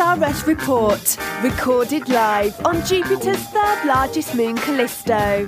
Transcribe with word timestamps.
Toys 0.00 0.46
report, 0.46 1.18
recorded 1.42 2.08
live 2.08 2.58
on 2.64 2.82
Jupiter's 2.86 3.36
third 3.48 3.84
largest 3.84 4.34
moon, 4.34 4.56
Callisto. 4.56 5.46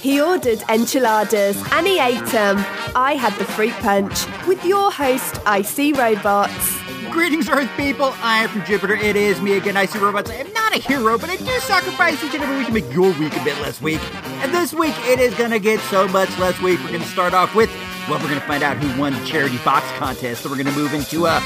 He 0.00 0.18
ordered 0.18 0.62
enchiladas 0.70 1.62
and 1.72 1.86
he 1.86 1.98
ate 1.98 2.24
them. 2.28 2.56
I 2.96 3.16
had 3.20 3.34
the 3.38 3.44
fruit 3.44 3.74
punch 3.74 4.26
with 4.46 4.64
your 4.64 4.90
host, 4.90 5.36
IC 5.46 5.98
Robots. 5.98 6.78
Greetings, 7.10 7.50
Earth 7.50 7.70
people. 7.76 8.14
I 8.22 8.44
am 8.44 8.48
from 8.48 8.64
Jupiter. 8.64 8.94
It 8.94 9.16
is 9.16 9.42
me 9.42 9.58
again, 9.58 9.76
Icy 9.76 9.98
Robots. 9.98 10.30
I 10.30 10.36
am 10.36 10.52
not 10.54 10.74
a 10.74 10.78
hero, 10.78 11.18
but 11.18 11.28
I 11.28 11.36
do 11.36 11.58
sacrifice 11.60 12.24
each 12.24 12.32
and 12.32 12.42
every 12.42 12.56
week 12.56 12.68
to 12.68 12.72
make 12.72 12.90
your 12.94 13.12
week 13.18 13.36
a 13.36 13.44
bit 13.44 13.60
less 13.60 13.82
weak. 13.82 14.00
And 14.42 14.54
this 14.54 14.72
week, 14.72 14.94
it 15.00 15.20
is 15.20 15.34
going 15.34 15.50
to 15.50 15.58
get 15.58 15.78
so 15.90 16.08
much 16.08 16.30
less 16.38 16.58
weak. 16.62 16.80
We're 16.80 16.88
going 16.88 17.02
to 17.02 17.08
start 17.08 17.34
off 17.34 17.54
with, 17.54 17.68
well, 18.08 18.18
we're 18.18 18.28
going 18.28 18.40
to 18.40 18.46
find 18.46 18.62
out 18.62 18.78
who 18.78 18.98
won 18.98 19.12
the 19.12 19.26
charity 19.26 19.58
box 19.58 19.86
contest. 19.98 20.42
So 20.42 20.48
we're 20.48 20.56
going 20.56 20.74
to 20.74 20.80
move 20.80 20.94
into, 20.94 21.26
uh, 21.26 21.40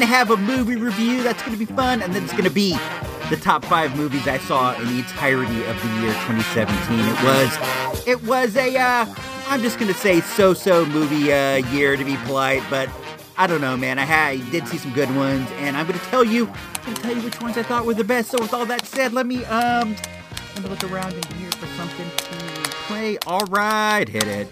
to 0.00 0.06
have 0.06 0.30
a 0.30 0.36
movie 0.36 0.76
review. 0.76 1.22
That's 1.22 1.42
to 1.58 1.64
be 1.64 1.72
fun. 1.72 2.02
And 2.02 2.14
then 2.14 2.24
it's 2.24 2.32
to 2.44 2.50
be 2.50 2.72
the 3.30 3.36
top 3.36 3.64
five 3.64 3.96
movies 3.96 4.28
I 4.28 4.38
saw 4.38 4.74
in 4.74 4.86
the 4.86 4.98
entirety 4.98 5.64
of 5.64 5.80
the 5.82 5.88
year 6.00 6.12
2017. 6.26 6.98
It 6.98 7.22
was, 7.24 8.06
it 8.06 8.22
was 8.24 8.56
a, 8.56 8.76
uh, 8.76 9.06
I'm 9.48 9.62
just 9.62 9.78
to 9.92 9.98
say 9.98 10.20
so-so 10.20 10.84
movie, 10.86 11.32
uh, 11.32 11.56
year 11.72 11.96
to 11.96 12.04
be 12.04 12.16
polite, 12.18 12.62
but 12.68 12.88
I 13.36 13.46
don't 13.46 13.60
know, 13.60 13.76
man. 13.76 13.98
I, 13.98 14.04
had, 14.04 14.28
I 14.28 14.50
did 14.50 14.68
see 14.68 14.78
some 14.78 14.92
good 14.92 15.14
ones, 15.16 15.48
and 15.56 15.76
I'm 15.76 15.86
to 15.98 16.04
tell 16.06 16.22
you, 16.22 16.48
I'm 16.84 16.94
to 16.94 17.02
tell 17.02 17.16
you 17.16 17.22
which 17.22 17.40
ones 17.40 17.58
I 17.58 17.62
thought 17.62 17.84
were 17.84 17.94
the 17.94 18.04
best. 18.04 18.30
So 18.30 18.38
with 18.38 18.54
all 18.54 18.66
that 18.66 18.86
said, 18.86 19.12
let 19.12 19.26
me 19.26 19.44
um, 19.46 19.96
let 20.54 20.62
me 20.62 20.68
look 20.68 20.84
around 20.84 21.14
in 21.14 21.22
here 21.36 21.50
for 21.52 21.66
something 21.76 22.08
to 22.08 22.70
play. 22.86 23.18
All 23.26 23.44
right, 23.46 24.08
hit 24.08 24.28
it. 24.28 24.48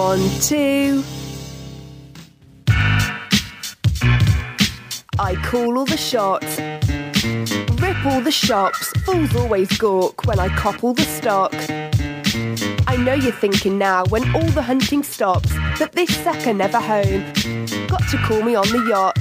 One, 0.00 0.30
two. 0.40 1.04
I 5.18 5.34
call 5.44 5.76
all 5.76 5.84
the 5.84 5.98
shots. 5.98 6.58
Rip 7.82 8.06
all 8.06 8.22
the 8.22 8.32
shops. 8.32 8.90
Fools 9.04 9.36
always 9.36 9.68
gawk 9.76 10.24
when 10.24 10.38
I 10.38 10.48
cop 10.56 10.82
all 10.82 10.94
the 10.94 11.02
stock. 11.02 11.52
I 12.88 12.96
know 12.96 13.12
you're 13.12 13.30
thinking 13.30 13.76
now 13.76 14.06
when 14.06 14.24
all 14.34 14.48
the 14.52 14.62
hunting 14.62 15.02
stops 15.02 15.50
that 15.78 15.92
this 15.92 16.16
sucker 16.24 16.54
never 16.54 16.80
home. 16.80 17.22
Got 17.86 18.08
to 18.08 18.16
call 18.24 18.40
me 18.40 18.54
on 18.54 18.68
the 18.68 18.82
yacht. 18.88 19.18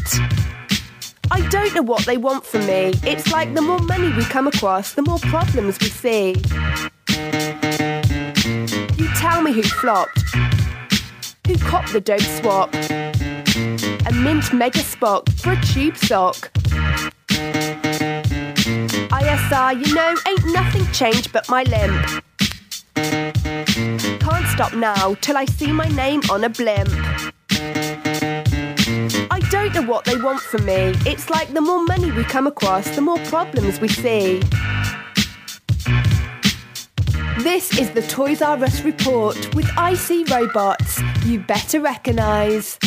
I 1.29 1.45
don't 1.49 1.75
know 1.75 1.83
what 1.83 2.05
they 2.05 2.15
want 2.15 2.45
from 2.45 2.65
me. 2.65 2.93
It's 3.03 3.29
like 3.33 3.53
the 3.53 3.61
more 3.61 3.79
money 3.79 4.13
we 4.13 4.23
come 4.23 4.47
across, 4.47 4.93
the 4.93 5.01
more 5.01 5.19
problems 5.19 5.77
we 5.81 5.89
see. 5.89 6.35
You 8.97 9.07
tell 9.15 9.41
me 9.41 9.51
who 9.51 9.63
flopped, 9.63 10.18
who 11.49 11.57
copped 11.57 11.91
the 11.93 11.99
dope 11.99 12.21
swap, 12.21 12.71
a 12.75 14.13
mint 14.13 14.53
mega 14.53 14.77
spock 14.81 15.27
for 15.41 15.53
a 15.53 15.61
tube 15.61 15.97
sock. 15.97 16.51
ISR, 19.09 19.83
you 19.83 19.95
know, 19.95 20.15
ain't 20.27 20.45
nothing 20.53 20.85
changed 20.91 21.33
but 21.33 21.49
my 21.49 21.63
limp. 21.63 22.23
Can't 22.93 24.47
stop 24.49 24.75
now 24.75 25.15
till 25.21 25.37
I 25.37 25.45
see 25.45 25.71
my 25.71 25.87
name 25.87 26.21
on 26.29 26.43
a 26.43 26.49
blimp. 26.49 26.89
I 29.31 29.39
don't 29.49 29.73
know 29.73 29.81
what 29.81 30.05
they 30.05 30.17
want 30.17 30.41
from 30.41 30.65
me. 30.65 30.93
It's 31.07 31.31
like 31.31 31.51
the 31.55 31.61
more 31.61 31.83
money 31.83 32.11
we 32.11 32.25
come 32.25 32.45
across, 32.45 32.87
the 32.95 33.01
more 33.01 33.17
problems 33.25 33.79
we 33.79 33.87
see. 33.87 34.39
This 37.39 37.79
is 37.79 37.89
the 37.91 38.01
Toys 38.01 38.41
R 38.41 38.61
Us 38.61 38.81
report 38.81 39.55
with 39.55 39.65
IC 39.77 40.29
Robots. 40.29 41.01
You 41.23 41.39
better 41.39 41.79
recognise. 41.79 42.77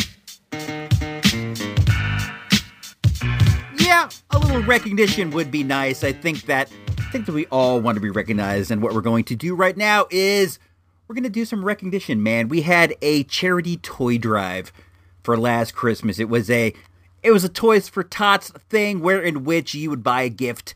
Yeah, 3.79 4.09
a 4.29 4.37
little 4.37 4.61
recognition 4.61 5.31
would 5.31 5.49
be 5.49 5.63
nice. 5.63 6.03
I 6.03 6.11
think 6.11 6.43
that 6.43 6.71
I 6.99 7.01
think 7.11 7.25
that 7.25 7.33
we 7.33 7.47
all 7.47 7.81
want 7.81 7.95
to 7.95 7.99
be 7.99 8.11
recognized, 8.11 8.69
and 8.69 8.83
what 8.83 8.93
we're 8.93 9.01
going 9.01 9.23
to 9.23 9.35
do 9.35 9.55
right 9.55 9.75
now 9.75 10.05
is 10.11 10.59
we're 11.07 11.15
going 11.15 11.23
to 11.23 11.31
do 11.31 11.45
some 11.45 11.65
recognition. 11.65 12.21
Man, 12.21 12.47
we 12.47 12.61
had 12.61 12.93
a 13.01 13.23
charity 13.23 13.77
toy 13.77 14.19
drive 14.19 14.71
for 15.23 15.35
last 15.35 15.73
Christmas. 15.73 16.19
It 16.19 16.29
was 16.29 16.51
a 16.51 16.75
it 17.23 17.31
was 17.31 17.43
a 17.43 17.49
Toys 17.49 17.89
for 17.89 18.03
Tots 18.03 18.51
thing, 18.69 18.99
where 18.99 19.19
in 19.19 19.45
which 19.45 19.73
you 19.73 19.89
would 19.89 20.03
buy 20.03 20.21
a 20.21 20.29
gift 20.29 20.75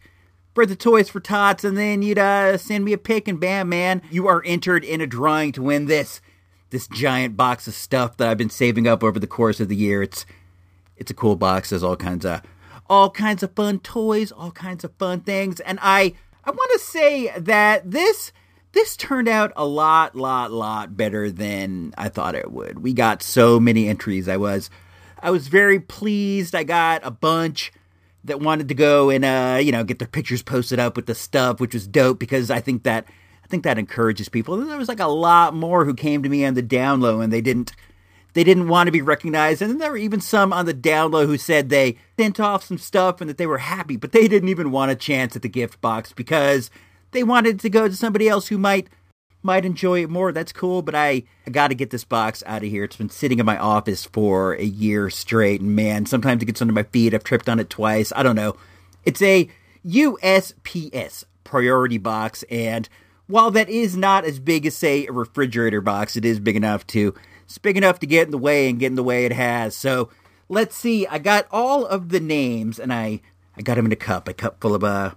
for 0.57 0.65
the 0.65 0.75
Toys 0.75 1.07
for 1.07 1.19
Tots, 1.19 1.63
and 1.63 1.77
then 1.77 2.01
you'd 2.01 2.17
uh, 2.17 2.57
send 2.57 2.83
me 2.83 2.91
a 2.91 2.97
pic, 2.97 3.27
and 3.27 3.39
bam, 3.39 3.69
man, 3.69 4.01
you 4.09 4.25
are 4.25 4.41
entered 4.43 4.83
in 4.83 5.01
a 5.01 5.05
drawing 5.05 5.51
to 5.51 5.61
win 5.61 5.85
this 5.85 6.19
this 6.71 6.87
giant 6.87 7.37
box 7.37 7.67
of 7.67 7.75
stuff 7.75 8.17
that 8.17 8.27
I've 8.27 8.39
been 8.39 8.49
saving 8.49 8.87
up 8.87 9.03
over 9.03 9.19
the 9.19 9.27
course 9.27 9.59
of 9.59 9.69
the 9.69 9.75
year. 9.75 10.01
It's 10.01 10.25
it's 10.95 11.11
a 11.11 11.13
cool 11.13 11.35
box. 11.35 11.69
There's 11.69 11.83
all 11.83 11.95
kinds 11.95 12.25
of 12.25 12.41
all 12.89 13.11
kinds 13.11 13.43
of 13.43 13.53
fun 13.53 13.81
toys, 13.81 14.31
all 14.31 14.49
kinds 14.49 14.83
of 14.83 14.91
fun 14.95 15.19
things, 15.19 15.59
and 15.59 15.77
I 15.79 16.15
I 16.43 16.49
want 16.49 16.71
to 16.71 16.79
say 16.79 17.31
that 17.37 17.91
this 17.91 18.31
this 18.71 18.97
turned 18.97 19.27
out 19.27 19.53
a 19.55 19.63
lot, 19.67 20.15
lot, 20.15 20.51
lot 20.51 20.97
better 20.97 21.29
than 21.29 21.93
I 21.99 22.09
thought 22.09 22.33
it 22.33 22.51
would. 22.51 22.79
We 22.79 22.93
got 22.93 23.21
so 23.21 23.59
many 23.59 23.87
entries. 23.87 24.27
I 24.27 24.37
was 24.37 24.71
I 25.21 25.29
was 25.29 25.49
very 25.49 25.79
pleased. 25.79 26.55
I 26.55 26.63
got 26.63 27.01
a 27.05 27.11
bunch 27.11 27.71
that 28.27 28.39
wanted 28.39 28.67
to 28.69 28.75
go 28.75 29.09
and 29.09 29.25
uh, 29.25 29.59
you 29.61 29.71
know 29.71 29.83
get 29.83 29.99
their 29.99 30.07
pictures 30.07 30.43
posted 30.43 30.79
up 30.79 30.95
with 30.95 31.07
the 31.07 31.15
stuff, 31.15 31.59
which 31.59 31.73
was 31.73 31.87
dope 31.87 32.19
because 32.19 32.51
I 32.51 32.61
think 32.61 32.83
that 32.83 33.05
I 33.43 33.47
think 33.47 33.63
that 33.63 33.79
encourages 33.79 34.29
people. 34.29 34.59
And 34.59 34.69
there 34.69 34.77
was 34.77 34.89
like 34.89 34.99
a 34.99 35.07
lot 35.07 35.55
more 35.55 35.85
who 35.85 35.93
came 35.93 36.21
to 36.23 36.29
me 36.29 36.45
on 36.45 36.53
the 36.53 36.61
down 36.61 37.01
low 37.01 37.21
and 37.21 37.31
they 37.31 37.41
didn't 37.41 37.73
they 38.33 38.43
didn't 38.43 38.67
want 38.67 38.87
to 38.87 38.91
be 38.91 39.01
recognized. 39.01 39.61
And 39.61 39.71
then 39.71 39.77
there 39.79 39.89
were 39.89 39.97
even 39.97 40.21
some 40.21 40.53
on 40.53 40.65
the 40.65 40.73
down 40.73 41.11
low 41.11 41.25
who 41.25 41.37
said 41.37 41.69
they 41.69 41.97
sent 42.19 42.39
off 42.39 42.63
some 42.63 42.77
stuff 42.77 43.19
and 43.19 43.29
that 43.29 43.37
they 43.37 43.47
were 43.47 43.57
happy, 43.57 43.95
but 43.95 44.11
they 44.11 44.27
didn't 44.27 44.49
even 44.49 44.69
want 44.69 44.91
a 44.91 44.95
chance 44.95 45.35
at 45.35 45.41
the 45.41 45.49
gift 45.49 45.81
box 45.81 46.13
because 46.13 46.69
they 47.11 47.23
wanted 47.23 47.59
to 47.61 47.69
go 47.69 47.87
to 47.87 47.95
somebody 47.95 48.29
else 48.29 48.47
who 48.49 48.57
might 48.57 48.89
might 49.47 49.65
enjoy 49.65 50.03
it 50.03 50.09
more. 50.09 50.33
That's 50.33 50.51
cool, 50.51 50.81
but 50.81 50.93
I, 50.93 51.23
I 51.47 51.51
got 51.51 51.69
to 51.69 51.75
get 51.75 51.89
this 51.89 52.03
box 52.03 52.43
out 52.45 52.63
of 52.63 52.69
here. 52.69 52.83
It's 52.83 52.97
been 52.97 53.09
sitting 53.09 53.39
in 53.39 53.45
my 53.45 53.57
office 53.57 54.03
for 54.03 54.53
a 54.53 54.63
year 54.63 55.09
straight, 55.09 55.61
and 55.61 55.73
man, 55.73 56.05
sometimes 56.05 56.43
it 56.43 56.47
gets 56.47 56.61
under 56.61 56.73
my 56.73 56.83
feet. 56.83 57.13
I've 57.13 57.23
tripped 57.23 57.47
on 57.47 57.57
it 57.57 57.69
twice. 57.69 58.11
I 58.13 58.23
don't 58.23 58.35
know. 58.35 58.57
It's 59.05 59.21
a 59.21 59.49
USPS 59.87 61.23
priority 61.45 61.97
box, 61.97 62.43
and 62.51 62.89
while 63.27 63.49
that 63.51 63.69
is 63.69 63.95
not 63.95 64.25
as 64.25 64.37
big 64.37 64.65
as 64.65 64.75
say 64.75 65.07
a 65.07 65.13
refrigerator 65.13 65.79
box, 65.79 66.17
it 66.17 66.25
is 66.25 66.41
big 66.41 66.57
enough 66.57 66.85
to 66.87 67.15
it's 67.45 67.57
big 67.57 67.77
enough 67.77 67.99
to 67.99 68.05
get 68.05 68.25
in 68.25 68.31
the 68.31 68.37
way 68.37 68.69
and 68.69 68.79
get 68.79 68.87
in 68.87 68.95
the 68.95 69.03
way 69.03 69.23
it 69.23 69.31
has. 69.31 69.75
So 69.77 70.09
let's 70.49 70.75
see. 70.75 71.07
I 71.07 71.19
got 71.19 71.47
all 71.51 71.85
of 71.85 72.09
the 72.09 72.19
names, 72.19 72.79
and 72.79 72.91
I 72.91 73.21
I 73.55 73.61
got 73.61 73.75
them 73.75 73.85
in 73.85 73.93
a 73.93 73.95
cup, 73.95 74.27
a 74.27 74.33
cup 74.33 74.59
full 74.59 74.75
of 74.75 74.83
uh 74.83 75.11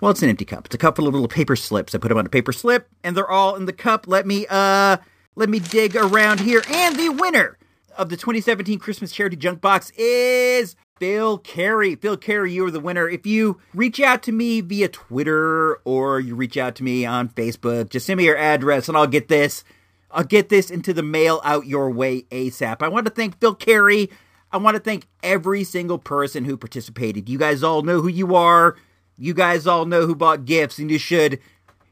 well, 0.00 0.10
it's 0.10 0.22
an 0.22 0.28
empty 0.28 0.44
cup. 0.44 0.66
It's 0.66 0.74
a 0.74 0.78
cup 0.78 0.96
full 0.96 1.08
of 1.08 1.14
little 1.14 1.28
paper 1.28 1.56
slips. 1.56 1.94
I 1.94 1.98
put 1.98 2.08
them 2.08 2.18
on 2.18 2.26
a 2.26 2.30
paper 2.30 2.52
slip, 2.52 2.88
and 3.02 3.16
they're 3.16 3.30
all 3.30 3.56
in 3.56 3.66
the 3.66 3.72
cup. 3.72 4.06
Let 4.06 4.26
me 4.26 4.46
uh 4.48 4.98
let 5.34 5.48
me 5.48 5.58
dig 5.58 5.96
around 5.96 6.40
here. 6.40 6.62
And 6.70 6.96
the 6.96 7.10
winner 7.10 7.58
of 7.96 8.08
the 8.08 8.16
2017 8.16 8.78
Christmas 8.78 9.12
Charity 9.12 9.36
Junk 9.36 9.60
Box 9.60 9.90
is 9.96 10.76
Phil 10.98 11.38
Carey. 11.38 11.94
Phil 11.94 12.16
Carey, 12.16 12.52
you 12.52 12.66
are 12.66 12.70
the 12.70 12.80
winner. 12.80 13.08
If 13.08 13.26
you 13.26 13.58
reach 13.74 14.00
out 14.00 14.22
to 14.24 14.32
me 14.32 14.60
via 14.60 14.88
Twitter 14.88 15.76
or 15.84 16.20
you 16.20 16.34
reach 16.34 16.56
out 16.56 16.74
to 16.76 16.84
me 16.84 17.04
on 17.04 17.28
Facebook, 17.30 17.90
just 17.90 18.06
send 18.06 18.18
me 18.18 18.24
your 18.24 18.36
address 18.36 18.88
and 18.88 18.96
I'll 18.96 19.06
get 19.06 19.28
this. 19.28 19.64
I'll 20.10 20.24
get 20.24 20.48
this 20.48 20.70
into 20.70 20.92
the 20.92 21.02
mail 21.02 21.40
out 21.44 21.66
your 21.66 21.90
way 21.90 22.22
ASAP. 22.30 22.80
I 22.80 22.88
want 22.88 23.06
to 23.06 23.12
thank 23.12 23.38
Phil 23.40 23.54
Carey. 23.54 24.08
I 24.52 24.58
want 24.58 24.76
to 24.76 24.82
thank 24.82 25.06
every 25.22 25.64
single 25.64 25.98
person 25.98 26.44
who 26.44 26.56
participated. 26.56 27.28
You 27.28 27.38
guys 27.38 27.62
all 27.62 27.82
know 27.82 28.00
who 28.00 28.08
you 28.08 28.34
are. 28.34 28.76
You 29.18 29.34
guys 29.34 29.66
all 29.66 29.86
know 29.86 30.06
who 30.06 30.14
bought 30.14 30.44
gifts, 30.44 30.78
and 30.78 30.90
you 30.90 30.98
should 30.98 31.40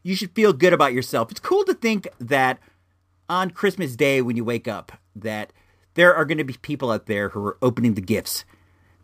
you 0.02 0.14
should 0.14 0.32
feel 0.32 0.52
good 0.52 0.72
about 0.72 0.92
yourself. 0.92 1.30
It's 1.30 1.40
cool 1.40 1.64
to 1.64 1.74
think 1.74 2.06
that 2.20 2.58
on 3.28 3.50
Christmas 3.50 3.96
Day 3.96 4.20
when 4.20 4.36
you 4.36 4.44
wake 4.44 4.68
up 4.68 4.92
that 5.16 5.52
there 5.94 6.14
are 6.14 6.24
going 6.24 6.38
to 6.38 6.44
be 6.44 6.54
people 6.60 6.90
out 6.90 7.06
there 7.06 7.30
who 7.30 7.44
are 7.44 7.58
opening 7.62 7.94
the 7.94 8.00
gifts 8.00 8.44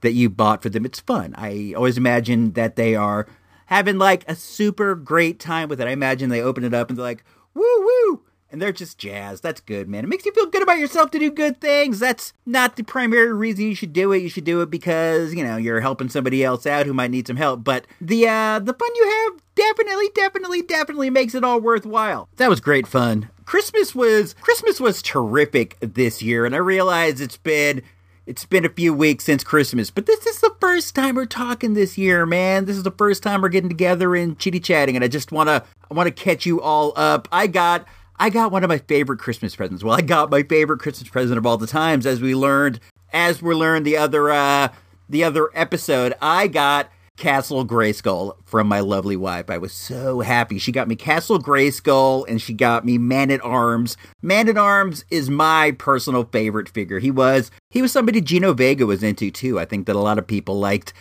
that 0.03 0.13
you 0.13 0.29
bought 0.29 0.63
for 0.63 0.69
them. 0.69 0.85
It's 0.85 1.01
fun. 1.01 1.35
I 1.37 1.73
always 1.77 1.97
imagine 1.97 2.53
that 2.53 2.77
they 2.77 2.95
are 2.95 3.27
having 3.67 3.99
like 3.99 4.29
a 4.29 4.35
super 4.35 4.95
great 4.95 5.39
time 5.39 5.69
with 5.69 5.81
it. 5.81 5.87
I 5.87 5.93
imagine 5.93 6.29
they 6.29 6.43
open 6.43 6.65
it 6.65 6.75
up 6.75 6.89
and 6.89 6.99
they're 6.99 7.05
like, 7.05 7.25
woo 7.55 7.63
woo. 7.63 8.23
And 8.53 8.61
they're 8.61 8.73
just 8.73 8.99
jazzed. 8.99 9.43
That's 9.43 9.61
good, 9.61 9.89
man. 9.89 10.05
It 10.05 10.09
makes 10.09 10.27
you 10.27 10.33
feel 10.33 10.47
good 10.47 10.63
about 10.63 10.79
yourself 10.79 11.11
to 11.13 11.19
do 11.19 11.31
good 11.31 11.61
things. 11.61 12.01
That's 12.01 12.33
not 12.45 12.77
the 12.77 12.83
primary 12.83 13.33
reason 13.33 13.67
you 13.67 13.75
should 13.77 13.93
do 13.93 14.13
it. 14.13 14.23
You 14.23 14.29
should 14.29 14.45
do 14.45 14.61
it 14.61 14.71
because, 14.71 15.35
you 15.35 15.45
know, 15.45 15.57
you're 15.57 15.81
helping 15.81 16.09
somebody 16.09 16.43
else 16.43 16.67
out 16.67 16.87
who 16.87 16.93
might 16.93 17.13
need 17.13 17.29
some 17.29 17.37
help. 17.37 17.63
But 17.63 17.87
the 18.01 18.27
uh 18.27 18.59
the 18.59 18.75
fun 18.75 18.91
you 18.97 19.09
have 19.09 19.43
definitely, 19.55 20.09
definitely, 20.15 20.63
definitely 20.63 21.11
makes 21.11 21.35
it 21.35 21.45
all 21.45 21.61
worthwhile. 21.61 22.29
That 22.37 22.51
was 22.51 22.61
great 22.61 22.87
fun. 22.87 23.31
Christmas 23.45 23.95
was 23.95 24.35
Christmas 24.41 24.81
was 24.81 25.03
terrific 25.03 25.77
this 25.81 26.23
year, 26.23 26.47
and 26.47 26.55
I 26.55 26.59
realize 26.59 27.21
it's 27.21 27.37
been 27.37 27.83
it's 28.27 28.45
been 28.45 28.65
a 28.65 28.69
few 28.69 28.95
weeks 28.95 29.25
since 29.25 29.43
Christmas, 29.43 29.91
but 29.91 30.07
this 30.07 30.25
is 30.25 30.41
the 30.41 30.55
first 30.61 30.95
time 30.95 31.17
we're 31.17 31.27
talking 31.27 31.75
this 31.75 31.99
year, 31.99 32.25
man. 32.27 32.67
This 32.67 32.77
is 32.77 32.85
the 32.85 32.93
first 32.93 33.23
time 33.25 33.43
we're 33.43 33.49
getting 33.49 33.69
together 33.69 34.15
and 34.15 34.39
chitty 34.39 34.61
chatting, 34.61 34.95
and 34.95 35.05
I 35.05 35.09
just 35.09 35.33
wanna 35.33 35.65
I 35.91 35.95
wanna 35.95 36.13
catch 36.13 36.47
you 36.47 36.61
all 36.61 36.93
up. 36.95 37.29
I 37.33 37.49
got 37.49 37.87
I 38.21 38.29
got 38.29 38.53
one 38.53 38.63
of 38.63 38.69
my 38.69 38.77
favorite 38.77 39.19
Christmas 39.19 39.57
presents. 39.57 39.83
Well, 39.83 39.97
I 39.97 40.03
got 40.03 40.31
my 40.31 40.43
favorite 40.43 40.79
Christmas 40.79 41.09
present 41.09 41.39
of 41.39 41.47
all 41.47 41.57
the 41.57 41.67
times, 41.67 42.05
as 42.05 42.21
we 42.21 42.35
learned 42.35 42.79
as 43.15 43.41
we 43.41 43.55
learned 43.55 43.87
the 43.87 43.97
other 43.97 44.31
uh 44.31 44.69
the 45.09 45.25
other 45.25 45.49
episode. 45.55 46.13
I 46.21 46.47
got 46.47 46.91
Castle 47.17 47.67
Grayskull 47.67 48.37
from 48.45 48.69
my 48.69 48.81
lovely 48.81 49.17
wife. 49.17 49.49
I 49.49 49.57
was 49.57 49.73
so 49.73 50.21
happy. 50.21 50.59
She 50.59 50.71
got 50.71 50.87
me 50.87 50.97
Castle 50.97 51.39
Grayskull 51.39 52.27
and 52.29 52.43
she 52.43 52.53
got 52.53 52.85
me 52.85 52.99
Man 52.99 53.31
at 53.31 53.43
Arms. 53.43 53.97
Man 54.21 54.51
at 54.51 54.59
Arms 54.59 55.07
is 55.11 55.31
my 55.31 55.71
personal 55.73 56.25
favorite 56.25 56.69
figure. 56.69 56.99
He 56.99 57.11
was 57.11 57.51
he 57.71 57.81
was 57.81 57.91
somebody 57.91 58.21
Gino 58.21 58.53
Vega 58.53 58.85
was 58.85 59.03
into 59.03 59.31
too. 59.31 59.59
I 59.59 59.65
think 59.65 59.87
that 59.87 59.97
a 59.97 59.99
lot 60.01 60.19
of 60.19 60.27
people 60.27 60.59
liked 60.59 60.93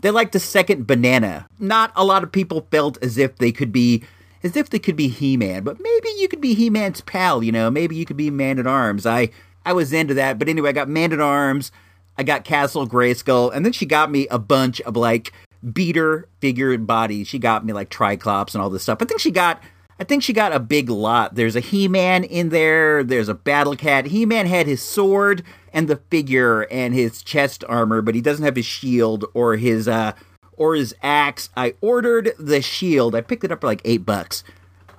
they 0.00 0.12
liked 0.12 0.30
the 0.30 0.38
second 0.38 0.86
banana. 0.86 1.48
Not 1.58 1.90
a 1.96 2.04
lot 2.04 2.22
of 2.22 2.30
people 2.30 2.68
felt 2.70 3.02
as 3.02 3.18
if 3.18 3.34
they 3.38 3.50
could 3.50 3.72
be 3.72 4.04
as 4.42 4.56
if 4.56 4.70
they 4.70 4.78
could 4.78 4.96
be 4.96 5.08
He-Man, 5.08 5.64
but 5.64 5.80
maybe 5.80 6.08
you 6.18 6.28
could 6.28 6.40
be 6.40 6.54
He-Man's 6.54 7.00
pal, 7.00 7.42
you 7.42 7.52
know, 7.52 7.70
maybe 7.70 7.96
you 7.96 8.04
could 8.04 8.16
be 8.16 8.30
Man 8.30 8.58
at 8.58 8.66
Arms. 8.66 9.06
I 9.06 9.30
I 9.64 9.72
was 9.72 9.92
into 9.92 10.14
that, 10.14 10.38
but 10.38 10.48
anyway, 10.48 10.70
I 10.70 10.72
got 10.72 10.88
Man 10.88 11.12
at 11.12 11.20
Arms, 11.20 11.72
I 12.16 12.22
got 12.22 12.44
Castle 12.44 12.86
Grayskull, 12.86 13.52
and 13.54 13.64
then 13.64 13.72
she 13.72 13.86
got 13.86 14.10
me 14.10 14.26
a 14.28 14.38
bunch 14.38 14.80
of 14.82 14.96
like 14.96 15.32
beater 15.72 16.28
figure 16.40 16.76
bodies. 16.78 17.28
She 17.28 17.38
got 17.38 17.64
me 17.64 17.72
like 17.72 17.90
Triclops 17.90 18.54
and 18.54 18.62
all 18.62 18.70
this 18.70 18.82
stuff. 18.82 18.98
I 19.00 19.04
think 19.04 19.20
she 19.20 19.30
got 19.30 19.62
I 20.00 20.04
think 20.04 20.22
she 20.22 20.32
got 20.32 20.52
a 20.52 20.60
big 20.60 20.88
lot. 20.88 21.34
There's 21.34 21.56
a 21.56 21.60
He-Man 21.60 22.22
in 22.22 22.50
there, 22.50 23.02
there's 23.02 23.28
a 23.28 23.34
Battle 23.34 23.74
Cat. 23.74 24.06
He-Man 24.06 24.46
had 24.46 24.66
his 24.66 24.80
sword 24.80 25.42
and 25.72 25.88
the 25.88 25.96
figure 25.96 26.62
and 26.62 26.94
his 26.94 27.22
chest 27.22 27.64
armor, 27.68 28.00
but 28.00 28.14
he 28.14 28.20
doesn't 28.20 28.44
have 28.44 28.56
his 28.56 28.66
shield 28.66 29.24
or 29.34 29.56
his 29.56 29.88
uh 29.88 30.12
or 30.58 30.74
his 30.74 30.94
axe. 31.02 31.48
I 31.56 31.74
ordered 31.80 32.32
the 32.38 32.60
shield. 32.60 33.14
I 33.14 33.20
picked 33.20 33.44
it 33.44 33.52
up 33.52 33.60
for 33.62 33.66
like 33.66 33.82
8 33.84 33.98
bucks 33.98 34.44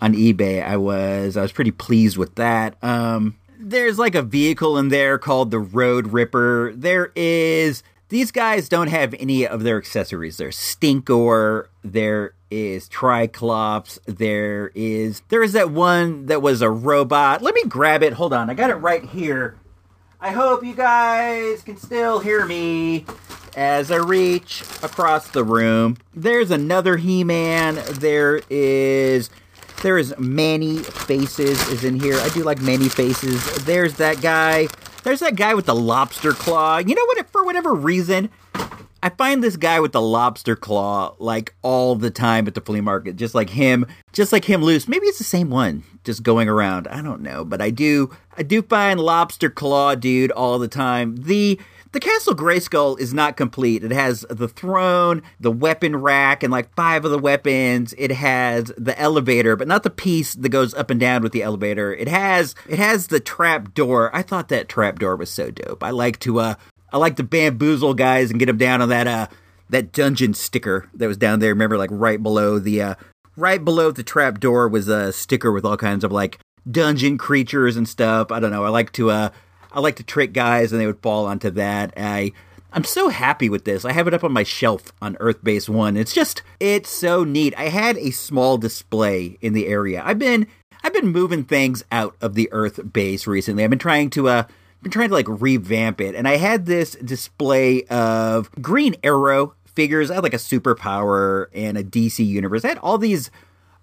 on 0.02 0.14
eBay. 0.14 0.64
I 0.64 0.78
was 0.78 1.38
I 1.38 1.42
was 1.42 1.52
pretty 1.52 1.72
pleased 1.72 2.18
with 2.18 2.36
that. 2.36 2.82
Um 2.84 3.36
there's 3.60 4.00
like 4.00 4.16
a 4.16 4.22
vehicle 4.22 4.78
in 4.78 4.88
there 4.88 5.18
called 5.18 5.52
the 5.52 5.60
Road 5.60 6.14
Ripper. 6.14 6.72
There 6.76 7.12
is 7.16 7.84
these 8.08 8.32
guys 8.32 8.70
don't 8.70 8.88
have 8.88 9.14
any 9.20 9.46
of 9.46 9.64
their 9.64 9.78
accessories. 9.78 10.38
There's 10.38 10.58
Stinkor, 10.58 11.68
there 11.84 12.34
is 12.50 12.90
Triclops, 12.90 14.00
there 14.06 14.72
is 14.74 15.22
there 15.30 15.44
is 15.44 15.54
that 15.54 15.72
one 15.72 16.26
that 16.28 16.42
was 16.42 16.62
a 16.62 16.70
robot. 16.70 17.42
Let 17.42 17.54
me 17.54 17.64
grab 17.66 18.02
it. 18.02 18.14
Hold 18.14 18.34
on. 18.34 18.50
I 18.50 18.54
got 18.54 18.70
it 18.70 18.76
right 18.76 19.04
here. 19.04 19.58
I 20.22 20.32
hope 20.32 20.66
you 20.66 20.74
guys 20.76 21.62
can 21.62 21.78
still 21.78 22.20
hear 22.20 22.46
me 22.46 23.06
as 23.56 23.92
I 23.92 23.98
reach 23.98 24.62
across 24.84 25.30
the 25.30 25.44
room. 25.44 25.98
There's 26.14 26.52
another 26.52 26.98
He-Man. 26.98 27.80
There 27.94 28.42
is 28.50 29.30
there 29.82 29.98
is 29.98 30.14
Man-E-Faces 30.18 31.68
is 31.70 31.84
in 31.86 32.00
here. 32.00 32.18
I 32.18 32.30
do 32.30 32.44
like 32.44 32.62
Man-E-Faces. 32.62 33.64
There's 33.64 33.96
that 33.96 34.22
guy. 34.22 34.68
There's 35.04 35.22
that 35.22 35.38
guy 35.38 35.54
with 35.54 35.68
the 35.68 35.76
lobster 35.76 36.34
claw. 36.34 36.80
You 36.80 36.96
know 36.96 37.06
what? 37.06 37.30
For 37.30 37.46
whatever 37.46 37.74
reason, 37.74 38.30
I 39.02 39.10
find 39.10 39.42
this 39.42 39.56
guy 39.56 39.80
with 39.80 39.94
the 39.94 40.02
lobster 40.02 40.58
claw 40.58 41.16
like 41.20 41.56
all 41.62 41.96
the 41.96 42.12
time 42.12 42.48
at 42.48 42.56
the 42.56 42.62
flea 42.62 42.82
market. 42.82 43.16
Just 43.16 43.34
like 43.34 43.52
him, 43.52 43.86
just 44.12 44.34
like 44.34 44.46
him 44.46 44.62
loose. 44.62 44.90
Maybe 44.90 45.08
it's 45.08 45.18
the 45.18 45.24
same 45.24 45.50
one 45.50 45.84
just 46.04 46.24
going 46.24 46.50
around. 46.50 46.88
I 46.90 47.02
don't 47.02 47.22
know, 47.22 47.46
but 47.46 47.62
I 47.62 47.70
do 47.70 48.12
I 48.38 48.44
do 48.44 48.62
find 48.62 49.00
lobster 49.00 49.50
claw 49.50 49.96
dude 49.96 50.32
all 50.32 50.60
the 50.60 50.68
time. 50.68 51.16
The 51.16 51.60
the 51.92 52.00
Castle 52.00 52.36
Grayskull 52.36 53.00
is 53.00 53.14
not 53.14 53.36
complete. 53.36 53.84
It 53.84 53.92
has 53.92 54.26
the 54.30 54.48
throne, 54.48 55.24
the 55.40 55.52
weapon 55.52 55.96
rack, 55.96 56.44
and 56.44 56.52
like 56.52 56.74
five 56.76 57.04
of 57.04 57.12
the 57.12 57.18
weapons. 57.18 57.96
It 57.98 58.12
has 58.12 58.72
the 58.78 59.00
elevator, 59.00 59.56
but 59.56 59.68
not 59.68 59.84
the 59.84 59.90
piece 59.90 60.36
that 60.36 60.50
goes 60.50 60.74
up 60.76 60.92
and 60.92 61.00
down 61.00 61.24
with 61.24 61.32
the 61.32 61.42
elevator. 61.42 61.94
It 61.94 62.08
has 62.08 62.54
it 62.68 62.78
has 62.78 63.08
the 63.08 63.20
trap 63.20 63.74
door. 63.74 64.16
I 64.16 64.22
thought 64.22 64.50
that 64.50 64.70
trap 64.70 65.00
door 65.00 65.16
was 65.16 65.32
so 65.32 65.50
dope. 65.50 65.84
I 65.84 65.90
like 65.90 66.20
to 66.20 66.40
uh 66.40 66.56
I 66.94 66.98
like 66.98 67.16
to 67.16 67.24
bamboozle 67.24 67.96
guys 67.96 68.30
and 68.30 68.40
get 68.40 68.46
them 68.46 68.58
down 68.58 68.82
on 68.82 68.90
that 68.90 69.08
uh 69.08 69.28
that 69.70 69.92
dungeon 69.92 70.34
sticker 70.36 70.90
that 70.94 71.08
was 71.08 71.18
down 71.18 71.40
there. 71.40 71.50
Remember, 71.54 71.78
like 71.78 71.92
right 71.92 72.22
below 72.22 72.60
the 72.60 72.82
uh 72.84 72.96
right 73.36 73.64
below 73.64 73.92
the 73.92 74.04
trap 74.04 74.40
door 74.40 74.68
was 74.68 74.88
a 74.88 75.12
sticker 75.12 75.52
with 75.52 75.66
all 75.66 75.78
kinds 75.78 76.04
of 76.04 76.12
like 76.12 76.40
dungeon 76.70 77.18
creatures 77.18 77.78
and 77.78 77.88
stuff. 77.88 78.32
I 78.32 78.40
don't 78.40 78.52
know. 78.52 78.64
I 78.64 78.70
like 78.70 78.92
to 78.94 79.10
uh 79.10 79.30
I 79.72 79.80
like 79.80 79.96
to 79.98 80.04
trick 80.04 80.34
guys 80.34 80.72
and 80.72 80.82
they 80.82 80.88
would 80.88 81.02
fall 81.02 81.26
onto 81.26 81.50
that. 81.52 81.94
I 81.98 82.32
I'm 82.72 82.84
so 82.84 83.10
happy 83.10 83.50
with 83.50 83.66
this. 83.66 83.84
I 83.84 83.94
have 83.94 84.08
it 84.08 84.14
up 84.14 84.24
on 84.24 84.32
my 84.32 84.44
shelf 84.44 84.92
on 85.02 85.18
Earth 85.20 85.44
Base 85.44 85.68
1. 85.68 85.98
It's 85.98 86.14
just 86.14 86.44
it's 86.60 86.90
so 86.90 87.24
neat. 87.24 87.54
I 87.58 87.70
had 87.70 87.98
a 87.98 88.12
small 88.12 88.58
display 88.58 89.38
in 89.42 89.54
the 89.54 89.68
area. 89.68 90.02
I've 90.06 90.20
been 90.20 90.48
I've 90.84 90.94
been 90.94 91.08
moving 91.08 91.44
things 91.44 91.84
out 91.92 92.16
of 92.22 92.36
the 92.36 92.50
Earth 92.52 92.94
base 92.94 93.28
recently. 93.28 93.64
I've 93.64 93.70
been 93.70 93.80
trying 93.80 94.10
to 94.12 94.30
uh 94.30 94.44
been 94.82 94.92
trying 94.92 95.10
to 95.10 95.14
like 95.14 95.28
revamp 95.28 96.00
it 96.00 96.16
and 96.16 96.28
I 96.28 96.38
had 96.38 96.66
this 96.66 96.92
display 96.92 97.84
of 97.86 98.52
Green 98.62 98.96
Arrow 99.04 99.56
figures. 99.66 100.12
I 100.12 100.16
had 100.16 100.24
like 100.24 100.34
a 100.34 100.38
superpower 100.38 101.48
and 101.54 101.78
a 101.78 101.84
DC 101.84 102.26
universe. 102.26 102.64
I 102.64 102.70
had 102.70 102.78
all 102.78 102.98
these 102.98 103.32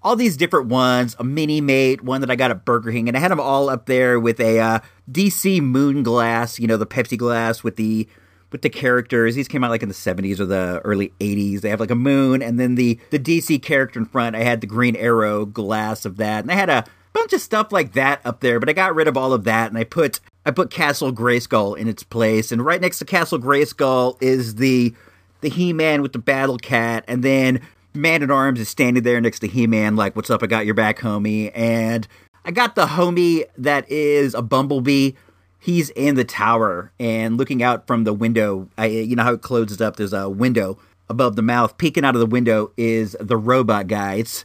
all 0.07 0.15
these 0.15 0.37
different 0.37 0.69
ones, 0.69 1.17
a 1.19 1.25
Minimate, 1.25 2.01
one 2.01 2.21
that 2.21 2.31
I 2.31 2.37
got 2.37 2.53
at 2.53 2.65
Burger 2.65 2.93
King, 2.93 3.09
and 3.09 3.17
I 3.17 3.21
had 3.21 3.33
them 3.33 3.41
all 3.41 3.69
up 3.69 3.87
there 3.87 4.21
with 4.21 4.39
a 4.39 4.61
uh, 4.61 4.79
DC 5.11 5.61
Moon 5.61 6.05
glass, 6.05 6.61
you 6.61 6.69
know, 6.69 6.77
the 6.77 6.87
Pepsi 6.87 7.19
glass 7.19 7.65
with 7.65 7.75
the 7.75 8.07
with 8.53 8.63
the 8.63 8.71
characters. 8.71 9.35
These 9.35 9.49
came 9.49 9.65
out 9.65 9.71
like 9.71 9.83
in 9.83 9.89
the 9.89 9.95
70s 9.97 10.39
or 10.39 10.47
the 10.47 10.81
early 10.85 11.13
80s. 11.19 11.61
They 11.61 11.71
have 11.71 11.81
like 11.81 11.91
a 11.91 11.97
moon 11.97 12.41
and 12.41 12.61
then 12.61 12.77
the 12.77 13.01
the 13.11 13.19
DC 13.19 13.61
character 13.65 13.99
in 13.99 14.07
front. 14.07 14.37
I 14.37 14.45
had 14.45 14.61
the 14.61 14.69
Green 14.69 14.95
Arrow 14.95 15.45
glass 15.45 16.05
of 16.05 16.19
that. 16.19 16.45
And 16.45 16.53
I 16.53 16.55
had 16.55 16.71
a 16.71 16.85
bunch 17.13 17.33
of 17.33 17.41
stuff 17.41 17.73
like 17.73 17.95
that 17.95 18.21
up 18.25 18.39
there, 18.39 18.61
but 18.61 18.69
I 18.69 18.75
got 18.75 18.95
rid 18.95 19.09
of 19.09 19.17
all 19.17 19.33
of 19.33 19.43
that 19.43 19.71
and 19.71 19.77
I 19.77 19.83
put 19.83 20.21
I 20.47 20.53
put 20.53 20.71
Castle 20.71 21.13
Grayskull 21.13 21.77
in 21.77 21.89
its 21.89 22.05
place. 22.05 22.53
And 22.53 22.65
right 22.65 22.81
next 22.81 23.01
to 23.01 23.05
Castle 23.05 23.41
Grayskull 23.41 24.23
is 24.23 24.55
the 24.55 24.95
the 25.41 25.49
He-Man 25.49 26.01
with 26.01 26.13
the 26.13 26.21
Battle 26.21 26.59
Cat 26.59 27.05
and 27.09 27.25
then 27.25 27.61
Man 27.97 28.23
at 28.23 28.31
Arms 28.31 28.61
is 28.61 28.69
standing 28.69 29.03
there 29.03 29.21
next 29.21 29.41
to 29.41 29.49
He 29.49 29.67
Man, 29.67 29.97
like, 29.97 30.15
"What's 30.15 30.31
up? 30.31 30.43
I 30.43 30.47
got 30.47 30.67
your 30.67 30.75
back, 30.75 30.99
homie." 30.99 31.51
And 31.55 32.07
I 32.45 32.51
got 32.51 32.75
the 32.75 32.87
homie 32.87 33.45
that 33.59 33.91
is 33.91 34.35
a 34.35 34.43
bumblebee. 34.43 35.13
He's 35.59 35.91
in 35.91 36.15
the 36.15 36.25
tower 36.25 36.93
and 37.01 37.37
looking 37.37 37.63
out 37.63 37.87
from 37.87 38.05
the 38.05 38.13
window. 38.13 38.69
I, 38.79 38.87
you 38.87 39.17
know 39.17 39.25
how 39.25 39.33
it 39.33 39.43
closes 39.43 39.81
up. 39.81 39.97
There's 39.97 40.13
a 40.13 40.29
window 40.29 40.79
above 41.09 41.37
the 41.37 41.43
mouth. 41.43 41.77
Peeking 41.79 42.05
out 42.05 42.15
of 42.15 42.21
the 42.21 42.27
window 42.27 42.73
is 42.77 43.17
the 43.19 43.37
robot 43.37 43.89
guy. 43.89 44.15
It's 44.15 44.45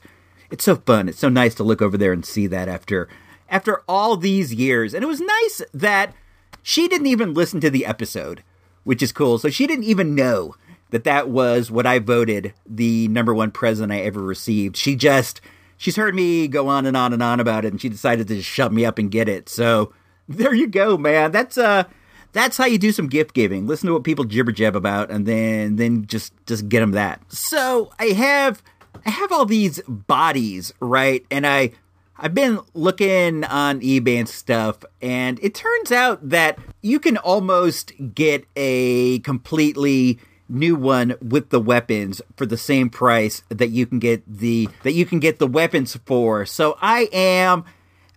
it's 0.50 0.64
so 0.64 0.78
fun. 0.78 1.10
It's 1.10 1.20
so 1.20 1.30
nice 1.30 1.56
to 1.56 1.64
look 1.64 1.82
over 1.82 1.98
there 1.98 2.14
and 2.14 2.26
see 2.26 2.48
that 2.48 2.68
after 2.68 3.08
after 3.50 3.82
all 3.88 4.18
these 4.18 4.54
years. 4.54 4.94
And 4.94 5.04
it 5.04 5.08
was 5.08 5.22
nice 5.22 5.62
that 5.74 6.16
she 6.64 6.88
didn't 6.88 7.08
even 7.08 7.34
listen 7.34 7.60
to 7.62 7.70
the 7.70 7.86
episode, 7.86 8.44
which 8.84 9.02
is 9.04 9.12
cool. 9.12 9.38
So 9.38 9.50
she 9.50 9.68
didn't 9.68 9.86
even 9.86 10.16
know 10.16 10.56
that 10.92 11.04
that 11.06 11.30
was 11.30 11.72
what 11.72 11.86
I 11.86 12.00
voted 12.00 12.54
the 12.66 13.08
number 13.08 13.34
one 13.34 13.52
present 13.52 13.92
I 13.92 14.00
ever 14.02 14.22
received. 14.22 14.78
She 14.78 14.96
just 14.96 15.42
she's 15.78 15.96
heard 15.96 16.14
me 16.16 16.48
go 16.48 16.68
on 16.68 16.86
and 16.86 16.96
on 16.96 17.12
and 17.12 17.24
on 17.24 17.40
about 17.40 17.66
it, 17.66 17.74
and 17.74 17.82
she 17.82 17.90
decided 17.90 18.28
to 18.28 18.36
just 18.36 18.48
shut 18.48 18.72
me 18.72 18.86
up 18.86 18.98
and 18.98 19.12
get 19.12 19.28
it. 19.28 19.50
So 19.50 19.94
there 20.30 20.54
you 20.54 20.68
go, 20.68 20.98
man. 20.98 21.32
That's 21.32 21.58
uh 21.58 21.86
that's 22.34 22.58
how 22.58 22.66
you 22.66 22.78
do 22.78 22.92
some 22.92 23.08
gift 23.08 23.34
giving. 23.34 23.68
Listen 23.68 23.88
to 23.88 23.94
what 23.94 24.04
people 24.04 24.26
jibber 24.26 24.52
jab 24.52 24.76
about, 24.76 25.12
and 25.12 25.26
then 25.26 25.76
then 25.76 26.06
just 26.06 26.34
just 26.46 26.70
get 26.70 26.80
them 26.80 26.92
that. 26.92 27.22
So 27.32 27.92
I 28.00 28.08
have 28.08 28.64
I 29.06 29.10
have 29.10 29.32
all 29.32 29.46
these 29.46 29.82
bodies, 29.88 30.74
right? 30.80 31.26
And 31.32 31.46
I 31.46 31.72
I've 32.18 32.36
been 32.36 32.60
looking 32.74 33.44
on 33.46 33.82
eBay 33.82 34.20
and 34.20 34.30
stuff, 34.30 34.86
and 35.02 35.40
it 35.42 35.56
turns 35.56 35.92
out 35.92 36.30
that 36.30 36.60
you 36.82 37.00
can 37.00 37.18
almost 37.18 37.94
get 38.14 38.46
a 38.56 39.20
completely 39.20 40.20
new 40.52 40.76
one 40.76 41.16
with 41.22 41.50
the 41.50 41.60
weapons 41.60 42.22
for 42.36 42.46
the 42.46 42.58
same 42.58 42.90
price 42.90 43.44
that 43.50 43.70
you 43.70 43.86
can 43.86 44.00
get 44.00 44.24
the 44.28 44.70
that 44.84 44.94
you 44.94 45.06
can 45.06 45.20
get 45.20 45.40
the 45.40 45.48
weapons 45.48 45.98
for. 46.06 46.46
So 46.46 46.78
I 46.82 47.10
am 47.14 47.64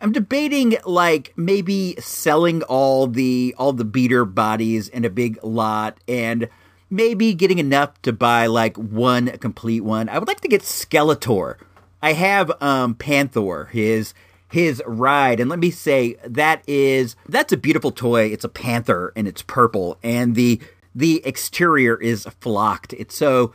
I'm 0.00 0.12
debating 0.12 0.76
like 0.84 1.32
maybe 1.36 1.96
selling 1.98 2.62
all 2.64 3.06
the 3.06 3.54
all 3.56 3.72
the 3.72 3.84
beater 3.84 4.24
bodies 4.24 4.88
in 4.88 5.04
a 5.04 5.10
big 5.10 5.38
lot 5.42 5.98
and 6.08 6.48
maybe 6.90 7.34
getting 7.34 7.58
enough 7.58 8.00
to 8.02 8.12
buy 8.12 8.46
like 8.46 8.76
one 8.76 9.28
complete 9.38 9.80
one. 9.80 10.08
I 10.08 10.18
would 10.18 10.28
like 10.28 10.40
to 10.40 10.48
get 10.48 10.62
Skeletor. 10.62 11.56
I 12.02 12.12
have 12.12 12.50
um 12.60 12.96
Panthor, 12.96 13.70
his 13.70 14.12
his 14.50 14.82
ride, 14.86 15.40
and 15.40 15.50
let 15.50 15.58
me 15.58 15.70
say 15.70 16.16
that 16.24 16.62
is 16.68 17.16
that's 17.28 17.52
a 17.52 17.56
beautiful 17.56 17.90
toy. 17.90 18.26
It's 18.26 18.44
a 18.44 18.48
panther 18.48 19.12
and 19.16 19.26
it's 19.26 19.42
purple, 19.42 19.98
and 20.02 20.34
the 20.34 20.60
the 20.94 21.22
exterior 21.24 22.00
is 22.00 22.26
flocked. 22.40 22.92
It's 22.94 23.16
so 23.16 23.52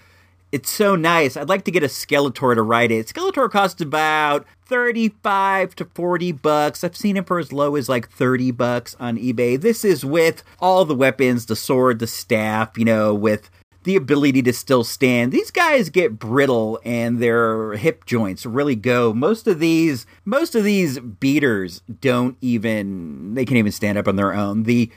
it's 0.51 0.69
so 0.69 0.95
nice. 0.95 1.37
I'd 1.37 1.49
like 1.49 1.63
to 1.65 1.71
get 1.71 1.83
a 1.83 1.87
Skeletor 1.87 2.55
to 2.55 2.61
ride 2.63 2.91
it. 2.91 3.07
Skeletor 3.07 3.51
costs 3.51 3.81
about 3.81 4.47
35 4.65 5.75
to 5.75 5.85
40 5.85 6.31
bucks. 6.31 6.83
I've 6.83 6.97
seen 6.97 7.17
it 7.17 7.27
for 7.27 7.37
as 7.37 7.53
low 7.53 7.75
as 7.75 7.87
like 7.87 8.09
30 8.09 8.51
bucks 8.51 8.95
on 8.99 9.17
eBay. 9.17 9.61
This 9.61 9.85
is 9.85 10.03
with 10.03 10.43
all 10.59 10.85
the 10.85 10.95
weapons, 10.95 11.45
the 11.45 11.55
sword, 11.55 11.99
the 11.99 12.07
staff, 12.07 12.77
you 12.77 12.85
know, 12.85 13.13
with 13.13 13.51
the 13.83 13.95
ability 13.95 14.41
to 14.43 14.53
still 14.53 14.83
stand. 14.83 15.31
These 15.31 15.51
guys 15.51 15.89
get 15.89 16.19
brittle 16.19 16.79
and 16.83 17.19
their 17.19 17.73
hip 17.73 18.05
joints 18.05 18.45
really 18.45 18.75
go. 18.75 19.13
Most 19.13 19.47
of 19.47 19.59
these 19.59 20.05
most 20.25 20.55
of 20.55 20.63
these 20.63 20.99
beaters 20.99 21.81
don't 22.01 22.37
even 22.41 23.35
they 23.35 23.45
can't 23.45 23.57
even 23.57 23.71
stand 23.71 23.97
up 23.97 24.07
on 24.07 24.15
their 24.15 24.33
own. 24.33 24.63
The 24.63 24.91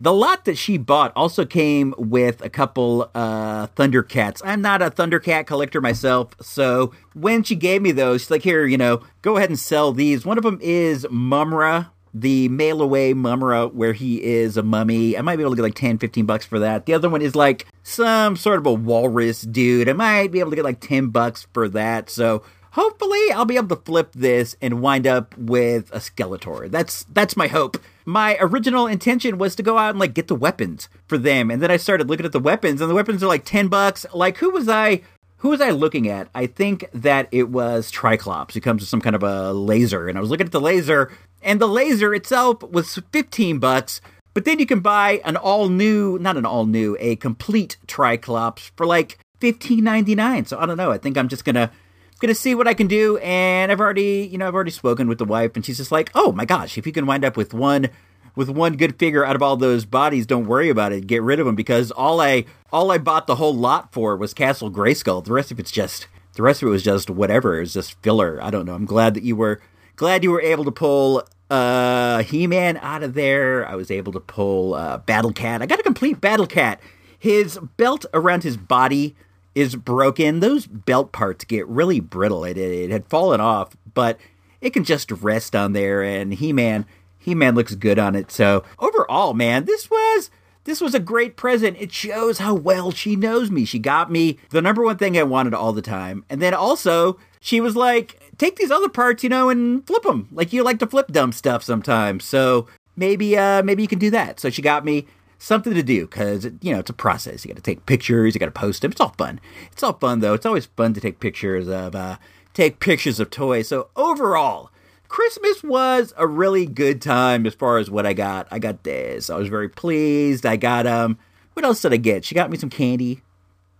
the 0.00 0.12
lot 0.12 0.44
that 0.44 0.56
she 0.56 0.78
bought 0.78 1.12
also 1.16 1.44
came 1.44 1.94
with 1.98 2.44
a 2.44 2.48
couple 2.48 3.10
uh, 3.14 3.66
Thundercats. 3.68 4.40
I'm 4.44 4.62
not 4.62 4.82
a 4.82 4.90
Thundercat 4.90 5.46
collector 5.46 5.80
myself, 5.80 6.34
so 6.40 6.92
when 7.14 7.42
she 7.42 7.56
gave 7.56 7.82
me 7.82 7.92
those, 7.92 8.22
she's 8.22 8.30
like, 8.30 8.42
"Here, 8.42 8.64
you 8.66 8.78
know, 8.78 9.02
go 9.22 9.36
ahead 9.36 9.50
and 9.50 9.58
sell 9.58 9.92
these." 9.92 10.24
One 10.24 10.38
of 10.38 10.44
them 10.44 10.58
is 10.62 11.06
Mumm-Ra, 11.10 11.86
the 12.14 12.48
mail 12.48 12.80
away 12.80 13.12
Mumm-Ra, 13.12 13.66
where 13.66 13.92
he 13.92 14.22
is 14.22 14.56
a 14.56 14.62
mummy. 14.62 15.16
I 15.16 15.22
might 15.22 15.36
be 15.36 15.42
able 15.42 15.52
to 15.52 15.56
get 15.56 15.62
like 15.62 15.74
10, 15.74 15.98
15 15.98 16.26
bucks 16.26 16.44
for 16.44 16.58
that. 16.60 16.86
The 16.86 16.94
other 16.94 17.08
one 17.08 17.22
is 17.22 17.34
like 17.34 17.66
some 17.82 18.36
sort 18.36 18.58
of 18.58 18.66
a 18.66 18.72
walrus 18.72 19.42
dude. 19.42 19.88
I 19.88 19.92
might 19.94 20.30
be 20.30 20.40
able 20.40 20.50
to 20.50 20.56
get 20.56 20.64
like 20.64 20.80
10 20.80 21.08
bucks 21.08 21.46
for 21.52 21.68
that. 21.70 22.10
So 22.10 22.42
hopefully 22.72 23.32
I'll 23.32 23.44
be 23.44 23.56
able 23.56 23.76
to 23.76 23.82
flip 23.82 24.12
this 24.14 24.56
and 24.62 24.80
wind 24.80 25.06
up 25.06 25.36
with 25.36 25.90
a 25.92 25.98
Skeletor. 25.98 26.70
That's 26.70 27.04
that's 27.04 27.36
my 27.36 27.48
hope. 27.48 27.78
My 28.08 28.38
original 28.40 28.86
intention 28.86 29.36
was 29.36 29.54
to 29.56 29.62
go 29.62 29.76
out 29.76 29.90
and 29.90 29.98
like 29.98 30.14
get 30.14 30.28
the 30.28 30.34
weapons 30.34 30.88
for 31.06 31.18
them, 31.18 31.50
and 31.50 31.60
then 31.60 31.70
I 31.70 31.76
started 31.76 32.08
looking 32.08 32.24
at 32.24 32.32
the 32.32 32.40
weapons, 32.40 32.80
and 32.80 32.88
the 32.88 32.94
weapons 32.94 33.22
are 33.22 33.26
like 33.26 33.44
ten 33.44 33.68
bucks. 33.68 34.06
Like 34.14 34.38
who 34.38 34.48
was 34.48 34.66
I? 34.66 35.02
Who 35.36 35.50
was 35.50 35.60
I 35.60 35.72
looking 35.72 36.08
at? 36.08 36.30
I 36.34 36.46
think 36.46 36.88
that 36.94 37.28
it 37.32 37.50
was 37.50 37.92
Triclops. 37.92 38.56
It 38.56 38.62
comes 38.62 38.80
with 38.80 38.88
some 38.88 39.02
kind 39.02 39.14
of 39.14 39.22
a 39.22 39.52
laser, 39.52 40.08
and 40.08 40.16
I 40.16 40.22
was 40.22 40.30
looking 40.30 40.46
at 40.46 40.52
the 40.52 40.60
laser, 40.60 41.12
and 41.42 41.60
the 41.60 41.68
laser 41.68 42.14
itself 42.14 42.62
was 42.62 42.98
fifteen 43.12 43.58
bucks. 43.58 44.00
But 44.32 44.46
then 44.46 44.58
you 44.58 44.64
can 44.64 44.80
buy 44.80 45.20
an 45.26 45.36
all 45.36 45.68
new, 45.68 46.18
not 46.18 46.38
an 46.38 46.46
all 46.46 46.64
new, 46.64 46.96
a 47.00 47.16
complete 47.16 47.76
Triclops 47.86 48.72
for 48.74 48.86
like 48.86 49.18
fifteen 49.38 49.84
ninety 49.84 50.14
nine. 50.14 50.46
So 50.46 50.58
I 50.58 50.64
don't 50.64 50.78
know. 50.78 50.90
I 50.90 50.96
think 50.96 51.18
I'm 51.18 51.28
just 51.28 51.44
gonna 51.44 51.70
gonna 52.18 52.34
see 52.34 52.54
what 52.54 52.68
I 52.68 52.74
can 52.74 52.86
do. 52.86 53.18
And 53.18 53.70
I've 53.72 53.80
already, 53.80 54.28
you 54.30 54.38
know, 54.38 54.48
I've 54.48 54.54
already 54.54 54.70
spoken 54.70 55.08
with 55.08 55.18
the 55.18 55.24
wife, 55.24 55.52
and 55.54 55.64
she's 55.64 55.78
just 55.78 55.92
like, 55.92 56.10
"Oh 56.14 56.32
my 56.32 56.44
gosh, 56.44 56.78
if 56.78 56.86
you 56.86 56.92
can 56.92 57.06
wind 57.06 57.24
up 57.24 57.36
with 57.36 57.54
one." 57.54 57.88
With 58.36 58.50
one 58.50 58.76
good 58.76 59.00
figure 59.00 59.24
out 59.24 59.34
of 59.34 59.42
all 59.42 59.56
those 59.56 59.84
bodies, 59.84 60.24
don't 60.24 60.46
worry 60.46 60.68
about 60.68 60.92
it. 60.92 61.08
Get 61.08 61.24
rid 61.24 61.40
of 61.40 61.46
them 61.46 61.56
because 61.56 61.90
all 61.90 62.20
I 62.20 62.44
all 62.70 62.92
I 62.92 62.98
bought 62.98 63.26
the 63.26 63.34
whole 63.34 63.54
lot 63.54 63.92
for 63.92 64.16
was 64.16 64.32
Castle 64.32 64.70
Grayskull. 64.70 65.24
The 65.24 65.32
rest 65.32 65.50
of 65.50 65.58
it's 65.58 65.72
just 65.72 66.06
the 66.34 66.44
rest 66.44 66.62
of 66.62 66.68
it 66.68 66.70
was 66.70 66.84
just 66.84 67.10
whatever. 67.10 67.56
It 67.56 67.60
was 67.60 67.74
just 67.74 68.00
filler. 68.00 68.38
I 68.40 68.50
don't 68.50 68.64
know. 68.64 68.74
I'm 68.74 68.84
glad 68.84 69.14
that 69.14 69.24
you 69.24 69.34
were 69.34 69.60
glad 69.96 70.22
you 70.22 70.30
were 70.30 70.40
able 70.40 70.64
to 70.66 70.70
pull 70.70 71.24
uh 71.50 72.22
He-Man 72.22 72.76
out 72.76 73.02
of 73.02 73.14
there. 73.14 73.68
I 73.68 73.74
was 73.74 73.90
able 73.90 74.12
to 74.12 74.20
pull 74.20 74.74
uh 74.74 74.98
Battle 74.98 75.32
Cat. 75.32 75.60
I 75.60 75.66
got 75.66 75.80
a 75.80 75.82
complete 75.82 76.20
Battle 76.20 76.46
Cat. 76.46 76.80
His 77.18 77.58
belt 77.76 78.06
around 78.14 78.44
his 78.44 78.56
body 78.56 79.16
is 79.58 79.74
broken. 79.74 80.40
Those 80.40 80.66
belt 80.66 81.10
parts 81.10 81.44
get 81.44 81.66
really 81.66 81.98
brittle. 81.98 82.44
It, 82.44 82.56
it, 82.56 82.90
had 82.90 83.06
fallen 83.06 83.40
off, 83.40 83.76
but 83.92 84.18
it 84.60 84.70
can 84.70 84.84
just 84.84 85.10
rest 85.10 85.56
on 85.56 85.72
there. 85.72 86.02
And 86.02 86.34
He 86.34 86.52
Man, 86.52 86.86
He 87.18 87.34
Man 87.34 87.54
looks 87.54 87.74
good 87.74 87.98
on 87.98 88.14
it. 88.14 88.30
So 88.30 88.62
overall, 88.78 89.34
man, 89.34 89.64
this 89.64 89.90
was 89.90 90.30
this 90.64 90.80
was 90.80 90.94
a 90.94 91.00
great 91.00 91.36
present. 91.36 91.76
It 91.80 91.92
shows 91.92 92.38
how 92.38 92.54
well 92.54 92.90
she 92.92 93.16
knows 93.16 93.50
me. 93.50 93.64
She 93.64 93.78
got 93.78 94.12
me 94.12 94.38
the 94.50 94.62
number 94.62 94.84
one 94.84 94.98
thing 94.98 95.18
I 95.18 95.24
wanted 95.24 95.54
all 95.54 95.72
the 95.72 95.82
time, 95.82 96.24
and 96.30 96.40
then 96.40 96.54
also 96.54 97.18
she 97.40 97.60
was 97.60 97.74
like, 97.74 98.20
take 98.38 98.56
these 98.56 98.70
other 98.70 98.88
parts, 98.88 99.22
you 99.22 99.28
know, 99.28 99.48
and 99.48 99.86
flip 99.86 100.04
them. 100.04 100.28
Like 100.30 100.52
you 100.52 100.62
like 100.62 100.78
to 100.78 100.86
flip 100.86 101.08
dumb 101.08 101.32
stuff 101.32 101.64
sometimes. 101.64 102.24
So 102.24 102.68
maybe 102.96 103.36
uh 103.36 103.62
maybe 103.64 103.82
you 103.82 103.88
can 103.88 103.98
do 103.98 104.10
that. 104.10 104.38
So 104.38 104.50
she 104.50 104.62
got 104.62 104.84
me 104.84 105.06
something 105.38 105.72
to 105.74 105.82
do 105.82 106.06
because 106.06 106.44
you 106.60 106.72
know 106.72 106.80
it's 106.80 106.90
a 106.90 106.94
process. 106.94 107.44
You 107.44 107.50
got 107.50 107.56
to 107.56 107.62
take 107.62 107.86
pictures, 107.86 108.34
you 108.34 108.38
got 108.38 108.46
to 108.46 108.52
post 108.52 108.82
them. 108.82 108.90
It's 108.90 109.00
all 109.00 109.14
fun. 109.16 109.40
It's 109.72 109.82
all 109.82 109.94
fun 109.94 110.20
though. 110.20 110.34
It's 110.34 110.46
always 110.46 110.66
fun 110.66 110.94
to 110.94 111.00
take 111.00 111.20
pictures 111.20 111.68
of 111.68 111.94
uh, 111.94 112.16
take 112.52 112.80
pictures 112.80 113.20
of 113.20 113.30
toys. 113.30 113.68
So 113.68 113.88
overall, 113.96 114.70
Christmas 115.08 115.62
was 115.62 116.12
a 116.16 116.26
really 116.26 116.66
good 116.66 117.00
time 117.00 117.46
as 117.46 117.54
far 117.54 117.78
as 117.78 117.90
what 117.90 118.06
I 118.06 118.12
got. 118.12 118.48
I 118.50 118.58
got 118.58 118.82
this. 118.82 119.30
I 119.30 119.36
was 119.36 119.48
very 119.48 119.68
pleased. 119.68 120.44
I 120.44 120.56
got 120.56 120.86
um. 120.86 121.18
What 121.54 121.64
else 121.64 121.82
did 121.82 121.92
I 121.92 121.96
get? 121.96 122.24
She 122.24 122.36
got 122.36 122.50
me 122.50 122.56
some 122.56 122.70
candy. 122.70 123.22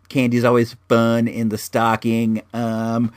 Candy's 0.08 0.44
always 0.44 0.74
fun 0.88 1.28
in 1.28 1.50
the 1.50 1.58
stocking. 1.58 2.42
Um, 2.52 3.12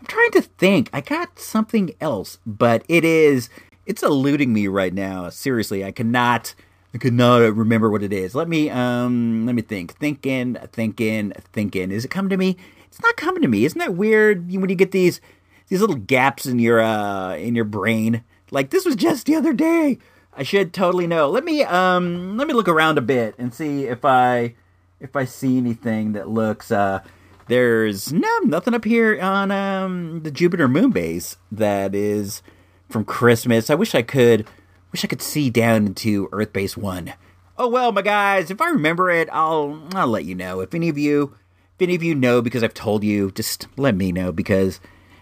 I'm 0.00 0.06
trying 0.06 0.30
to 0.30 0.42
think. 0.42 0.88
I 0.92 1.02
got 1.02 1.38
something 1.38 1.92
else, 2.00 2.38
but 2.46 2.82
it 2.88 3.04
is 3.04 3.50
it's 3.84 4.02
eluding 4.02 4.52
me 4.52 4.68
right 4.68 4.94
now. 4.94 5.28
Seriously, 5.28 5.84
I 5.84 5.92
cannot 5.92 6.54
I 6.96 6.98
could 6.98 7.12
not 7.12 7.54
remember 7.54 7.90
what 7.90 8.02
it 8.02 8.10
is. 8.10 8.34
Let 8.34 8.48
me 8.48 8.70
um 8.70 9.44
let 9.44 9.54
me 9.54 9.60
think. 9.60 9.98
Thinking, 9.98 10.56
thinking, 10.72 11.34
thinking. 11.52 11.90
Is 11.90 12.06
it 12.06 12.08
coming 12.08 12.30
to 12.30 12.38
me? 12.38 12.56
It's 12.86 13.02
not 13.02 13.18
coming 13.18 13.42
to 13.42 13.48
me. 13.48 13.66
Isn't 13.66 13.78
that 13.80 13.94
weird 13.94 14.50
when 14.50 14.70
you 14.70 14.74
get 14.76 14.92
these 14.92 15.20
these 15.68 15.82
little 15.82 15.96
gaps 15.96 16.46
in 16.46 16.58
your 16.58 16.80
uh 16.80 17.36
in 17.36 17.54
your 17.54 17.66
brain? 17.66 18.24
Like 18.50 18.70
this 18.70 18.86
was 18.86 18.96
just 18.96 19.26
the 19.26 19.34
other 19.34 19.52
day. 19.52 19.98
I 20.32 20.42
should 20.42 20.72
totally 20.72 21.06
know. 21.06 21.28
Let 21.28 21.44
me 21.44 21.64
um 21.64 22.38
let 22.38 22.48
me 22.48 22.54
look 22.54 22.66
around 22.66 22.96
a 22.96 23.02
bit 23.02 23.34
and 23.36 23.52
see 23.52 23.84
if 23.84 24.02
I 24.02 24.54
if 24.98 25.14
I 25.14 25.26
see 25.26 25.58
anything 25.58 26.12
that 26.12 26.30
looks 26.30 26.72
uh 26.72 27.00
there's 27.46 28.10
no 28.10 28.38
nothing 28.38 28.72
up 28.72 28.86
here 28.86 29.20
on 29.20 29.50
um 29.50 30.22
the 30.22 30.30
Jupiter 30.30 30.66
moon 30.66 30.92
base 30.92 31.36
that 31.52 31.94
is 31.94 32.42
from 32.88 33.04
Christmas. 33.04 33.68
I 33.68 33.74
wish 33.74 33.94
I 33.94 34.00
could 34.00 34.48
wish 34.92 35.04
I 35.04 35.08
could 35.08 35.22
see 35.22 35.50
down 35.50 35.86
into 35.86 36.28
Earth 36.32 36.52
Base 36.52 36.76
One. 36.76 37.14
Oh 37.58 37.68
well, 37.68 37.92
my 37.92 38.02
guys, 38.02 38.50
if 38.50 38.60
I 38.60 38.70
remember 38.70 39.10
it, 39.10 39.28
I'll 39.32 39.88
I'll 39.94 40.08
let 40.08 40.24
you 40.24 40.34
know. 40.34 40.60
If 40.60 40.74
any 40.74 40.88
of 40.88 40.98
you 40.98 41.34
if 41.76 41.82
any 41.82 41.94
of 41.94 42.02
you 42.02 42.14
know 42.14 42.40
because 42.40 42.62
I've 42.62 42.72
told 42.72 43.04
you, 43.04 43.30
just 43.32 43.66
let 43.76 43.94
me 43.94 44.10
know 44.10 44.32
because 44.32 44.80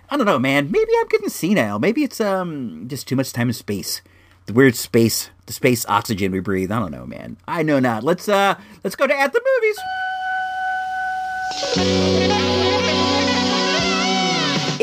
I 0.08 0.16
don't 0.16 0.26
know, 0.26 0.38
man. 0.38 0.70
Maybe 0.70 0.90
I'm 1.00 1.08
getting 1.08 1.28
senile. 1.28 1.80
Maybe 1.80 2.04
it's 2.04 2.20
um 2.20 2.86
just 2.86 3.08
too 3.08 3.16
much 3.16 3.32
time 3.32 3.48
in 3.48 3.54
space. 3.54 4.02
The 4.46 4.52
weird 4.52 4.76
space, 4.76 5.30
the 5.46 5.52
space 5.52 5.84
oxygen 5.88 6.30
we 6.30 6.38
breathe. 6.40 6.70
I 6.70 6.78
don't 6.78 6.92
know, 6.92 7.06
man. 7.06 7.38
I 7.48 7.62
know 7.62 7.80
not. 7.80 8.04
Let's 8.04 8.28
uh 8.28 8.54
let's 8.84 8.94
go 8.94 9.08
to 9.08 9.18
at 9.18 9.32
the 9.32 9.42
movies. 11.76 13.03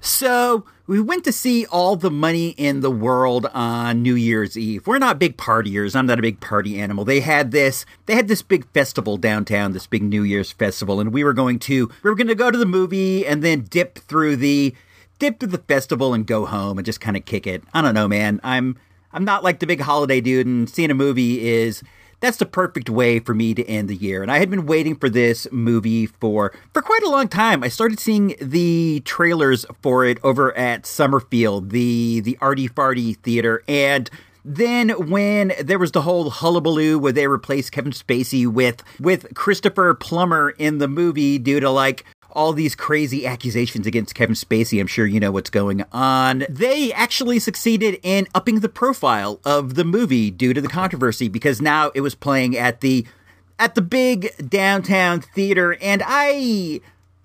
So 0.00 0.64
we 0.88 0.98
went 1.00 1.22
to 1.24 1.32
see 1.32 1.66
all 1.66 1.96
the 1.96 2.10
money 2.10 2.48
in 2.56 2.80
the 2.80 2.90
world 2.90 3.44
on 3.52 4.02
New 4.02 4.14
Year's 4.14 4.56
Eve. 4.56 4.86
We're 4.86 4.98
not 4.98 5.18
big 5.18 5.36
partiers. 5.36 5.94
I'm 5.94 6.06
not 6.06 6.18
a 6.18 6.22
big 6.22 6.40
party 6.40 6.80
animal. 6.80 7.04
They 7.04 7.20
had 7.20 7.50
this 7.50 7.84
they 8.06 8.14
had 8.14 8.26
this 8.26 8.40
big 8.40 8.66
festival 8.72 9.18
downtown, 9.18 9.72
this 9.72 9.86
big 9.86 10.02
New 10.02 10.22
Year's 10.22 10.50
festival, 10.50 10.98
and 10.98 11.12
we 11.12 11.22
were 11.22 11.34
going 11.34 11.58
to 11.60 11.90
we 12.02 12.10
were 12.10 12.16
gonna 12.16 12.34
go 12.34 12.50
to 12.50 12.56
the 12.56 12.66
movie 12.66 13.26
and 13.26 13.42
then 13.44 13.66
dip 13.68 13.98
through 13.98 14.36
the 14.36 14.74
dip 15.18 15.38
through 15.38 15.50
the 15.50 15.58
festival 15.58 16.14
and 16.14 16.26
go 16.26 16.46
home 16.46 16.78
and 16.78 16.86
just 16.86 17.02
kind 17.02 17.18
of 17.18 17.26
kick 17.26 17.46
it. 17.46 17.62
I 17.74 17.82
don't 17.82 17.94
know, 17.94 18.08
man. 18.08 18.40
I'm 18.42 18.78
I'm 19.12 19.26
not 19.26 19.44
like 19.44 19.60
the 19.60 19.66
big 19.66 19.82
holiday 19.82 20.22
dude 20.22 20.46
and 20.46 20.70
seeing 20.70 20.90
a 20.90 20.94
movie 20.94 21.46
is 21.46 21.82
that's 22.20 22.38
the 22.38 22.46
perfect 22.46 22.90
way 22.90 23.20
for 23.20 23.34
me 23.34 23.54
to 23.54 23.64
end 23.66 23.88
the 23.88 23.96
year. 23.96 24.22
And 24.22 24.30
I 24.30 24.38
had 24.38 24.50
been 24.50 24.66
waiting 24.66 24.96
for 24.96 25.08
this 25.08 25.46
movie 25.52 26.06
for 26.06 26.52
for 26.72 26.82
quite 26.82 27.02
a 27.02 27.10
long 27.10 27.28
time. 27.28 27.62
I 27.62 27.68
started 27.68 28.00
seeing 28.00 28.34
the 28.40 29.00
trailers 29.04 29.64
for 29.82 30.04
it 30.04 30.18
over 30.22 30.56
at 30.56 30.86
Summerfield, 30.86 31.70
the 31.70 32.20
the 32.20 32.38
Arty 32.40 32.68
Farty 32.68 33.16
theater, 33.18 33.62
and 33.68 34.10
then 34.44 34.88
when 35.10 35.52
there 35.62 35.78
was 35.78 35.92
the 35.92 36.02
whole 36.02 36.30
hullabaloo 36.30 36.98
where 36.98 37.12
they 37.12 37.26
replaced 37.26 37.72
Kevin 37.72 37.92
Spacey 37.92 38.46
with 38.46 38.82
with 38.98 39.34
Christopher 39.34 39.94
Plummer 39.94 40.50
in 40.50 40.78
the 40.78 40.88
movie 40.88 41.38
due 41.38 41.60
to 41.60 41.70
like 41.70 42.04
all 42.38 42.52
these 42.52 42.76
crazy 42.76 43.26
accusations 43.26 43.84
against 43.84 44.14
Kevin 44.14 44.36
Spacey. 44.36 44.80
I'm 44.80 44.86
sure 44.86 45.04
you 45.04 45.18
know 45.18 45.32
what's 45.32 45.50
going 45.50 45.84
on. 45.90 46.46
They 46.48 46.92
actually 46.92 47.40
succeeded 47.40 47.98
in 48.04 48.28
upping 48.32 48.60
the 48.60 48.68
profile 48.68 49.40
of 49.44 49.74
the 49.74 49.82
movie 49.82 50.30
due 50.30 50.54
to 50.54 50.60
the 50.60 50.68
controversy 50.68 51.28
because 51.28 51.60
now 51.60 51.90
it 51.96 52.00
was 52.00 52.14
playing 52.14 52.56
at 52.56 52.80
the 52.80 53.04
at 53.58 53.74
the 53.74 53.82
big 53.82 54.30
downtown 54.48 55.20
theater 55.20 55.76
and 55.82 56.00
I 56.06 56.80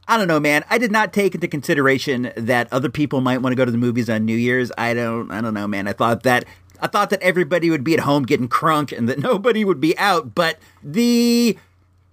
I 0.08 0.18
don't 0.18 0.28
know, 0.28 0.40
man. 0.40 0.66
I 0.72 0.80
did 0.80 0.92
not 0.92 1.14
take 1.14 1.36
into 1.36 1.48
consideration 1.48 2.34
that 2.36 2.68
other 2.74 2.90
people 2.90 3.22
might 3.22 3.38
want 3.38 3.52
to 3.52 3.56
go 3.56 3.66
to 3.66 3.72
the 3.72 3.78
movies 3.78 4.10
on 4.10 4.26
New 4.26 4.36
Year's. 4.36 4.72
I 4.80 4.96
don't 4.96 5.30
I 5.30 5.42
don't 5.42 5.54
know, 5.54 5.68
man. 5.68 5.88
I 5.88 5.94
thought 5.94 6.24
that 6.24 6.46
I 6.82 6.88
thought 6.88 7.12
that 7.12 7.22
everybody 7.22 7.70
would 7.70 7.84
be 7.84 7.94
at 7.94 8.00
home 8.00 8.24
getting 8.24 8.50
crunk 8.50 8.98
and 8.98 9.08
that 9.08 9.20
nobody 9.30 9.64
would 9.64 9.80
be 9.80 9.96
out, 10.00 10.34
but 10.34 10.58
the 10.82 11.56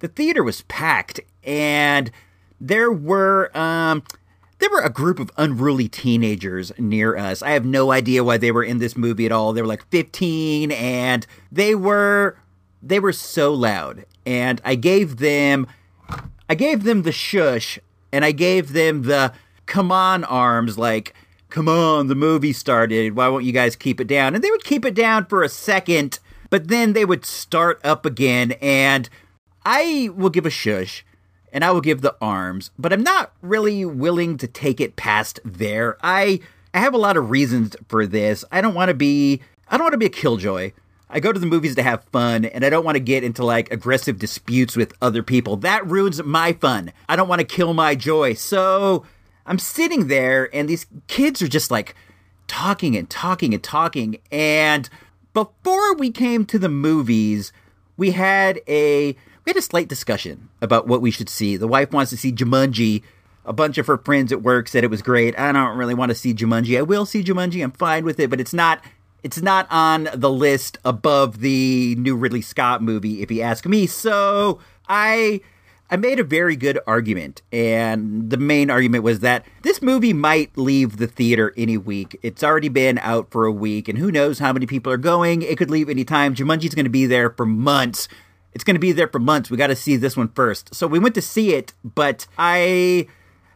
the 0.00 0.08
theater 0.08 0.44
was 0.44 0.60
packed 0.62 1.20
and 1.42 2.10
there 2.60 2.92
were 2.92 3.56
um 3.56 4.02
there 4.60 4.70
were 4.70 4.82
a 4.82 4.90
group 4.90 5.18
of 5.18 5.30
unruly 5.38 5.88
teenagers 5.88 6.70
near 6.78 7.16
us. 7.16 7.42
I 7.42 7.52
have 7.52 7.64
no 7.64 7.90
idea 7.90 8.22
why 8.22 8.36
they 8.36 8.52
were 8.52 8.62
in 8.62 8.78
this 8.78 8.94
movie 8.94 9.24
at 9.24 9.32
all. 9.32 9.54
They 9.54 9.62
were 9.62 9.68
like 9.68 9.88
15 9.88 10.70
and 10.70 11.26
they 11.50 11.74
were 11.74 12.36
they 12.82 13.00
were 13.00 13.12
so 13.12 13.52
loud. 13.54 14.04
And 14.26 14.60
I 14.64 14.74
gave 14.74 15.16
them 15.16 15.66
I 16.48 16.54
gave 16.54 16.84
them 16.84 17.02
the 17.02 17.12
shush 17.12 17.78
and 18.12 18.24
I 18.24 18.32
gave 18.32 18.72
them 18.72 19.02
the 19.02 19.32
come 19.64 19.90
on 19.90 20.24
arms 20.24 20.76
like 20.76 21.14
come 21.48 21.68
on 21.68 22.08
the 22.08 22.14
movie 22.14 22.52
started. 22.52 23.16
Why 23.16 23.28
won't 23.28 23.44
you 23.44 23.52
guys 23.52 23.76
keep 23.76 23.98
it 23.98 24.06
down? 24.06 24.34
And 24.34 24.44
they 24.44 24.50
would 24.50 24.64
keep 24.64 24.84
it 24.84 24.94
down 24.94 25.24
for 25.24 25.42
a 25.42 25.48
second, 25.48 26.18
but 26.50 26.68
then 26.68 26.92
they 26.92 27.06
would 27.06 27.24
start 27.24 27.80
up 27.82 28.04
again 28.04 28.52
and 28.60 29.08
I 29.64 30.10
will 30.14 30.30
give 30.30 30.46
a 30.46 30.50
shush 30.50 31.04
and 31.52 31.64
I 31.64 31.70
will 31.70 31.80
give 31.80 32.00
the 32.00 32.16
arms, 32.20 32.70
but 32.78 32.92
I'm 32.92 33.02
not 33.02 33.32
really 33.42 33.84
willing 33.84 34.36
to 34.38 34.46
take 34.46 34.80
it 34.80 34.96
past 34.96 35.40
there. 35.44 35.96
I 36.02 36.40
I 36.72 36.78
have 36.78 36.94
a 36.94 36.98
lot 36.98 37.16
of 37.16 37.30
reasons 37.30 37.76
for 37.88 38.06
this. 38.06 38.44
I 38.52 38.60
don't 38.60 38.74
want 38.74 38.88
to 38.88 38.94
be 38.94 39.40
I 39.68 39.76
don't 39.76 39.84
want 39.84 39.94
to 39.94 39.98
be 39.98 40.06
a 40.06 40.10
killjoy. 40.10 40.72
I 41.08 41.18
go 41.18 41.32
to 41.32 41.40
the 41.40 41.46
movies 41.46 41.74
to 41.74 41.82
have 41.82 42.04
fun 42.12 42.44
and 42.44 42.64
I 42.64 42.70
don't 42.70 42.84
want 42.84 42.94
to 42.94 43.00
get 43.00 43.24
into 43.24 43.44
like 43.44 43.72
aggressive 43.72 44.18
disputes 44.18 44.76
with 44.76 44.94
other 45.02 45.22
people. 45.22 45.56
That 45.56 45.86
ruins 45.86 46.22
my 46.22 46.52
fun. 46.52 46.92
I 47.08 47.16
don't 47.16 47.28
want 47.28 47.40
to 47.40 47.46
kill 47.46 47.74
my 47.74 47.96
joy. 47.96 48.34
So 48.34 49.04
I'm 49.44 49.58
sitting 49.58 50.06
there 50.06 50.48
and 50.54 50.68
these 50.68 50.86
kids 51.08 51.42
are 51.42 51.48
just 51.48 51.70
like 51.70 51.96
talking 52.46 52.96
and 52.96 53.10
talking 53.10 53.54
and 53.54 53.62
talking 53.62 54.18
and 54.30 54.88
before 55.32 55.94
we 55.94 56.10
came 56.10 56.44
to 56.46 56.58
the 56.58 56.68
movies, 56.68 57.52
we 57.96 58.10
had 58.10 58.60
a 58.66 59.16
had 59.50 59.56
a 59.56 59.62
slight 59.62 59.88
discussion 59.88 60.48
about 60.60 60.86
what 60.86 61.00
we 61.00 61.10
should 61.10 61.28
see. 61.28 61.56
The 61.56 61.68
wife 61.68 61.92
wants 61.92 62.10
to 62.10 62.16
see 62.16 62.32
Jumanji. 62.32 63.02
A 63.44 63.52
bunch 63.52 63.78
of 63.78 63.86
her 63.86 63.98
friends 63.98 64.32
at 64.32 64.42
work 64.42 64.68
said 64.68 64.84
it 64.84 64.90
was 64.90 65.02
great. 65.02 65.38
I 65.38 65.50
don't 65.52 65.76
really 65.76 65.94
want 65.94 66.10
to 66.10 66.14
see 66.14 66.32
Jumanji. 66.34 66.78
I 66.78 66.82
will 66.82 67.06
see 67.06 67.24
Jumanji. 67.24 67.62
I'm 67.64 67.72
fine 67.72 68.04
with 68.04 68.20
it, 68.20 68.30
but 68.30 68.40
it's 68.40 68.52
not 68.52 68.82
it's 69.22 69.42
not 69.42 69.66
on 69.70 70.08
the 70.14 70.30
list 70.30 70.78
above 70.84 71.40
the 71.40 71.94
new 71.96 72.16
Ridley 72.16 72.42
Scott 72.42 72.82
movie 72.82 73.22
if 73.22 73.30
you 73.30 73.42
ask 73.42 73.66
me. 73.66 73.86
So, 73.86 74.60
I 74.88 75.40
I 75.90 75.96
made 75.96 76.20
a 76.20 76.24
very 76.24 76.54
good 76.54 76.78
argument, 76.86 77.42
and 77.50 78.30
the 78.30 78.36
main 78.36 78.70
argument 78.70 79.02
was 79.02 79.20
that 79.20 79.44
this 79.62 79.82
movie 79.82 80.12
might 80.12 80.56
leave 80.56 80.98
the 80.98 81.08
theater 81.08 81.52
any 81.56 81.76
week. 81.76 82.18
It's 82.22 82.44
already 82.44 82.68
been 82.68 82.98
out 82.98 83.30
for 83.30 83.44
a 83.44 83.52
week, 83.52 83.88
and 83.88 83.98
who 83.98 84.12
knows 84.12 84.38
how 84.38 84.52
many 84.52 84.66
people 84.66 84.92
are 84.92 84.96
going. 84.96 85.42
It 85.42 85.58
could 85.58 85.70
leave 85.70 85.88
any 85.88 86.04
time. 86.04 86.34
Jumanji's 86.34 86.76
going 86.76 86.84
to 86.84 86.90
be 86.90 87.06
there 87.06 87.30
for 87.30 87.44
months. 87.44 88.06
It's 88.52 88.64
going 88.64 88.74
to 88.74 88.80
be 88.80 88.92
there 88.92 89.08
for 89.08 89.18
months. 89.18 89.50
We 89.50 89.56
got 89.56 89.68
to 89.68 89.76
see 89.76 89.96
this 89.96 90.16
one 90.16 90.28
first. 90.28 90.74
So 90.74 90.86
we 90.86 90.98
went 90.98 91.14
to 91.14 91.22
see 91.22 91.54
it, 91.54 91.72
but 91.84 92.26
I 92.38 93.06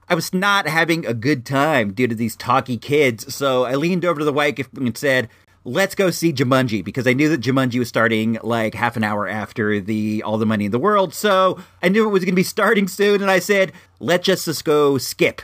I 0.09 0.15
was 0.15 0.33
not 0.35 0.69
having 0.69 1.07
a 1.07 1.15
good 1.15 1.47
time 1.47 1.93
due 1.93 2.07
to 2.07 2.15
these 2.15 2.37
talky 2.37 2.77
kids. 2.77 3.35
So 3.35 3.65
I 3.65 3.75
leaned 3.75 4.05
over 4.05 4.19
to 4.19 4.25
the 4.25 4.33
wife 4.33 4.69
and 4.77 4.97
said, 4.97 5.29
"Let's 5.65 5.95
go 5.95 6.11
see 6.11 6.33
Jumanji," 6.33 6.85
because 6.85 7.07
I 7.07 7.13
knew 7.15 7.29
that 7.31 7.41
Jumanji 7.41 7.79
was 7.79 7.89
starting 7.89 8.39
like 8.43 8.75
half 8.75 8.97
an 8.97 9.05
hour 9.05 9.27
after 9.27 9.81
the 9.81 10.23
All 10.23 10.39
the 10.39 10.47
Money 10.47 10.67
in 10.67 10.73
the 10.73 10.79
World. 10.79 11.15
So 11.15 11.59
I 11.83 11.89
knew 11.89 12.07
it 12.07 12.13
was 12.13 12.25
going 12.25 12.33
to 12.33 12.37
be 12.37 12.43
starting 12.43 12.87
soon, 12.87 13.23
and 13.23 13.31
I 13.31 13.39
said, 13.39 13.73
"Let's 13.99 14.27
just 14.27 14.65
go 14.65 14.99
skip." 14.99 15.43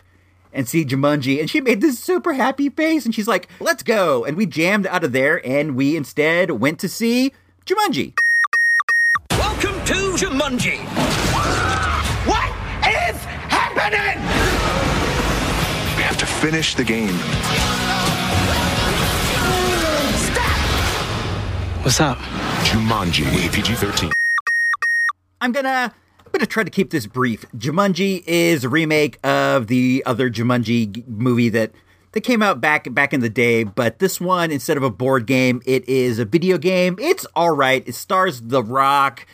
And 0.53 0.69
see 0.69 0.85
Jumanji, 0.85 1.39
and 1.39 1.49
she 1.49 1.61
made 1.61 1.81
this 1.81 2.01
super 2.01 2.33
happy 2.33 2.71
face, 2.71 3.05
and 3.05 3.15
she's 3.15 3.29
like, 3.29 3.49
"Let's 3.61 3.85
go!" 3.85 4.25
And 4.25 4.37
we 4.37 4.47
jammed 4.47 4.85
out 4.89 5.05
of 5.05 5.13
there, 5.13 5.41
and 5.47 5.77
we 5.77 5.97
instead 5.97 6.51
went 6.51 6.81
to 6.81 6.89
see 6.89 7.33
Jumanji. 7.67 8.15
Welcome 9.63 9.85
to 9.85 9.95
Jumanji. 10.25 10.79
What 12.27 12.49
is 12.89 13.17
happening? 13.51 14.17
We 15.99 16.03
have 16.03 16.17
to 16.17 16.25
finish 16.25 16.75
the 16.77 16.85
game. 16.85 17.15
Stop! 20.17 21.85
What's 21.85 22.01
up? 22.01 22.17
Jumanji. 22.65 23.53
PG 23.53 23.75
13. 23.75 24.11
I'm 25.43 25.53
gonna 25.53 25.93
I'm 26.25 26.33
gonna 26.33 26.47
try 26.47 26.65
to 26.65 26.71
keep 26.71 26.89
this 26.89 27.07
brief. 27.07 27.45
Jumanji 27.55 28.23
is 28.27 28.65
a 28.65 28.71
remake 28.71 29.19
of 29.23 29.67
the 29.67 30.03
other 30.07 30.31
Jumanji 30.31 30.91
g- 30.91 31.05
movie 31.07 31.51
that 31.51 31.73
that 32.13 32.23
came 32.23 32.43
out 32.43 32.63
back 32.63 32.95
back 32.95 33.13
in 33.13 33.21
the 33.21 33.29
day, 33.29 33.65
but 33.65 33.99
this 33.99 34.23
one 34.23 34.51
instead 34.51 34.79
of 34.79 34.83
a 34.83 34.91
board 34.91 35.27
game, 35.27 35.61
it 35.67 35.87
is 35.87 36.19
a 36.19 36.25
video 36.25 36.57
game. 36.57 36.97
It's 36.99 37.27
all 37.37 37.55
right. 37.55 37.87
It 37.87 37.95
stars 37.95 38.41
The 38.41 38.63
Rock 38.63 39.27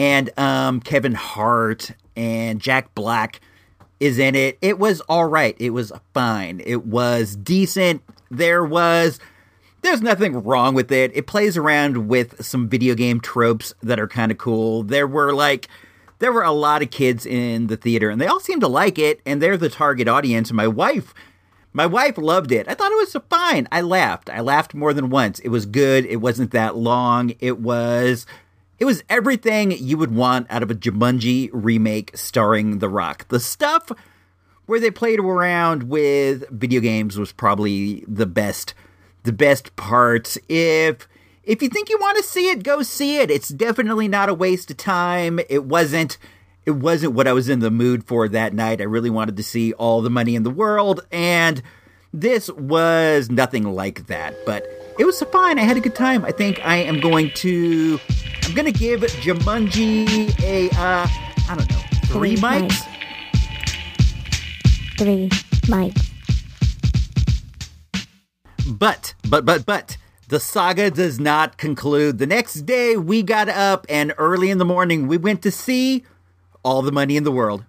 and 0.00 0.30
um, 0.38 0.80
Kevin 0.80 1.12
Hart 1.12 1.90
and 2.16 2.58
Jack 2.58 2.94
Black 2.94 3.42
is 4.00 4.18
in 4.18 4.34
it. 4.34 4.56
It 4.62 4.78
was 4.78 5.02
all 5.02 5.26
right. 5.26 5.54
It 5.58 5.70
was 5.70 5.92
fine. 6.14 6.62
It 6.64 6.86
was 6.86 7.36
decent. 7.36 8.02
There 8.30 8.64
was 8.64 9.20
there's 9.82 10.00
nothing 10.00 10.42
wrong 10.42 10.74
with 10.74 10.90
it. 10.90 11.10
It 11.14 11.26
plays 11.26 11.58
around 11.58 12.08
with 12.08 12.42
some 12.42 12.66
video 12.66 12.94
game 12.94 13.20
tropes 13.20 13.74
that 13.82 14.00
are 14.00 14.08
kind 14.08 14.32
of 14.32 14.38
cool. 14.38 14.84
There 14.84 15.06
were 15.06 15.34
like 15.34 15.68
there 16.18 16.32
were 16.32 16.44
a 16.44 16.50
lot 16.50 16.80
of 16.80 16.90
kids 16.90 17.26
in 17.26 17.66
the 17.66 17.76
theater 17.76 18.08
and 18.08 18.18
they 18.18 18.26
all 18.26 18.40
seemed 18.40 18.62
to 18.62 18.68
like 18.68 18.98
it 18.98 19.20
and 19.26 19.42
they're 19.42 19.58
the 19.58 19.68
target 19.68 20.08
audience. 20.08 20.50
My 20.50 20.66
wife 20.66 21.12
my 21.74 21.84
wife 21.84 22.16
loved 22.16 22.52
it. 22.52 22.66
I 22.68 22.74
thought 22.74 22.90
it 22.90 22.96
was 22.96 23.16
fine. 23.28 23.68
I 23.70 23.82
laughed. 23.82 24.30
I 24.30 24.40
laughed 24.40 24.72
more 24.72 24.94
than 24.94 25.10
once. 25.10 25.40
It 25.40 25.50
was 25.50 25.66
good. 25.66 26.06
It 26.06 26.22
wasn't 26.22 26.52
that 26.52 26.74
long. 26.74 27.34
It 27.38 27.58
was 27.60 28.24
it 28.80 28.86
was 28.86 29.04
everything 29.10 29.72
you 29.72 29.98
would 29.98 30.12
want 30.12 30.46
out 30.48 30.62
of 30.62 30.70
a 30.70 30.74
Jumanji 30.74 31.50
remake 31.52 32.16
starring 32.16 32.78
The 32.78 32.88
Rock. 32.88 33.28
The 33.28 33.38
stuff 33.38 33.92
where 34.64 34.80
they 34.80 34.90
played 34.90 35.20
around 35.20 35.84
with 35.84 36.48
video 36.48 36.80
games 36.80 37.18
was 37.18 37.30
probably 37.30 38.04
the 38.08 38.26
best 38.26 38.72
the 39.22 39.34
best 39.34 39.76
part. 39.76 40.38
If 40.48 41.06
if 41.44 41.62
you 41.62 41.68
think 41.68 41.90
you 41.90 41.98
want 42.00 42.16
to 42.16 42.22
see 42.22 42.48
it, 42.48 42.62
go 42.62 42.82
see 42.82 43.18
it. 43.18 43.30
It's 43.30 43.50
definitely 43.50 44.08
not 44.08 44.30
a 44.30 44.34
waste 44.34 44.70
of 44.70 44.78
time. 44.78 45.40
It 45.50 45.64
wasn't 45.64 46.16
it 46.64 46.70
wasn't 46.70 47.12
what 47.12 47.28
I 47.28 47.34
was 47.34 47.50
in 47.50 47.58
the 47.58 47.70
mood 47.70 48.04
for 48.04 48.28
that 48.28 48.54
night. 48.54 48.80
I 48.80 48.84
really 48.84 49.10
wanted 49.10 49.36
to 49.36 49.42
see 49.42 49.74
all 49.74 50.00
the 50.00 50.08
money 50.08 50.34
in 50.34 50.42
the 50.42 50.50
world 50.50 51.06
and 51.12 51.62
this 52.14 52.50
was 52.50 53.30
nothing 53.30 53.64
like 53.74 54.06
that, 54.06 54.34
but 54.46 54.64
it 54.98 55.04
was 55.04 55.22
fine. 55.24 55.58
I 55.58 55.62
had 55.62 55.76
a 55.76 55.80
good 55.80 55.94
time. 55.94 56.24
I 56.24 56.32
think 56.32 56.64
I 56.64 56.76
am 56.76 56.98
going 56.98 57.30
to 57.36 58.00
I'm 58.50 58.56
going 58.56 58.72
to 58.72 58.76
give 58.76 59.02
Jumanji 59.02 60.36
a 60.42 60.68
uh 60.70 61.06
I 61.48 61.54
don't 61.54 61.70
know, 61.70 61.76
3 62.06 62.34
Three 62.34 62.36
mics. 62.36 62.84
Three 64.98 65.28
mics. 65.68 66.10
But, 68.66 69.14
but, 69.28 69.44
but, 69.44 69.64
but, 69.64 69.96
the 70.26 70.40
saga 70.40 70.90
does 70.90 71.20
not 71.20 71.58
conclude. 71.58 72.18
The 72.18 72.26
next 72.26 72.62
day, 72.62 72.96
we 72.96 73.22
got 73.22 73.48
up 73.48 73.86
and 73.88 74.12
early 74.18 74.50
in 74.50 74.58
the 74.58 74.64
morning, 74.64 75.06
we 75.06 75.16
went 75.16 75.42
to 75.42 75.52
see 75.52 76.02
all 76.64 76.82
the 76.82 76.90
money 76.90 77.16
in 77.16 77.22
the 77.22 77.30
world. 77.30 77.62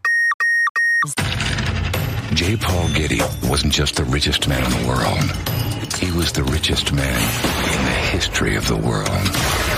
J. 2.33 2.57
Paul 2.57 2.89
Getty 2.95 3.19
wasn't 3.43 3.71
just 3.71 3.97
the 3.97 4.03
richest 4.05 4.47
man 4.47 4.63
in 4.63 4.81
the 4.81 4.87
world. 4.87 5.93
He 5.99 6.11
was 6.17 6.31
the 6.31 6.43
richest 6.45 6.91
man 6.91 7.05
in 7.05 7.85
the 7.85 7.99
history 8.13 8.55
of 8.55 8.67
the 8.67 8.77
world. 8.77 9.70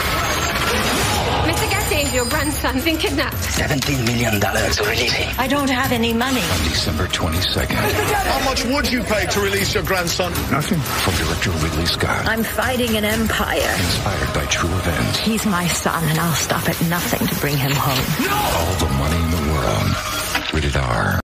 Mr. 2.13 2.15
Getty, 2.15 2.15
your 2.15 2.25
grandson's 2.29 2.83
been 2.85 2.97
kidnapped. 2.97 3.35
$17 3.35 4.05
million 4.05 4.39
to 4.39 4.83
release 4.83 5.11
him. 5.13 5.35
I 5.37 5.47
don't 5.47 5.69
have 5.69 5.91
any 5.91 6.13
money. 6.13 6.41
On 6.41 6.63
December 6.69 7.07
22nd, 7.07 7.73
How 7.75 8.45
much 8.45 8.65
would 8.65 8.91
you 8.91 9.03
pay 9.03 9.25
to 9.27 9.39
release 9.41 9.73
your 9.73 9.83
grandson? 9.83 10.31
Nothing. 10.51 10.79
from 10.79 11.15
director 11.15 11.49
Ridley 11.51 11.85
Scott, 11.85 12.27
I'm 12.27 12.43
fighting 12.43 12.95
an 12.97 13.05
empire. 13.05 13.59
inspired 13.77 14.33
by 14.33 14.45
true 14.45 14.69
events, 14.69 15.19
He's 15.19 15.45
my 15.45 15.67
son, 15.67 16.03
and 16.05 16.19
I'll 16.19 16.33
stop 16.35 16.67
at 16.69 16.79
nothing 16.89 17.27
to 17.27 17.35
bring 17.41 17.57
him 17.57 17.71
home. 17.73 18.05
all 18.31 18.75
the 18.79 18.93
money 18.95 19.23
in 19.23 19.31
the 19.31 19.53
world. 19.53 20.53
Rated 20.53 20.75
R. 20.77 21.19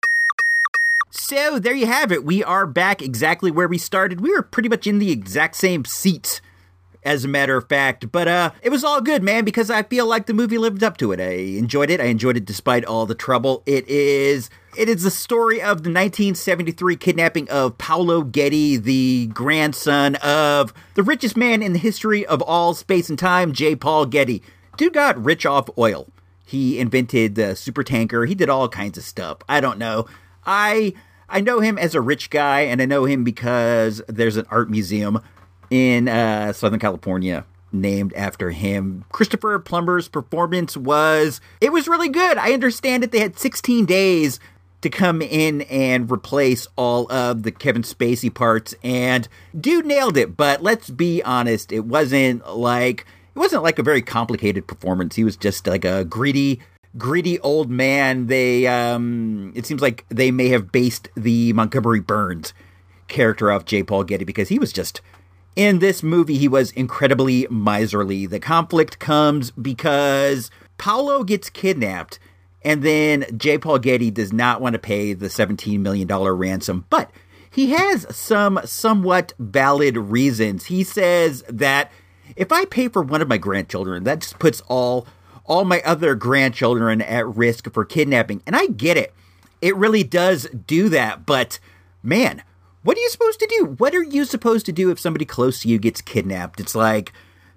So 1.11 1.59
there 1.59 1.75
you 1.75 1.85
have 1.85 2.11
it. 2.11 2.23
We 2.23 2.43
are 2.43 2.65
back 2.65 3.01
exactly 3.01 3.51
where 3.51 3.67
we 3.67 3.77
started. 3.77 4.21
We 4.21 4.31
were 4.31 4.41
pretty 4.41 4.69
much 4.69 4.87
in 4.87 4.99
the 4.99 5.11
exact 5.11 5.55
same 5.55 5.85
seats, 5.85 6.41
as 7.03 7.25
a 7.25 7.27
matter 7.27 7.57
of 7.57 7.67
fact. 7.67 8.11
But 8.11 8.27
uh, 8.27 8.51
it 8.61 8.69
was 8.69 8.83
all 8.83 9.01
good, 9.01 9.23
man, 9.23 9.45
because 9.45 9.69
I 9.69 9.83
feel 9.83 10.05
like 10.05 10.25
the 10.25 10.33
movie 10.33 10.57
lived 10.57 10.83
up 10.83 10.97
to 10.97 11.11
it. 11.11 11.19
I 11.19 11.57
enjoyed 11.57 11.89
it. 11.89 12.01
I 12.01 12.05
enjoyed 12.05 12.37
it 12.37 12.45
despite 12.45 12.85
all 12.85 13.05
the 13.05 13.15
trouble. 13.15 13.63
It 13.65 13.87
is. 13.87 14.49
It 14.77 14.87
is 14.87 15.03
the 15.03 15.11
story 15.11 15.57
of 15.57 15.83
the 15.83 15.89
1973 15.89 16.95
kidnapping 16.95 17.49
of 17.49 17.77
Paolo 17.77 18.23
Getty, 18.23 18.77
the 18.77 19.27
grandson 19.27 20.15
of 20.17 20.73
the 20.93 21.03
richest 21.03 21.35
man 21.35 21.63
in 21.63 21.73
the 21.73 21.79
history 21.79 22.25
of 22.25 22.41
all 22.43 22.73
space 22.73 23.09
and 23.09 23.17
time, 23.17 23.51
J. 23.51 23.75
Paul 23.75 24.05
Getty. 24.05 24.43
Dude 24.77 24.93
got 24.93 25.21
rich 25.23 25.45
off 25.45 25.69
oil. 25.77 26.07
He 26.45 26.79
invented 26.79 27.35
the 27.35 27.55
super 27.55 27.83
tanker. 27.83 28.25
He 28.25 28.35
did 28.35 28.49
all 28.49 28.69
kinds 28.69 28.97
of 28.97 29.03
stuff. 29.03 29.39
I 29.47 29.59
don't 29.59 29.77
know. 29.77 30.07
I 30.45 30.93
I 31.27 31.41
know 31.41 31.59
him 31.59 31.77
as 31.77 31.93
a 31.93 32.01
rich 32.01 32.29
guy, 32.29 32.61
and 32.61 32.81
I 32.81 32.85
know 32.85 33.05
him 33.05 33.23
because 33.23 34.01
there's 34.07 34.37
an 34.37 34.45
art 34.49 34.69
museum 34.69 35.21
in 35.69 36.07
uh, 36.07 36.53
Southern 36.53 36.79
California 36.79 37.45
named 37.71 38.13
after 38.13 38.51
him. 38.51 39.05
Christopher 39.11 39.59
Plummer's 39.59 40.07
performance 40.07 40.75
was 40.75 41.41
it 41.61 41.71
was 41.71 41.87
really 41.87 42.09
good. 42.09 42.37
I 42.37 42.53
understand 42.53 43.03
that 43.03 43.11
they 43.11 43.19
had 43.19 43.37
16 43.37 43.85
days 43.85 44.39
to 44.81 44.89
come 44.89 45.21
in 45.21 45.61
and 45.63 46.09
replace 46.09 46.67
all 46.75 47.11
of 47.11 47.43
the 47.43 47.51
Kevin 47.51 47.81
Spacey 47.81 48.33
parts, 48.33 48.73
and 48.83 49.27
dude 49.59 49.85
nailed 49.85 50.17
it. 50.17 50.37
But 50.37 50.63
let's 50.63 50.89
be 50.89 51.21
honest, 51.23 51.71
it 51.71 51.85
wasn't 51.85 52.47
like 52.55 53.05
it 53.35 53.39
wasn't 53.39 53.63
like 53.63 53.79
a 53.79 53.83
very 53.83 54.01
complicated 54.01 54.67
performance. 54.67 55.15
He 55.15 55.23
was 55.23 55.37
just 55.37 55.67
like 55.67 55.85
a 55.85 56.05
greedy 56.05 56.61
gritty 56.97 57.39
old 57.41 57.69
man. 57.69 58.27
They 58.27 58.67
um 58.67 59.51
it 59.55 59.65
seems 59.65 59.81
like 59.81 60.05
they 60.09 60.31
may 60.31 60.49
have 60.49 60.71
based 60.71 61.09
the 61.15 61.53
Montgomery 61.53 61.99
Burns 61.99 62.53
character 63.07 63.51
off 63.51 63.65
J. 63.65 63.83
Paul 63.83 64.03
Getty 64.03 64.25
because 64.25 64.49
he 64.49 64.59
was 64.59 64.71
just 64.71 65.01
in 65.55 65.79
this 65.79 66.03
movie 66.03 66.37
he 66.37 66.47
was 66.47 66.71
incredibly 66.71 67.47
miserly. 67.49 68.25
The 68.25 68.39
conflict 68.39 68.99
comes 68.99 69.51
because 69.51 70.51
Paolo 70.77 71.23
gets 71.23 71.49
kidnapped 71.49 72.19
and 72.61 72.83
then 72.83 73.25
J. 73.37 73.57
Paul 73.57 73.79
Getty 73.79 74.11
does 74.11 74.33
not 74.33 74.61
want 74.61 74.73
to 74.73 74.79
pay 74.79 75.13
the 75.13 75.27
$17 75.27 75.79
million 75.79 76.07
ransom, 76.07 76.85
but 76.89 77.09
he 77.49 77.71
has 77.71 78.05
some 78.15 78.59
somewhat 78.65 79.33
valid 79.39 79.97
reasons. 79.97 80.65
He 80.65 80.83
says 80.83 81.43
that 81.49 81.91
if 82.35 82.51
I 82.51 82.65
pay 82.65 82.87
for 82.87 83.01
one 83.01 83.21
of 83.21 83.27
my 83.27 83.37
grandchildren, 83.37 84.03
that 84.03 84.21
just 84.21 84.39
puts 84.39 84.61
all 84.67 85.07
all 85.45 85.65
my 85.65 85.81
other 85.81 86.13
grandchildren 86.13 87.01
at 87.01 87.27
risk 87.27 87.73
for 87.73 87.83
kidnapping. 87.83 88.43
And 88.45 88.55
I 88.55 88.67
get 88.67 88.97
it. 88.97 89.15
It 89.61 89.75
really 89.75 90.03
does 90.03 90.47
do 90.67 90.89
that, 90.89 91.25
but 91.25 91.59
man, 92.03 92.43
what 92.83 92.97
are 92.97 93.01
you 93.01 93.09
supposed 93.09 93.39
to 93.39 93.47
do? 93.47 93.65
What 93.77 93.93
are 93.93 94.03
you 94.03 94.25
supposed 94.25 94.65
to 94.67 94.71
do 94.71 94.89
if 94.91 94.99
somebody 94.99 95.25
close 95.25 95.61
to 95.61 95.67
you 95.67 95.77
gets 95.79 96.01
kidnapped? 96.01 96.59
It's 96.59 96.75
like 96.75 97.11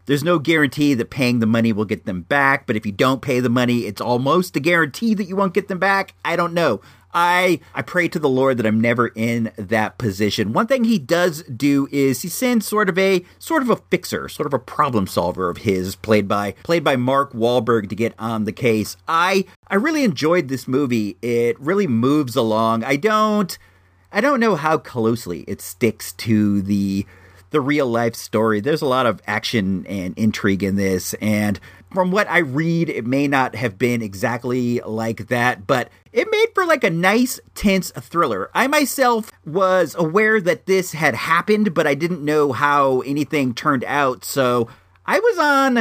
there's 0.06 0.24
no 0.24 0.38
guarantee 0.38 0.94
that 0.94 1.10
paying 1.10 1.38
the 1.38 1.46
money 1.46 1.72
will 1.72 1.84
get 1.84 2.06
them 2.06 2.22
back, 2.22 2.66
but 2.66 2.76
if 2.76 2.84
you 2.84 2.92
don't 2.92 3.22
pay 3.22 3.38
the 3.40 3.48
money, 3.48 3.86
it's 3.86 4.00
almost 4.00 4.56
a 4.56 4.60
guarantee 4.60 5.14
that 5.14 5.24
you 5.24 5.36
won't 5.36 5.54
get 5.54 5.68
them 5.68 5.78
back. 5.78 6.14
I 6.24 6.34
don't 6.34 6.54
know. 6.54 6.80
I 7.14 7.60
I 7.74 7.82
pray 7.82 8.08
to 8.08 8.18
the 8.18 8.28
Lord 8.28 8.56
that 8.56 8.66
I'm 8.66 8.80
never 8.80 9.08
in 9.08 9.52
that 9.56 9.98
position. 9.98 10.52
One 10.52 10.66
thing 10.66 10.84
he 10.84 10.98
does 10.98 11.42
do 11.42 11.86
is 11.92 12.22
he 12.22 12.28
sends 12.28 12.66
sort 12.66 12.88
of 12.88 12.98
a 12.98 13.24
sort 13.38 13.62
of 13.62 13.70
a 13.70 13.76
fixer, 13.76 14.28
sort 14.28 14.46
of 14.46 14.54
a 14.54 14.58
problem 14.58 15.06
solver 15.06 15.50
of 15.50 15.58
his, 15.58 15.94
played 15.94 16.26
by 16.26 16.52
played 16.62 16.82
by 16.82 16.96
Mark 16.96 17.32
Wahlberg 17.32 17.90
to 17.90 17.94
get 17.94 18.14
on 18.18 18.44
the 18.44 18.52
case. 18.52 18.96
I 19.06 19.44
I 19.68 19.74
really 19.74 20.04
enjoyed 20.04 20.48
this 20.48 20.66
movie. 20.66 21.18
It 21.22 21.60
really 21.60 21.86
moves 21.86 22.34
along. 22.34 22.82
I 22.82 22.96
don't 22.96 23.56
I 24.12 24.20
don't 24.20 24.40
know 24.40 24.56
how 24.56 24.76
closely 24.76 25.40
it 25.48 25.60
sticks 25.62 26.12
to 26.14 26.60
the 26.62 27.06
the 27.50 27.60
real 27.60 27.86
life 27.86 28.14
story. 28.14 28.60
There's 28.60 28.80
a 28.80 28.86
lot 28.86 29.04
of 29.04 29.20
action 29.26 29.86
and 29.86 30.16
intrigue 30.16 30.62
in 30.62 30.76
this, 30.76 31.14
and 31.14 31.58
from 31.92 32.10
what 32.10 32.28
I 32.30 32.38
read, 32.38 32.88
it 32.88 33.06
may 33.06 33.28
not 33.28 33.54
have 33.54 33.78
been 33.78 34.00
exactly 34.00 34.80
like 34.80 35.28
that, 35.28 35.66
but 35.66 35.90
it 36.12 36.30
made 36.30 36.48
for 36.54 36.64
like 36.64 36.84
a 36.84 36.90
nice, 36.90 37.40
tense 37.54 37.90
thriller. 37.90 38.50
I 38.54 38.66
myself 38.66 39.30
was 39.44 39.94
aware 39.94 40.40
that 40.40 40.66
this 40.66 40.92
had 40.92 41.14
happened, 41.14 41.74
but 41.74 41.86
I 41.86 41.94
didn't 41.94 42.24
know 42.24 42.52
how 42.52 43.00
anything 43.00 43.54
turned 43.54 43.84
out, 43.84 44.24
so 44.24 44.68
I 45.06 45.18
was 45.18 45.38
on 45.38 45.78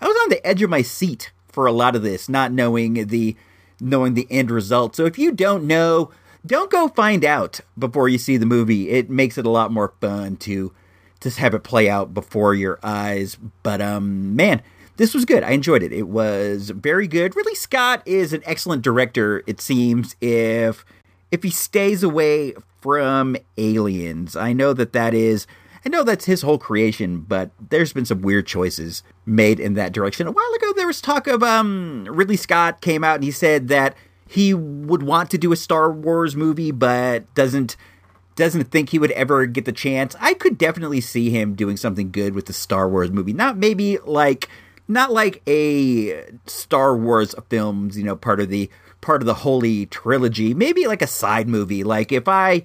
I 0.00 0.06
was 0.06 0.16
on 0.22 0.28
the 0.28 0.46
edge 0.46 0.62
of 0.62 0.70
my 0.70 0.82
seat 0.82 1.30
for 1.48 1.66
a 1.66 1.72
lot 1.72 1.96
of 1.96 2.02
this, 2.02 2.28
not 2.28 2.52
knowing 2.52 3.06
the 3.06 3.36
knowing 3.80 4.14
the 4.14 4.26
end 4.30 4.50
result. 4.50 4.96
So 4.96 5.04
if 5.06 5.18
you 5.18 5.32
don't 5.32 5.66
know, 5.66 6.10
don't 6.46 6.70
go 6.70 6.88
find 6.88 7.24
out 7.24 7.60
before 7.78 8.08
you 8.08 8.18
see 8.18 8.36
the 8.36 8.46
movie. 8.46 8.90
It 8.90 9.10
makes 9.10 9.38
it 9.38 9.46
a 9.46 9.50
lot 9.50 9.72
more 9.72 9.92
fun 10.00 10.36
to 10.38 10.72
just 11.20 11.38
have 11.38 11.54
it 11.54 11.64
play 11.64 11.88
out 11.88 12.14
before 12.14 12.54
your 12.54 12.78
eyes. 12.82 13.36
But 13.62 13.80
um 13.80 14.36
man, 14.36 14.62
this 14.96 15.14
was 15.14 15.24
good. 15.24 15.42
I 15.42 15.50
enjoyed 15.50 15.82
it. 15.82 15.92
It 15.92 16.08
was 16.08 16.70
very 16.70 17.08
good. 17.08 17.36
Ridley 17.36 17.54
Scott 17.54 18.02
is 18.06 18.32
an 18.32 18.42
excellent 18.44 18.82
director, 18.82 19.42
it 19.46 19.60
seems, 19.60 20.16
if 20.20 20.84
if 21.30 21.42
he 21.42 21.50
stays 21.50 22.02
away 22.02 22.54
from 22.80 23.36
aliens. 23.58 24.36
I 24.36 24.52
know 24.52 24.72
that 24.72 24.92
that 24.92 25.14
is 25.14 25.46
I 25.84 25.88
know 25.88 26.02
that's 26.02 26.24
his 26.24 26.42
whole 26.42 26.58
creation, 26.58 27.20
but 27.20 27.50
there's 27.70 27.92
been 27.92 28.04
some 28.04 28.20
weird 28.20 28.46
choices 28.46 29.04
made 29.24 29.60
in 29.60 29.74
that 29.74 29.92
direction. 29.92 30.26
A 30.26 30.32
while 30.32 30.52
ago 30.56 30.72
there 30.74 30.86
was 30.86 31.00
talk 31.00 31.26
of 31.26 31.42
um 31.42 32.06
Ridley 32.10 32.36
Scott 32.36 32.80
came 32.80 33.04
out 33.04 33.16
and 33.16 33.24
he 33.24 33.30
said 33.30 33.68
that 33.68 33.96
he 34.28 34.54
would 34.54 35.02
want 35.02 35.30
to 35.30 35.38
do 35.38 35.52
a 35.52 35.56
Star 35.56 35.90
Wars 35.90 36.36
movie 36.36 36.70
but 36.70 37.32
doesn't 37.34 37.76
doesn't 38.34 38.64
think 38.64 38.90
he 38.90 38.98
would 38.98 39.12
ever 39.12 39.46
get 39.46 39.64
the 39.64 39.72
chance. 39.72 40.14
I 40.20 40.34
could 40.34 40.58
definitely 40.58 41.00
see 41.00 41.30
him 41.30 41.54
doing 41.54 41.76
something 41.76 42.10
good 42.10 42.34
with 42.34 42.46
the 42.46 42.52
Star 42.52 42.88
Wars 42.88 43.10
movie. 43.10 43.32
Not 43.32 43.56
maybe 43.56 43.98
like 43.98 44.48
not 44.88 45.10
like 45.10 45.42
a 45.46 46.24
Star 46.46 46.96
Wars 46.96 47.34
films, 47.48 47.96
you 47.96 48.04
know, 48.04 48.16
part 48.16 48.40
of 48.40 48.48
the 48.50 48.70
part 49.00 49.22
of 49.22 49.26
the 49.26 49.34
holy 49.34 49.86
trilogy. 49.86 50.54
Maybe 50.54 50.86
like 50.86 51.02
a 51.02 51.06
side 51.06 51.48
movie. 51.48 51.82
Like 51.82 52.12
if 52.12 52.28
I 52.28 52.62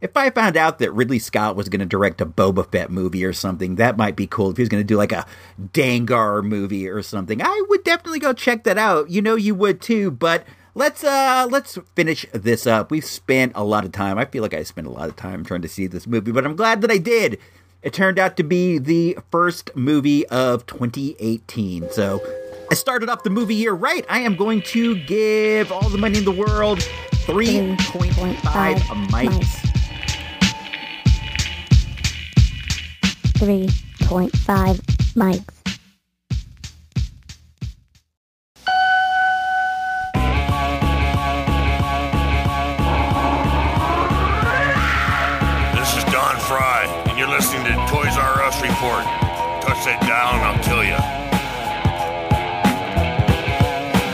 if 0.00 0.16
I 0.16 0.28
found 0.28 0.58
out 0.58 0.80
that 0.80 0.92
Ridley 0.92 1.18
Scott 1.18 1.56
was 1.56 1.70
going 1.70 1.80
to 1.80 1.86
direct 1.86 2.20
a 2.20 2.26
Boba 2.26 2.70
Fett 2.70 2.90
movie 2.90 3.24
or 3.24 3.32
something, 3.32 3.76
that 3.76 3.96
might 3.96 4.16
be 4.16 4.26
cool. 4.26 4.50
If 4.50 4.58
he 4.58 4.62
was 4.62 4.68
going 4.68 4.82
to 4.82 4.86
do 4.86 4.98
like 4.98 5.12
a 5.12 5.26
Dengar 5.72 6.44
movie 6.44 6.86
or 6.86 7.02
something, 7.02 7.40
I 7.40 7.64
would 7.70 7.84
definitely 7.84 8.18
go 8.18 8.34
check 8.34 8.64
that 8.64 8.76
out. 8.76 9.08
You 9.08 9.22
know, 9.22 9.34
you 9.34 9.54
would 9.54 9.80
too. 9.80 10.10
But 10.10 10.44
let's 10.74 11.04
uh 11.04 11.46
let's 11.50 11.78
finish 11.94 12.26
this 12.32 12.66
up. 12.66 12.90
We've 12.90 13.04
spent 13.04 13.52
a 13.54 13.64
lot 13.64 13.84
of 13.84 13.92
time. 13.92 14.18
I 14.18 14.24
feel 14.24 14.42
like 14.42 14.54
I 14.54 14.62
spent 14.62 14.86
a 14.86 14.90
lot 14.90 15.08
of 15.08 15.16
time 15.16 15.44
trying 15.44 15.62
to 15.62 15.68
see 15.68 15.86
this 15.86 16.06
movie, 16.06 16.32
but 16.32 16.44
I'm 16.44 16.56
glad 16.56 16.80
that 16.82 16.90
I 16.90 16.98
did. 16.98 17.38
It 17.82 17.92
turned 17.92 18.18
out 18.18 18.36
to 18.38 18.42
be 18.42 18.78
the 18.78 19.18
first 19.30 19.70
movie 19.76 20.26
of 20.28 20.66
2018. 20.66 21.90
So 21.90 22.22
I 22.70 22.74
started 22.74 23.08
off 23.10 23.22
the 23.24 23.30
movie 23.30 23.54
year 23.54 23.72
right. 23.72 24.06
I 24.08 24.20
am 24.20 24.36
going 24.36 24.62
to 24.62 24.96
give 25.04 25.70
all 25.70 25.88
the 25.90 25.98
money 25.98 26.18
in 26.18 26.24
the 26.24 26.32
world 26.32 26.78
3.5 27.26 28.36
mics. 29.10 29.70
3.5 33.38 34.80
mics. 35.14 35.53
R 48.84 49.00
Us 49.00 49.06
Report. 49.06 49.64
Touch 49.64 49.84
that 49.86 50.00
down, 50.02 50.40
I'll 50.44 50.62
kill 50.62 50.84
you. 50.84 50.96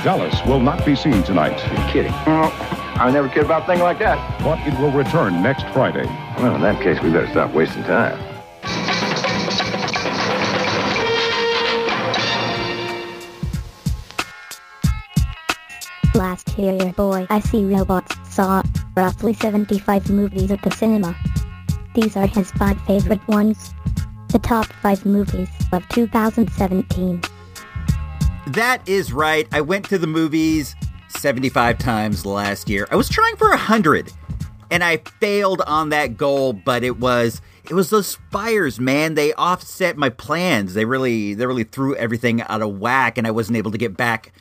Dallas 0.05 0.41
will 0.47 0.61
not 0.61 0.87
be 0.87 0.95
seen 0.95 1.23
tonight. 1.25 1.59
You're 1.71 1.91
kidding. 1.91 2.13
Well, 2.25 2.53
I 2.95 3.11
never 3.11 3.29
cared 3.29 3.47
about 3.47 3.65
a 3.65 3.67
thing 3.67 3.81
like 3.81 3.99
that. 3.99 4.19
But 4.43 4.59
it 4.67 4.79
will 4.79 4.93
return 4.93 5.43
next 5.43 5.65
Friday. 5.75 6.07
Well, 6.39 6.55
in 6.55 6.63
that 6.63 6.83
case, 6.83 7.03
we 7.03 7.11
better 7.11 7.29
stop 7.29 7.53
wasting 7.53 7.83
time. 7.83 8.19
Last 16.15 16.59
year, 16.59 16.93
boy. 16.93 17.27
I 17.29 17.41
see 17.41 17.65
robots. 17.65 18.17
Saw. 18.29 18.63
roughly 18.97 19.35
75 19.35 20.11
movies 20.11 20.51
at 20.51 20.63
the 20.63 20.71
cinema. 20.71 21.17
These 21.95 22.17
are 22.17 22.27
his 22.27 22.51
five 22.53 22.81
favorite 22.83 23.27
ones. 23.29 23.75
The 24.31 24.39
top 24.39 24.67
five 24.67 25.05
movies 25.05 25.49
of 25.73 25.87
2017. 25.89 27.21
That 28.49 28.81
is 28.89 29.13
right. 29.13 29.49
I 29.53 29.61
went 29.61 29.89
to 29.89 29.99
the 29.99 30.07
movies 30.07 30.77
75 31.09 31.79
times 31.79 32.25
last 32.25 32.69
year. 32.69 32.87
I 32.91 32.97
was 32.97 33.09
trying 33.09 33.37
for 33.37 33.49
100 33.49 34.13
and 34.71 34.85
I 34.85 34.99
failed 34.99 35.63
on 35.67 35.89
that 35.89 36.17
goal, 36.17 36.53
but 36.53 36.85
it 36.85 36.99
was 36.99 37.41
it 37.65 37.75
was 37.75 37.91
those 37.91 38.19
fires, 38.31 38.81
man. 38.81 39.15
They 39.15 39.33
offset 39.35 39.97
my 39.97 40.11
plans. 40.11 40.75
They 40.75 40.85
really 40.85 41.35
they 41.35 41.47
really 41.47 41.65
threw 41.65 41.97
everything 41.97 42.43
out 42.43 42.63
of 42.63 42.79
whack 42.79 43.19
and 43.19 43.27
I 43.27 43.33
wasn't 43.33 43.59
able 43.59 43.73
to 43.73 43.79
get 43.79 43.97
back 43.97 44.33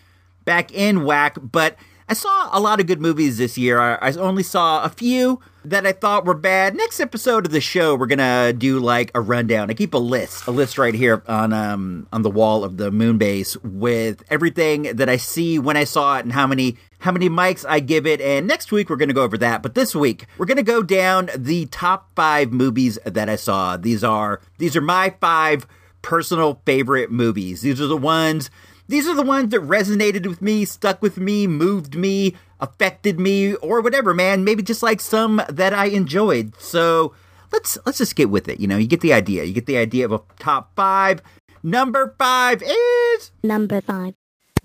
back 0.46 0.72
in 0.72 1.04
whack, 1.04 1.38
but 1.42 1.76
I 2.08 2.14
saw 2.14 2.50
a 2.52 2.60
lot 2.60 2.80
of 2.80 2.88
good 2.88 3.02
movies 3.02 3.38
this 3.38 3.58
year. 3.58 3.80
I 3.80 4.12
only 4.14 4.44
saw 4.44 4.84
a 4.84 4.90
few 4.90 5.40
that 5.66 5.86
I 5.86 5.92
thought 5.92 6.26
were 6.26 6.34
bad. 6.34 6.76
Next 6.76 7.00
episode 7.00 7.46
of 7.46 7.52
the 7.52 7.62
show, 7.62 7.96
we're 7.96 8.08
gonna 8.08 8.54
do 8.54 8.80
like 8.80 9.12
a 9.14 9.22
rundown. 9.22 9.70
I 9.70 9.74
keep 9.74 9.94
a 9.94 9.98
list, 9.98 10.48
a 10.48 10.52
list 10.52 10.78
right 10.78 10.94
here 10.94 11.24
on 11.28 11.54
um 11.54 12.08
on 12.14 12.22
the 12.22 12.30
wall 12.30 12.64
of 12.64 12.78
the 12.78 12.92
moon 12.92 13.18
base 13.18 13.58
with 13.58 14.24
everything 14.30 14.84
that 14.84 15.10
I 15.10 15.18
see 15.18 15.60
when 15.60 15.78
I 15.78 15.84
saw 15.84 16.18
it 16.18 16.26
and 16.26 16.34
how 16.34 16.48
many 16.48 16.78
how 17.00 17.12
many 17.12 17.30
mics 17.30 17.66
I 17.68 17.80
give 17.80 18.08
it. 18.08 18.22
And 18.22 18.48
next 18.48 18.72
week 18.72 18.90
we're 18.90 18.96
gonna 18.96 19.14
go 19.14 19.24
over 19.24 19.38
that. 19.38 19.62
But 19.62 19.76
this 19.76 19.96
week 19.96 20.28
we're 20.38 20.46
gonna 20.46 20.64
go 20.64 20.82
down 20.82 21.30
the 21.36 21.66
top 21.68 22.10
five 22.16 22.52
movies 22.52 22.98
that 23.06 23.30
I 23.30 23.36
saw. 23.36 23.78
These 23.78 24.04
are 24.04 24.42
these 24.58 24.76
are 24.76 24.82
my 24.82 25.16
five 25.20 25.68
personal 26.02 26.62
favorite 26.66 27.12
movies. 27.12 27.62
These 27.62 27.82
are 27.82 27.88
the 27.88 27.98
ones 27.98 28.50
these 28.90 29.08
are 29.08 29.14
the 29.14 29.22
ones 29.22 29.52
that 29.52 29.62
resonated 29.62 30.26
with 30.26 30.42
me, 30.42 30.66
stuck 30.66 31.00
with 31.00 31.18
me, 31.18 31.46
moved 31.46 31.96
me, 31.96 32.34
affected 32.60 33.20
me, 33.20 33.56
or 33.56 33.82
whatever, 33.82 34.14
man. 34.14 34.44
Maybe 34.44 34.62
just 34.64 34.84
like 34.84 35.02
some 35.02 35.42
that 35.50 35.74
I 35.74 35.86
enjoyed. 35.86 36.54
So 36.60 37.14
let's 37.52 37.78
let's 37.86 37.98
just 37.98 38.16
get 38.16 38.30
with 38.30 38.48
it. 38.48 38.60
You 38.60 38.68
know, 38.68 38.78
you 38.78 38.88
get 38.88 39.02
the 39.02 39.14
idea. 39.14 39.44
You 39.44 39.54
get 39.54 39.66
the 39.66 39.78
idea 39.78 40.06
of 40.06 40.12
a 40.12 40.22
top 40.40 40.76
five. 40.76 41.22
Number 41.62 42.16
five 42.18 42.64
is 42.64 43.32
number 43.44 43.82
five. 43.82 44.14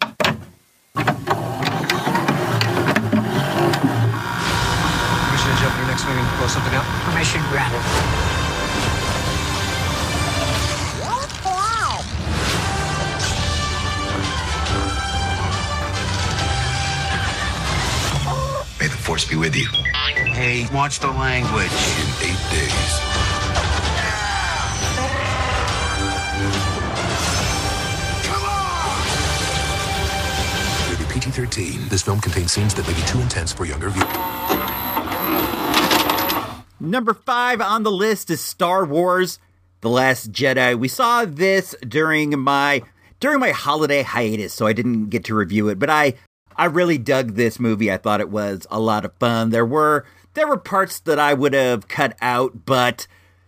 Permission 0.00 0.40
to 5.50 5.56
jump 5.60 5.74
in 5.74 5.80
your 5.80 5.88
next 5.88 6.02
swing 6.02 6.18
and 6.18 6.38
blow 6.38 6.46
something 6.46 6.74
out. 6.74 6.84
Permission 7.10 7.40
granted. 7.50 8.23
Force 19.04 19.28
be 19.28 19.36
with 19.36 19.54
you. 19.54 19.68
Hey, 20.32 20.66
watch 20.72 20.98
the 20.98 21.08
language. 21.08 21.50
In 21.52 22.08
eight 22.24 22.40
days. 22.50 23.00
Come 28.24 28.42
Rated 30.90 31.08
PG-13. 31.10 31.90
This 31.90 32.00
film 32.00 32.18
contains 32.20 32.52
scenes 32.52 32.74
that 32.76 32.88
may 32.88 32.94
be 32.94 33.02
too 33.02 33.20
intense 33.20 33.52
for 33.52 33.66
younger 33.66 33.90
viewers. 33.90 34.08
Number 36.80 37.12
five 37.12 37.60
on 37.60 37.82
the 37.82 37.92
list 37.92 38.30
is 38.30 38.40
Star 38.40 38.86
Wars: 38.86 39.38
The 39.82 39.90
Last 39.90 40.32
Jedi. 40.32 40.78
We 40.78 40.88
saw 40.88 41.26
this 41.26 41.74
during 41.86 42.38
my 42.38 42.82
during 43.20 43.38
my 43.38 43.50
holiday 43.50 44.02
hiatus, 44.02 44.54
so 44.54 44.66
I 44.66 44.72
didn't 44.72 45.10
get 45.10 45.24
to 45.24 45.34
review 45.34 45.68
it, 45.68 45.78
but 45.78 45.90
I 45.90 46.14
I 46.56 46.66
really 46.66 46.98
dug 46.98 47.34
this 47.34 47.58
movie. 47.58 47.90
I 47.90 47.96
thought 47.96 48.20
it 48.20 48.30
was 48.30 48.66
a 48.70 48.80
lot 48.80 49.04
of 49.04 49.14
fun. 49.14 49.50
There 49.50 49.66
were 49.66 50.04
there 50.34 50.48
were 50.48 50.56
parts 50.56 51.00
that 51.00 51.18
I 51.18 51.34
would 51.34 51.54
have 51.54 51.88
cut 51.88 52.16
out, 52.20 52.64
but 52.66 53.06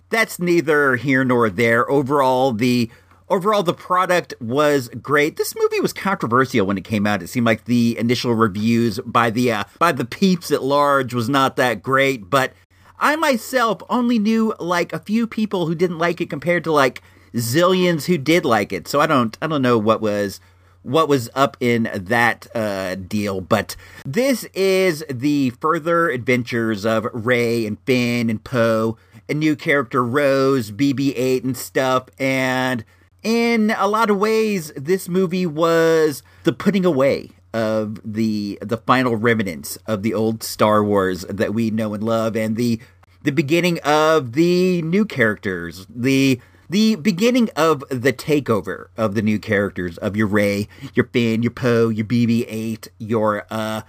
that's 0.09 0.39
neither 0.39 0.97
here 0.97 1.25
nor 1.25 1.51
there. 1.51 1.89
Overall, 1.91 2.53
the 2.53 2.91
overall 3.29 3.63
the 3.63 3.75
product 3.75 4.35
was 4.41 4.89
great. 4.89 5.37
This 5.37 5.55
movie 5.57 5.81
was 5.81 5.93
controversial 5.93 6.67
when 6.67 6.79
it 6.79 6.85
came 6.85 7.07
out. 7.07 7.23
It 7.23 7.29
seemed 7.29 7.47
like 7.47 7.65
the 7.65 7.99
initial 7.99 8.35
reviews 8.35 9.01
by 9.05 9.31
the 9.31 9.53
uh, 9.53 9.65
by 9.79 9.93
the 9.93 10.05
peeps 10.05 10.51
at 10.51 10.63
large 10.63 11.15
was 11.15 11.29
not 11.29 11.57
that 11.57 11.83
great, 11.83 12.31
but 12.31 12.53
I 12.99 13.17
myself 13.17 13.83
only 13.89 14.19
knew 14.19 14.55
like 14.59 14.93
a 14.93 15.01
few 15.01 15.27
people 15.27 15.67
who 15.67 15.75
didn't 15.75 15.99
like 15.99 16.21
it 16.21 16.31
compared 16.31 16.65
to 16.65 16.73
like 16.73 17.03
zillions 17.35 18.07
who 18.07 18.19
did 18.19 18.45
like 18.45 18.73
it. 18.73 18.89
So 18.89 19.01
I 19.01 19.07
don't 19.07 19.37
I 19.43 19.47
don't 19.47 19.63
know 19.63 19.79
what 19.79 20.01
was 20.01 20.41
what 20.87 21.09
was 21.09 21.29
up 21.35 21.57
in 21.61 21.91
that 21.93 22.47
uh, 22.55 22.95
deal. 22.95 23.41
But 23.41 23.77
this 24.05 24.45
is 24.55 25.05
the 25.11 25.51
further 25.51 26.09
adventures 26.11 26.87
of 26.87 27.09
Rey 27.13 27.67
and 27.67 27.79
Finn 27.81 28.31
and 28.31 28.43
Poe, 28.43 28.97
a 29.29 29.35
new 29.35 29.57
character 29.57 30.05
Rose, 30.05 30.71
BB-8 30.71 31.45
and 31.45 31.57
stuff, 31.57 32.09
and 32.19 32.85
in 33.23 33.75
a 33.77 33.89
lot 33.89 34.09
of 34.09 34.19
ways, 34.19 34.73
this 34.77 35.09
movie 35.09 35.47
was 35.47 36.23
the 36.45 36.53
putting 36.53 36.85
away 36.85 37.31
of 37.53 38.01
the 38.05 38.59
the 38.63 38.77
final 38.77 39.17
remnants 39.17 39.77
of 39.87 40.03
the 40.03 40.15
old 40.15 40.45
Star 40.45 40.85
Wars 40.85 41.23
that 41.23 41.53
we 41.53 41.71
know 41.71 41.95
and 41.95 42.05
love, 42.05 42.37
and 42.37 42.55
the 42.57 42.81
the 43.23 43.33
beginning 43.33 43.81
of 43.81 44.35
the 44.35 44.81
new 44.83 45.05
characters, 45.05 45.87
the 45.91 46.41
the 46.69 46.97
beginning 46.97 47.51
of 47.57 47.85
the 47.91 48.13
takeover 48.13 48.89
of 48.97 49.15
the 49.15 49.23
new 49.23 49.39
characters 49.39 49.99
of 49.99 50.17
your 50.17 50.27
Rey, 50.27 50.69
your 50.95 51.07
Finn, 51.07 51.43
your 51.43 51.53
Poe, 51.53 51.89
your 51.89 52.07
BB-8, 52.07 52.89
your 52.99 53.47
uh, 53.51 53.83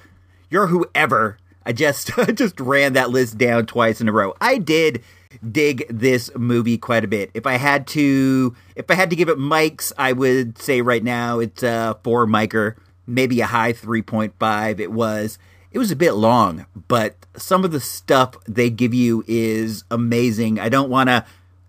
your 0.49 0.67
whoever. 0.67 1.37
I 1.65 1.73
just 1.73 2.11
just 2.35 2.59
ran 2.59 2.93
that 2.93 3.09
list 3.09 3.37
down 3.37 3.65
twice 3.65 3.99
in 3.99 4.07
a 4.07 4.11
row. 4.11 4.35
I 4.39 4.57
did 4.57 5.03
dig 5.51 5.85
this 5.89 6.31
movie 6.35 6.77
quite 6.77 7.03
a 7.03 7.07
bit. 7.07 7.31
If 7.33 7.45
I 7.45 7.57
had 7.57 7.87
to, 7.87 8.55
if 8.75 8.89
I 8.89 8.95
had 8.95 9.09
to 9.09 9.15
give 9.15 9.29
it 9.29 9.37
mics, 9.37 9.91
I 9.97 10.13
would 10.13 10.57
say 10.57 10.81
right 10.81 11.03
now 11.03 11.39
it's 11.39 11.63
a 11.63 11.97
four 12.03 12.25
micer, 12.25 12.75
maybe 13.05 13.41
a 13.41 13.47
high 13.47 13.73
three 13.73 14.01
point 14.01 14.33
five. 14.39 14.79
It 14.79 14.91
was 14.91 15.37
it 15.71 15.79
was 15.79 15.91
a 15.91 15.95
bit 15.95 16.13
long, 16.13 16.65
but 16.87 17.25
some 17.35 17.65
of 17.65 17.71
the 17.71 17.79
stuff 17.79 18.35
they 18.45 18.69
give 18.69 18.93
you 18.93 19.23
is 19.27 19.83
amazing. 19.91 20.59
I 20.59 20.69
don't 20.69 20.89
want 20.89 21.09
to 21.09 21.25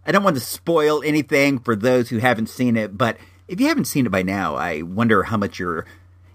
I 0.08 0.10
don't 0.10 0.24
want 0.24 0.36
to 0.36 0.40
spoil 0.40 1.02
anything 1.04 1.58
for 1.58 1.76
those 1.76 2.08
who 2.08 2.16
haven't 2.16 2.48
seen 2.48 2.78
it, 2.78 2.96
but 2.96 3.18
if 3.46 3.60
you 3.60 3.68
haven't 3.68 3.84
seen 3.84 4.06
it 4.06 4.08
by 4.08 4.22
now, 4.22 4.56
I 4.56 4.80
wonder 4.80 5.24
how 5.24 5.36
much 5.36 5.58
you're 5.58 5.84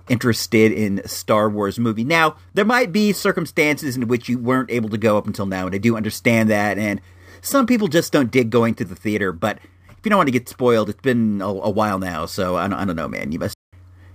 interested 0.07 0.71
in 0.71 1.01
Star 1.07 1.49
Wars 1.49 1.79
movie. 1.79 2.03
Now, 2.03 2.35
there 2.53 2.65
might 2.65 2.91
be 2.91 3.11
circumstances 3.13 3.97
in 3.97 4.07
which 4.07 4.29
you 4.29 4.37
weren't 4.37 4.69
able 4.69 4.89
to 4.89 4.97
go 4.99 5.17
up 5.17 5.25
until 5.25 5.47
now, 5.47 5.65
and 5.65 5.73
I 5.73 5.79
do 5.79 5.97
understand 5.97 6.51
that, 6.51 6.77
and 6.77 7.01
some 7.41 7.65
people 7.65 7.87
just 7.87 8.13
don't 8.13 8.29
dig 8.29 8.51
going 8.51 8.75
to 8.75 8.85
the 8.85 8.95
theater, 8.95 9.31
but 9.31 9.57
if 9.89 9.97
you 10.03 10.11
don't 10.11 10.17
want 10.17 10.27
to 10.27 10.31
get 10.31 10.47
spoiled, 10.47 10.89
it's 10.89 11.01
been 11.01 11.41
a, 11.41 11.47
a 11.47 11.69
while 11.71 11.97
now, 11.97 12.27
so 12.27 12.55
I 12.55 12.67
don't, 12.67 12.77
I 12.77 12.85
don't 12.85 12.95
know, 12.95 13.07
man. 13.07 13.31
You 13.31 13.39
must 13.39 13.52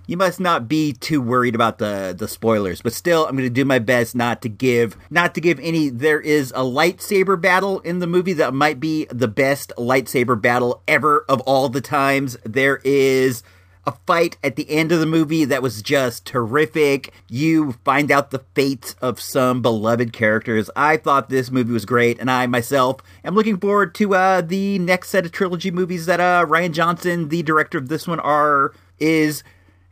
you 0.08 0.16
must 0.16 0.40
not 0.40 0.66
be 0.66 0.92
too 0.92 1.20
worried 1.22 1.54
about 1.54 1.78
the 1.78 2.12
the 2.18 2.26
spoilers 2.26 2.82
but 2.82 2.92
still 2.92 3.26
i'm 3.26 3.36
going 3.36 3.44
to 3.44 3.50
do 3.50 3.64
my 3.64 3.78
best 3.78 4.16
not 4.16 4.42
to 4.42 4.48
give 4.48 4.96
not 5.10 5.34
to 5.34 5.40
give 5.40 5.60
any 5.60 5.88
there 5.88 6.20
is 6.20 6.50
a 6.52 6.62
lightsaber 6.62 7.40
battle 7.40 7.78
in 7.80 8.00
the 8.00 8.06
movie 8.08 8.32
that 8.32 8.52
might 8.52 8.80
be 8.80 9.04
the 9.10 9.28
best 9.28 9.72
lightsaber 9.78 10.40
battle 10.40 10.82
ever 10.88 11.24
of 11.28 11.40
all 11.42 11.68
the 11.68 11.80
times 11.80 12.36
there 12.44 12.80
is 12.82 13.44
a 13.86 13.92
fight 14.06 14.36
at 14.44 14.56
the 14.56 14.68
end 14.70 14.92
of 14.92 15.00
the 15.00 15.06
movie 15.06 15.46
that 15.46 15.62
was 15.62 15.80
just 15.80 16.26
terrific. 16.26 17.10
You 17.26 17.72
find 17.86 18.10
out 18.10 18.30
the 18.30 18.44
fates 18.54 18.94
of 19.00 19.18
some 19.18 19.62
beloved 19.62 20.12
characters. 20.12 20.68
I 20.76 20.98
thought 20.98 21.30
this 21.30 21.50
movie 21.50 21.72
was 21.72 21.86
great, 21.86 22.18
and 22.20 22.30
I 22.30 22.46
myself 22.48 23.00
am 23.24 23.34
looking 23.34 23.56
forward 23.56 23.94
to 23.94 24.14
uh, 24.14 24.40
the 24.42 24.78
next 24.78 25.08
set 25.08 25.24
of 25.24 25.32
trilogy 25.32 25.70
movies 25.70 26.04
that 26.04 26.20
uh, 26.20 26.44
Rian 26.44 26.72
Johnson, 26.72 27.30
the 27.30 27.42
director 27.42 27.78
of 27.78 27.88
this 27.88 28.06
one, 28.06 28.20
are 28.20 28.74
is 28.98 29.42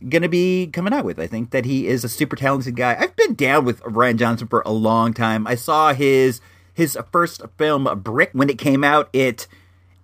going 0.09 0.23
to 0.23 0.29
be 0.29 0.69
coming 0.69 0.93
out 0.93 1.05
with. 1.05 1.19
I 1.19 1.27
think 1.27 1.51
that 1.51 1.65
he 1.65 1.87
is 1.87 2.05
a 2.05 2.09
super 2.09 2.37
talented 2.37 2.77
guy. 2.77 2.97
I've 2.99 3.17
been 3.17 3.35
down 3.35 3.65
with 3.65 3.81
Rian 3.83 4.17
Johnson 4.17 4.49
for 4.49 4.63
a 4.67 4.73
long 4.73 5.15
time. 5.15 5.47
I 5.47 5.55
saw 5.55 5.93
his 5.93 6.41
his 6.75 6.99
first 7.11 7.41
film 7.57 7.89
Brick 8.01 8.31
when 8.33 8.51
it 8.51 8.59
came 8.59 8.85
out. 8.85 9.09
It 9.13 9.47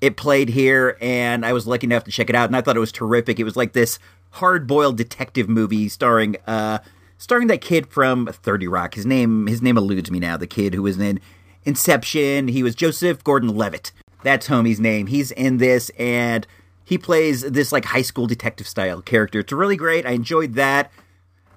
it 0.01 0.17
played 0.17 0.49
here 0.49 0.97
and 1.01 1.45
I 1.45 1.53
was 1.53 1.67
lucky 1.67 1.87
enough 1.87 2.05
to 2.05 2.11
check 2.11 2.29
it 2.29 2.35
out 2.35 2.49
and 2.49 2.57
I 2.57 2.61
thought 2.61 2.77
it 2.77 2.81
was 2.81 2.93
terrific. 2.93 3.39
It 3.39 3.45
was 3.45 3.57
like 3.57 3.73
this 3.73 3.99
hard-boiled 4.31 4.97
detective 4.97 5.49
movie 5.49 5.89
starring 5.89 6.37
uh 6.47 6.79
starring 7.19 7.49
that 7.49 7.61
kid 7.61 7.87
from 7.89 8.27
30 8.27 8.67
Rock. 8.69 8.95
His 8.95 9.07
name 9.07 9.47
his 9.47 9.63
name 9.63 9.77
eludes 9.77 10.11
me 10.11 10.19
now. 10.19 10.37
The 10.37 10.47
kid 10.47 10.75
who 10.75 10.83
was 10.83 10.99
in 10.99 11.21
Inception. 11.65 12.49
He 12.49 12.63
was 12.63 12.75
Joseph 12.75 13.23
Gordon-Levitt. 13.23 13.93
That's 14.25 14.49
homie's 14.49 14.81
name. 14.81 15.07
He's 15.07 15.31
in 15.31 15.59
this 15.59 15.91
and 15.99 16.47
he 16.93 16.99
plays 16.99 17.41
this 17.41 17.73
like 17.73 17.87
high 17.87 18.03
school 18.03 18.27
detective 18.27 18.69
style 18.69 19.01
character. 19.01 19.39
It's 19.39 19.51
really 19.51 19.77
great. 19.77 20.05
I 20.05 20.11
enjoyed 20.11 20.53
that. 20.57 20.93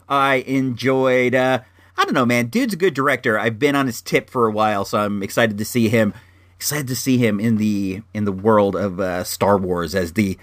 I 0.07 0.35
enjoyed 0.47 1.35
uh 1.35 1.59
I 1.97 2.05
don't 2.05 2.13
know, 2.13 2.25
man. 2.25 2.47
Dude's 2.47 2.73
a 2.73 2.77
good 2.77 2.93
director. 2.93 3.37
I've 3.37 3.59
been 3.59 3.75
on 3.75 3.85
his 3.85 4.01
tip 4.01 4.29
for 4.29 4.47
a 4.47 4.51
while, 4.51 4.85
so 4.85 4.99
I'm 4.99 5.21
excited 5.21 5.57
to 5.57 5.65
see 5.65 5.89
him 5.89 6.13
excited 6.55 6.87
to 6.87 6.95
see 6.95 7.17
him 7.17 7.41
in 7.41 7.57
the 7.57 8.01
in 8.13 8.23
the 8.23 8.31
world 8.31 8.77
of 8.77 9.01
uh, 9.01 9.25
Star 9.25 9.57
Wars 9.57 9.93
as 9.93 10.13
the 10.13 10.37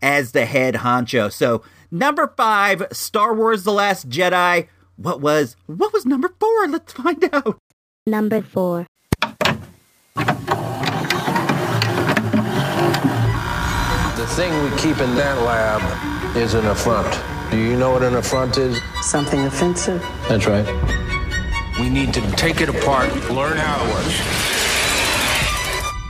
as 0.00 0.30
the 0.30 0.46
head 0.46 0.74
honcho. 0.74 1.32
So 1.32 1.64
number 1.90 2.32
five, 2.36 2.86
Star 2.92 3.34
Wars: 3.34 3.64
The 3.64 3.72
Last 3.72 4.08
Jedi. 4.08 4.68
What 4.94 5.20
was 5.20 5.56
what 5.66 5.92
was 5.92 6.06
number 6.06 6.32
four? 6.38 6.68
Let's 6.68 6.92
find 6.92 7.28
out. 7.32 7.58
Number 8.06 8.40
4. 8.40 8.86
The 14.18 14.26
thing 14.26 14.52
we 14.64 14.76
keep 14.76 14.98
in 14.98 15.14
that 15.14 15.38
lab 15.42 16.36
is 16.36 16.54
an 16.54 16.66
affront. 16.66 17.06
Do 17.52 17.56
you 17.56 17.76
know 17.78 17.92
what 17.92 18.02
an 18.02 18.16
affront 18.16 18.58
is? 18.58 18.80
Something 19.00 19.46
offensive. 19.46 20.02
That's 20.28 20.44
right. 20.44 20.66
We 21.78 21.88
need 21.88 22.12
to 22.14 22.20
take 22.32 22.60
it 22.60 22.68
apart, 22.68 23.08
learn 23.30 23.56
how 23.56 23.80
it 23.80 23.94
works. 23.94 24.18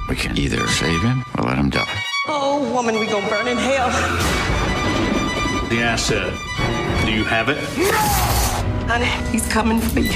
We 0.09 0.17
can 0.17 0.39
either 0.39 0.67
save 0.69 1.03
him 1.03 1.23
or 1.37 1.45
let 1.45 1.59
him 1.59 1.69
die. 1.69 2.03
Oh, 2.29 2.73
woman, 2.73 2.99
we 2.99 3.05
gonna 3.05 3.29
burn 3.29 3.47
in 3.47 3.59
hell. 3.59 3.91
The 5.69 5.83
asset. 5.83 6.33
Do 7.05 7.13
you 7.13 7.25
have 7.25 7.51
it? 7.51 7.59
Honey, 8.89 9.31
he's 9.31 9.47
coming 9.53 9.81
for 9.81 10.01
you. 10.01 10.09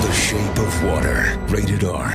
The 0.00 0.12
Shape 0.12 0.58
of 0.58 0.84
Water. 0.84 1.36
Rated 1.48 1.82
R. 1.82 2.14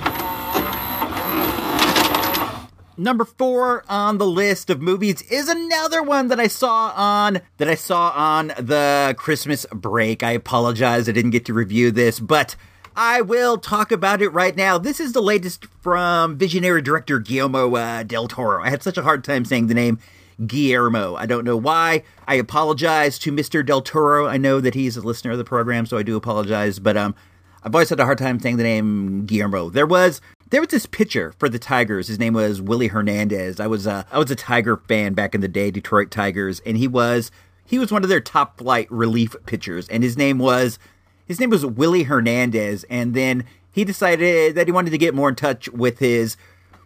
Number 3.00 3.24
four 3.24 3.86
on 3.88 4.18
the 4.18 4.28
list 4.28 4.70
of 4.70 4.82
movies 4.82 5.22
is 5.22 5.48
another 5.48 6.04
one 6.04 6.28
that 6.28 6.40
I 6.42 6.48
saw 6.48 6.92
on 6.98 7.40
that 7.56 7.70
I 7.70 7.76
saw 7.76 8.10
on 8.10 8.48
the 8.60 9.16
Christmas 9.18 9.66
break. 9.72 10.22
I 10.22 10.32
apologize 10.32 11.08
I 11.08 11.14
didn't 11.14 11.32
get 11.32 11.46
to 11.46 11.54
review 11.54 11.92
this, 11.92 12.20
but 12.20 12.58
I 12.98 13.22
will 13.22 13.58
talk 13.58 13.94
about 13.94 14.22
it 14.22 14.28
right 14.34 14.54
now. 14.54 14.78
This 14.78 15.00
is 15.00 15.14
the 15.14 15.22
latest 15.22 15.66
from 15.80 16.38
visionary 16.38 16.82
director 16.82 17.20
Guillermo 17.20 17.74
uh, 17.74 18.04
del 18.04 18.28
Toro. 18.28 18.62
I 18.62 18.70
had 18.70 18.84
such 18.84 18.98
a 18.98 19.04
hard 19.04 19.24
time 19.24 19.46
saying 19.46 19.68
the 19.68 19.74
name 19.74 20.00
Guillermo. 20.46 21.16
I 21.16 21.26
don't 21.26 21.46
know 21.46 21.56
why. 21.56 22.04
I 22.28 22.36
apologize 22.36 23.18
to 23.20 23.32
Mr. 23.32 23.66
Del 23.66 23.82
Toro. 23.82 24.28
I 24.28 24.36
know 24.36 24.60
that 24.60 24.76
he's 24.76 24.98
a 24.98 25.02
listener 25.02 25.32
of 25.32 25.38
the 25.38 25.46
program, 25.46 25.86
so 25.86 25.98
I 25.98 26.04
do 26.04 26.18
apologize, 26.18 26.80
but 26.80 26.98
um 26.98 27.16
I've 27.64 27.76
always 27.76 27.90
had 27.90 28.00
a 28.00 28.06
hard 28.06 28.18
time 28.18 28.40
saying 28.40 28.58
the 28.58 28.64
name 28.64 29.26
Guillermo. 29.26 29.70
There 29.70 29.88
was 29.88 30.22
there 30.50 30.62
was 30.62 30.70
this 30.70 30.86
pitcher 30.86 31.34
for 31.38 31.50
the 31.50 31.60
Tigers. 31.60 32.08
His 32.08 32.20
name 32.20 32.34
was 32.34 32.62
Willie 32.62 32.88
Hernandez. 32.88 33.60
I 33.60 33.68
was 33.68 33.86
a 33.86 34.06
I 34.12 34.18
was 34.18 34.32
a 34.32 34.36
Tiger 34.36 34.78
fan 34.78 35.14
back 35.14 35.36
in 35.36 35.42
the 35.42 35.48
day, 35.48 35.72
Detroit 35.72 36.12
Tigers, 36.12 36.60
and 36.66 36.78
he 36.78 36.88
was 36.88 37.32
he 37.66 37.78
was 37.78 37.92
one 37.92 38.04
of 38.04 38.10
their 38.10 38.20
top 38.20 38.58
flight 38.58 38.92
relief 38.92 39.36
pitchers, 39.46 39.88
and 39.90 40.04
his 40.04 40.18
name 40.18 40.40
was 40.40 40.80
his 41.26 41.40
name 41.40 41.52
was 41.52 41.66
Willie 41.66 42.04
Hernandez. 42.04 42.84
And 42.90 43.14
then 43.14 43.46
he 43.72 43.84
decided 43.84 44.56
that 44.56 44.68
he 44.68 44.72
wanted 44.72 44.90
to 44.92 44.98
get 44.98 45.14
more 45.14 45.30
in 45.30 45.36
touch 45.36 45.70
with 45.70 46.00
his 46.00 46.36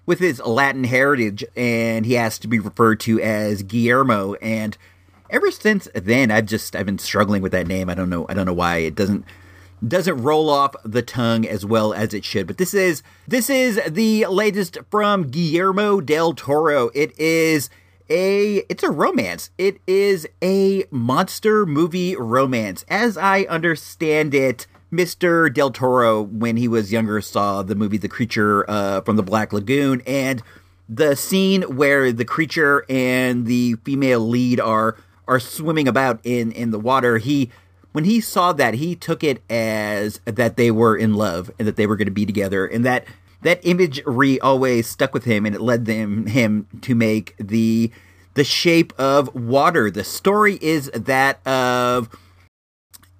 with 0.05 0.19
his 0.19 0.41
Latin 0.41 0.83
heritage, 0.83 1.45
and 1.55 2.05
he 2.05 2.17
asked 2.17 2.41
to 2.41 2.49
be 2.49 2.59
referred 2.59 2.99
to 3.01 3.21
as 3.21 3.63
Guillermo. 3.63 4.33
And 4.35 4.77
ever 5.29 5.49
since 5.51 5.87
then, 5.93 6.31
I've 6.31 6.47
just 6.47 6.75
I've 6.75 6.85
been 6.85 6.99
struggling 6.99 7.41
with 7.41 7.53
that 7.53 7.67
name. 7.67 7.89
I 7.89 7.93
don't 7.93 8.09
know 8.09 8.25
I 8.27 8.33
don't 8.33 8.45
know 8.45 8.53
why 8.53 8.77
it 8.77 8.95
doesn't 8.95 9.23
doesn't 9.87 10.23
roll 10.23 10.49
off 10.49 10.75
the 10.83 11.01
tongue 11.01 11.45
as 11.45 11.65
well 11.65 11.93
as 11.93 12.13
it 12.13 12.23
should. 12.23 12.47
But 12.47 12.57
this 12.57 12.73
is 12.73 13.03
this 13.27 13.49
is 13.49 13.79
the 13.87 14.25
latest 14.27 14.77
from 14.89 15.27
Guillermo 15.27 16.01
del 16.01 16.33
Toro. 16.33 16.89
It 16.93 17.17
is 17.19 17.69
a 18.09 18.57
it's 18.69 18.83
a 18.83 18.91
romance. 18.91 19.51
It 19.57 19.79
is 19.87 20.27
a 20.41 20.85
monster 20.91 21.65
movie 21.65 22.15
romance. 22.15 22.85
As 22.87 23.17
I 23.17 23.43
understand 23.43 24.33
it, 24.33 24.67
Mr. 24.91 25.53
Del 25.53 25.71
Toro 25.71 26.21
when 26.21 26.57
he 26.57 26.67
was 26.67 26.91
younger 26.91 27.19
saw 27.21 27.63
the 27.63 27.75
movie 27.75 27.97
The 27.97 28.07
Creature 28.07 28.69
uh, 28.69 29.01
from 29.01 29.15
the 29.15 29.23
Black 29.23 29.51
Lagoon 29.51 30.01
and 30.05 30.41
the 30.87 31.15
scene 31.15 31.63
where 31.63 32.11
the 32.11 32.25
creature 32.25 32.85
and 32.89 33.45
the 33.45 33.75
female 33.83 34.19
lead 34.19 34.59
are 34.59 34.95
are 35.27 35.39
swimming 35.39 35.87
about 35.87 36.19
in 36.23 36.51
in 36.51 36.71
the 36.71 36.79
water. 36.79 37.17
He 37.17 37.49
when 37.93 38.03
he 38.03 38.19
saw 38.19 38.51
that, 38.53 38.73
he 38.73 38.95
took 38.95 39.23
it 39.23 39.41
as 39.49 40.19
that 40.25 40.57
they 40.57 40.69
were 40.69 40.97
in 40.97 41.13
love 41.13 41.49
and 41.57 41.67
that 41.67 41.77
they 41.77 41.87
were 41.87 41.95
going 41.95 42.07
to 42.07 42.11
be 42.11 42.25
together, 42.25 42.65
and 42.65 42.85
that 42.85 43.05
that 43.43 43.59
imagery 43.63 44.39
always 44.39 44.87
stuck 44.87 45.13
with 45.13 45.23
him, 45.25 45.45
and 45.45 45.55
it 45.55 45.61
led 45.61 45.85
them 45.85 46.25
him 46.25 46.67
to 46.81 46.95
make 46.95 47.35
the 47.37 47.91
the 48.33 48.43
shape 48.43 48.93
of 48.99 49.33
water. 49.35 49.89
The 49.91 50.03
story 50.03 50.57
is 50.61 50.89
that 50.93 51.45
of 51.47 52.09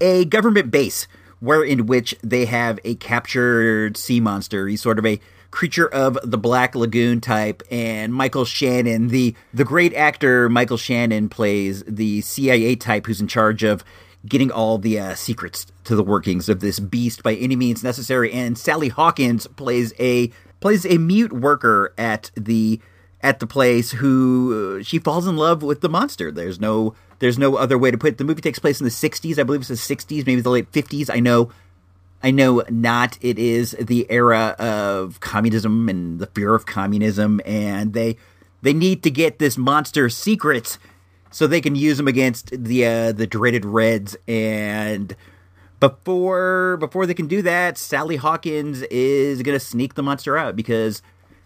a 0.01 0.25
government 0.25 0.71
base 0.71 1.07
where 1.39 1.63
in 1.63 1.85
which 1.85 2.15
they 2.23 2.45
have 2.45 2.79
a 2.83 2.95
captured 2.95 3.97
sea 3.97 4.19
monster. 4.19 4.67
He's 4.67 4.81
sort 4.81 4.97
of 4.97 5.05
a 5.05 5.19
creature 5.51 5.87
of 5.87 6.17
the 6.23 6.37
Black 6.37 6.73
Lagoon 6.73 7.21
type, 7.21 7.61
and 7.69 8.11
Michael 8.11 8.45
Shannon, 8.45 9.09
the 9.09 9.35
the 9.53 9.65
great 9.65 9.93
actor 9.93 10.49
Michael 10.49 10.77
Shannon, 10.77 11.29
plays 11.29 11.83
the 11.83 12.21
CIA 12.21 12.75
type 12.75 13.05
who's 13.05 13.21
in 13.21 13.27
charge 13.27 13.61
of 13.61 13.83
getting 14.25 14.51
all 14.51 14.77
the 14.77 14.99
uh, 14.99 15.15
secrets 15.15 15.65
to 15.83 15.95
the 15.95 16.03
workings 16.03 16.47
of 16.49 16.59
this 16.59 16.79
beast 16.79 17.23
by 17.23 17.35
any 17.35 17.55
means 17.55 17.83
necessary. 17.83 18.31
And 18.31 18.57
Sally 18.57 18.89
Hawkins 18.89 19.47
plays 19.47 19.93
a 19.99 20.31
plays 20.59 20.85
a 20.85 20.97
mute 20.97 21.33
worker 21.33 21.93
at 21.97 22.31
the 22.35 22.79
at 23.21 23.39
the 23.39 23.47
place 23.47 23.91
who 23.91 24.79
uh, 24.79 24.83
she 24.83 24.99
falls 24.99 25.27
in 25.27 25.37
love 25.37 25.61
with 25.61 25.81
the 25.81 25.89
monster. 25.89 26.31
There's 26.31 26.59
no 26.59 26.95
there's 27.19 27.37
no 27.37 27.55
other 27.55 27.77
way 27.77 27.91
to 27.91 27.97
put 27.97 28.13
it. 28.13 28.17
The 28.17 28.23
movie 28.23 28.41
takes 28.41 28.59
place 28.59 28.79
in 28.79 28.85
the 28.85 28.91
60s, 28.91 29.39
I 29.39 29.43
believe 29.43 29.61
it's 29.61 29.69
the 29.69 29.95
60s, 29.95 30.25
maybe 30.25 30.41
the 30.41 30.49
late 30.49 30.71
50s. 30.71 31.09
I 31.13 31.19
know 31.19 31.51
I 32.21 32.31
know 32.31 32.63
not. 32.69 33.17
It 33.21 33.37
is 33.37 33.71
the 33.79 34.07
era 34.09 34.55
of 34.57 35.19
communism 35.19 35.89
and 35.89 36.19
the 36.19 36.27
fear 36.27 36.55
of 36.55 36.65
communism, 36.65 37.41
and 37.45 37.93
they 37.93 38.15
they 38.61 38.73
need 38.73 39.03
to 39.03 39.11
get 39.11 39.39
this 39.39 39.57
monster 39.57 40.07
secrets 40.07 40.79
so 41.33 41.47
they 41.47 41.61
can 41.61 41.75
use 41.75 41.97
them 41.97 42.07
against 42.07 42.51
the 42.63 42.85
uh, 42.85 43.11
the 43.11 43.27
dreaded 43.27 43.65
Reds. 43.65 44.15
And 44.27 45.15
before 45.79 46.77
before 46.77 47.05
they 47.05 47.15
can 47.15 47.27
do 47.27 47.41
that, 47.41 47.77
Sally 47.77 48.15
Hawkins 48.15 48.83
is 48.83 49.41
gonna 49.41 49.59
sneak 49.59 49.95
the 49.95 50.03
monster 50.03 50.37
out 50.37 50.55
because 50.55 51.01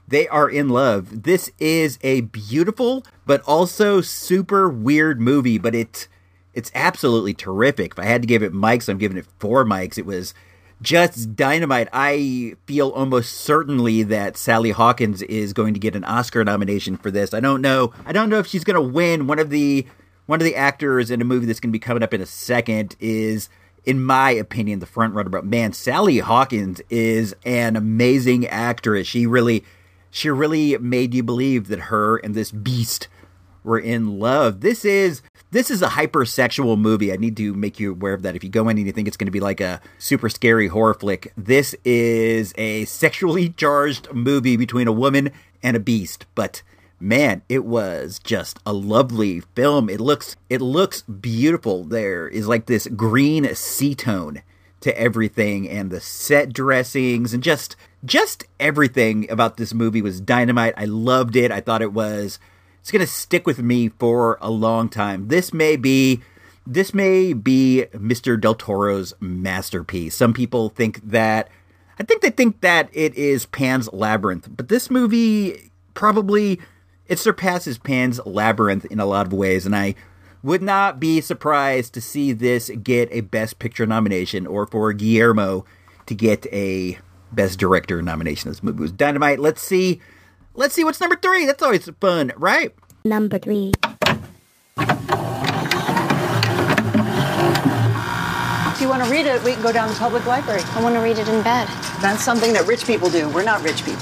they 0.08 0.28
are 0.28 0.50
in 0.50 0.69
love. 0.69 1.23
This 1.23 1.50
is 1.58 1.97
a 2.02 2.21
beautiful 2.21 3.06
but 3.26 3.41
also 3.43 4.02
super 4.02 4.69
weird 4.69 5.21
movie, 5.21 5.58
but 5.58 5.73
it 5.73 6.08
it's 6.54 6.71
absolutely 6.76 7.34
terrific. 7.34 7.93
If 7.93 8.00
I 8.00 8.06
had 8.06 8.21
to 8.23 8.28
give 8.28 8.43
it 8.43 8.54
mics, 8.54 8.89
I'm 8.89 8.97
giving 8.97 9.17
it 9.17 9.28
four 9.39 9.63
mics. 9.63 9.97
It 9.97 10.06
was 10.06 10.34
just 10.82 11.36
dynamite. 11.36 11.90
I 11.92 12.56
feel 12.66 12.90
almost 12.90 13.34
certainly 13.34 14.04
that 14.04 14.38
Sally 14.38 14.72
Hawkins 14.72 15.22
is 15.24 15.54
going 15.54 15.74
to 15.74 15.80
get 15.80 15.96
an 15.96 16.04
Oscar 16.04 16.44
nomination 16.44 16.98
for 16.98 17.10
this. 17.12 17.34
I 17.34 17.40
don't 17.40 17.62
know. 17.62 17.94
I 18.06 18.12
don't 18.12 18.30
know 18.30 18.40
if 18.40 18.48
she's 18.48 18.63
going 18.63 18.76
to 18.76 18.94
win. 18.94 19.28
One 19.28 19.40
of 19.40 19.50
the 19.50 19.88
one 20.28 20.40
of 20.40 20.46
the 20.46 20.56
actors 20.56 21.10
in 21.10 21.22
a 21.22 21.26
movie 21.26 21.46
that's 21.46 21.60
going 21.60 21.72
to 21.72 21.74
be 21.76 21.80
coming 21.80 22.04
up 22.04 22.13
in 22.13 22.22
a 22.22 22.26
second 22.26 22.96
is 23.00 23.50
in 23.86 24.04
my 24.04 24.32
opinion 24.32 24.80
the 24.80 24.86
front 24.86 25.13
runner 25.13 25.30
but 25.30 25.46
man 25.46 25.72
Sally 25.72 26.20
Hawkins 26.20 26.82
is 26.90 27.34
an 27.46 27.76
amazing 27.76 28.46
actress. 28.48 29.08
She 29.08 29.26
really 29.26 29.63
she 30.12 30.30
really 30.30 30.78
made 30.78 31.13
you 31.13 31.24
believe 31.24 31.70
that 31.70 31.80
her 31.80 32.18
and 32.18 32.36
this 32.36 32.52
beast 32.52 33.08
were 33.63 33.80
in 33.80 34.20
love. 34.20 34.62
This 34.62 34.86
is 34.86 35.22
this 35.52 35.72
is 35.72 35.82
a 35.82 35.88
hypersexual 35.88 36.78
movie. 36.78 37.14
I 37.14 37.18
need 37.18 37.38
to 37.38 37.54
make 37.54 37.80
you 37.80 37.92
aware 37.92 38.14
of 38.14 38.22
that. 38.24 38.36
If 38.36 38.44
you 38.44 38.50
go 38.50 38.68
in 38.70 38.78
and 38.78 38.86
you 38.86 38.92
think 38.92 39.08
it's 39.08 39.18
going 39.18 39.28
to 39.28 39.32
be 39.32 39.40
like 39.40 39.62
a 39.62 39.82
super 39.98 40.30
scary 40.30 40.68
horror 40.68 40.94
flick, 40.94 41.32
this 41.38 41.76
is 41.86 42.54
a 42.58 42.86
sexually 42.86 43.50
charged 43.50 44.12
movie 44.14 44.58
between 44.58 44.88
a 44.88 44.92
woman 44.92 45.32
and 45.64 45.78
a 45.78 45.80
beast. 45.80 46.26
But 46.36 46.62
man, 47.00 47.44
it 47.48 47.64
was 47.66 48.20
just 48.20 48.60
a 48.66 48.74
lovely 48.74 49.40
film. 49.40 49.90
It 49.90 50.02
looks 50.02 50.36
it 50.50 50.62
looks 50.62 51.04
beautiful. 51.04 51.84
There 51.84 52.28
is 52.28 52.48
like 52.48 52.66
this 52.66 52.88
green 52.88 53.54
sea 53.56 53.96
tone 53.96 54.42
to 54.82 54.98
everything 55.00 55.68
and 55.68 55.90
the 55.90 56.00
set 56.00 56.54
dressings 56.54 57.34
and 57.34 57.42
just 57.42 57.76
just 58.06 58.46
everything 58.60 59.30
about 59.32 59.58
this 59.58 59.74
movie 59.74 60.02
was 60.02 60.22
dynamite. 60.22 60.74
I 60.78 60.86
loved 60.86 61.36
it. 61.36 61.52
I 61.52 61.62
thought 61.62 61.82
it 61.82 61.94
was 61.94 62.38
it's 62.88 62.91
going 62.93 63.06
to 63.06 63.12
stick 63.12 63.45
with 63.45 63.62
me 63.62 63.89
for 63.89 64.38
a 64.39 64.49
long 64.49 64.88
time. 64.88 65.28
This 65.28 65.53
may 65.53 65.76
be 65.76 66.22
this 66.66 66.93
may 66.93 67.34
be 67.34 67.84
Mr. 67.91 68.39
Del 68.39 68.55
Toro's 68.55 69.14
masterpiece. 69.20 70.16
Some 70.16 70.34
people 70.34 70.70
think 70.70 71.01
that 71.03 71.49
I 71.99 72.03
think 72.03 72.22
they 72.22 72.30
think 72.30 72.62
that 72.62 72.88
it 72.93 73.14
is 73.16 73.45
Pan's 73.45 73.91
Labyrinth, 73.91 74.47
but 74.55 74.70
this 74.70 74.89
movie 74.89 75.70
probably 75.95 76.62
it 77.07 77.20
surpasses 77.20 77.78
Pan's 77.78 78.22
Labyrinth 78.26 78.86
in 78.86 79.01
a 79.01 79.05
lot 79.05 79.26
of 79.26 79.34
ways 79.34 79.66
and 79.66 79.76
I 79.76 79.93
would 80.41 80.62
not 80.62 80.97
be 80.97 81.20
surprised 81.20 81.93
to 81.95 81.99
see 81.99 82.32
this 82.32 82.70
get 82.70 83.09
a 83.12 83.20
best 83.20 83.59
picture 83.59 83.86
nomination 83.86 84.47
or 84.47 84.66
for 84.66 84.93
Guillermo 84.93 85.66
to 86.05 86.16
get 86.16 86.45
a 86.53 86.97
best 87.34 87.59
director 87.59 88.01
nomination. 88.01 88.49
This 88.49 88.64
movie 88.64 88.80
was 88.80 88.93
dynamite. 88.93 89.39
Let's 89.39 89.62
see 89.62 89.99
Let's 90.60 90.74
see 90.74 90.84
what's 90.84 90.99
number 90.99 91.16
three. 91.16 91.45
That's 91.45 91.62
always 91.62 91.88
fun, 92.01 92.32
right? 92.36 92.74
Number 93.05 93.38
three. 93.38 93.74
If 94.80 94.88
you 98.82 98.89
want 98.89 99.03
to 99.03 99.10
read 99.12 99.28
it? 99.28 99.43
We 99.43 99.53
can 99.53 99.62
go 99.62 99.72
down 99.72 99.89
to 99.89 99.93
the 99.93 99.99
public 99.99 100.26
library. 100.26 100.62
I 100.72 100.82
want 100.82 100.95
to 100.95 101.01
read 101.01 101.20
it 101.20 101.28
in 101.28 101.43
bed. 101.43 101.68
That's 102.01 102.24
something 102.24 102.53
that 102.53 102.66
rich 102.66 102.88
people 102.88 103.08
do. 103.08 103.30
We're 103.30 103.43
not 103.43 103.62
rich 103.62 103.86
people. 103.86 104.01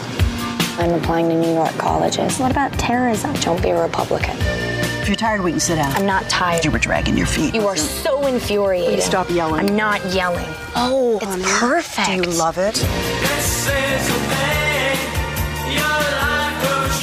I'm 0.79 0.93
applying 0.93 1.27
to 1.27 1.35
New 1.35 1.53
York 1.53 1.73
colleges. 1.73 2.39
What 2.39 2.51
about 2.51 2.71
terrorism? 2.79 3.33
Don't 3.41 3.61
be 3.61 3.71
a 3.71 3.81
Republican. 3.81 4.37
If 4.39 5.09
you're 5.09 5.17
tired, 5.17 5.41
we 5.41 5.51
can 5.51 5.59
sit 5.59 5.75
down. 5.75 5.91
I'm 5.91 6.05
not 6.05 6.29
tired. 6.29 6.63
You 6.63 6.71
were 6.71 6.79
dragging 6.79 7.17
your 7.17 7.27
feet. 7.27 7.53
You 7.53 7.67
are 7.67 7.75
so 7.75 8.25
infuriated. 8.27 8.93
Please 8.93 9.03
stop 9.03 9.29
yelling. 9.29 9.59
I'm 9.59 9.75
not 9.75 9.99
yelling. 10.13 10.47
Oh, 10.73 11.17
it's 11.21 11.25
Honey, 11.25 11.43
perfect. 11.43 12.07
Do 12.07 12.15
you 12.15 12.21
love 12.37 12.57
it? 12.57 12.81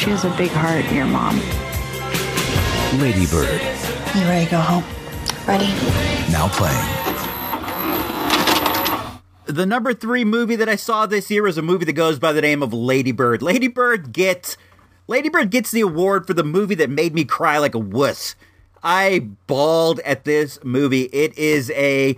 She 0.02 0.10
has 0.10 0.24
a 0.24 0.30
big 0.36 0.50
heart, 0.50 0.84
your 0.92 1.06
mom. 1.06 1.36
Ladybird, 3.00 3.60
You 4.16 4.28
ready 4.28 4.46
to 4.46 4.50
go 4.50 4.58
home? 4.58 4.82
Ready? 5.46 5.68
now 6.32 6.48
playing. 6.48 7.02
The 9.44 9.64
number 9.64 9.94
three 9.94 10.24
movie 10.24 10.56
that 10.56 10.68
I 10.68 10.74
saw 10.74 11.06
this 11.06 11.30
year 11.30 11.46
is 11.46 11.56
a 11.56 11.62
movie 11.62 11.84
that 11.84 11.92
goes 11.92 12.18
by 12.18 12.32
the 12.32 12.40
name 12.42 12.64
of 12.64 12.72
Ladybird. 12.72 13.42
Ladybird 13.42 14.12
gets 14.12 14.56
Ladybird 15.06 15.50
gets 15.50 15.70
the 15.70 15.82
award 15.82 16.26
for 16.26 16.34
the 16.34 16.42
movie 16.42 16.74
that 16.74 16.90
made 16.90 17.14
me 17.14 17.24
cry 17.24 17.58
like 17.58 17.76
a 17.76 17.78
wuss. 17.78 18.34
I 18.82 19.28
bawled 19.46 20.00
at 20.00 20.24
this 20.24 20.58
movie. 20.64 21.02
It 21.12 21.38
is 21.38 21.70
a 21.76 22.16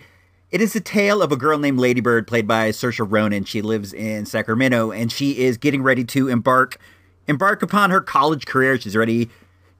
it 0.51 0.61
is 0.62 0.74
a 0.74 0.80
tale 0.80 1.20
of 1.20 1.32
a 1.32 1.37
girl 1.37 1.59
named 1.59 1.78
Ladybird 1.78 2.26
played 2.26 2.49
by 2.49 2.70
Saoirse 2.70 3.07
Ronan. 3.07 3.45
She 3.45 3.61
lives 3.61 3.93
in 3.93 4.24
Sacramento 4.24 4.91
and 4.91 5.12
she 5.12 5.45
is 5.45 5.59
getting 5.59 5.82
ready 5.82 6.05
to 6.05 6.28
embark 6.28 6.78
embark 7.27 7.62
upon 7.62 7.91
her 7.91 8.01
college 8.01 8.47
career. 8.47 8.79
She's 8.79 8.97
ready 8.97 9.31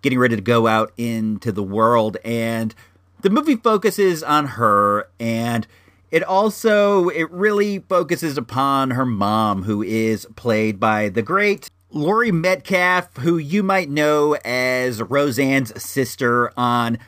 getting 0.05 0.19
ready 0.19 0.37
to 0.37 0.43
go 0.43 0.67
out 0.67 0.93
into 0.99 1.51
the 1.51 1.63
world 1.63 2.19
and 2.27 2.75
the 3.23 3.31
movie 3.31 3.57
focuses 3.57 4.23
on 4.23 4.49
her 4.49 5.09
and 5.19 5.67
it 6.11 6.23
also 6.23 7.09
it 7.09 7.31
really 7.31 7.79
focuses 7.79 8.37
upon 8.37 8.91
her 8.91 9.07
mom 9.07 9.63
who 9.63 9.83
is 9.83 10.27
played 10.37 10.79
by 10.79 11.09
the 11.09 11.23
great 11.23 11.71
Laurie 11.91 12.31
Metcalf 12.31 13.17
who 13.17 13.39
you 13.39 13.63
might 13.63 13.89
know 13.89 14.35
as 14.45 15.01
Roseanne's 15.01 15.73
sister 15.83 16.53
on 16.55 16.99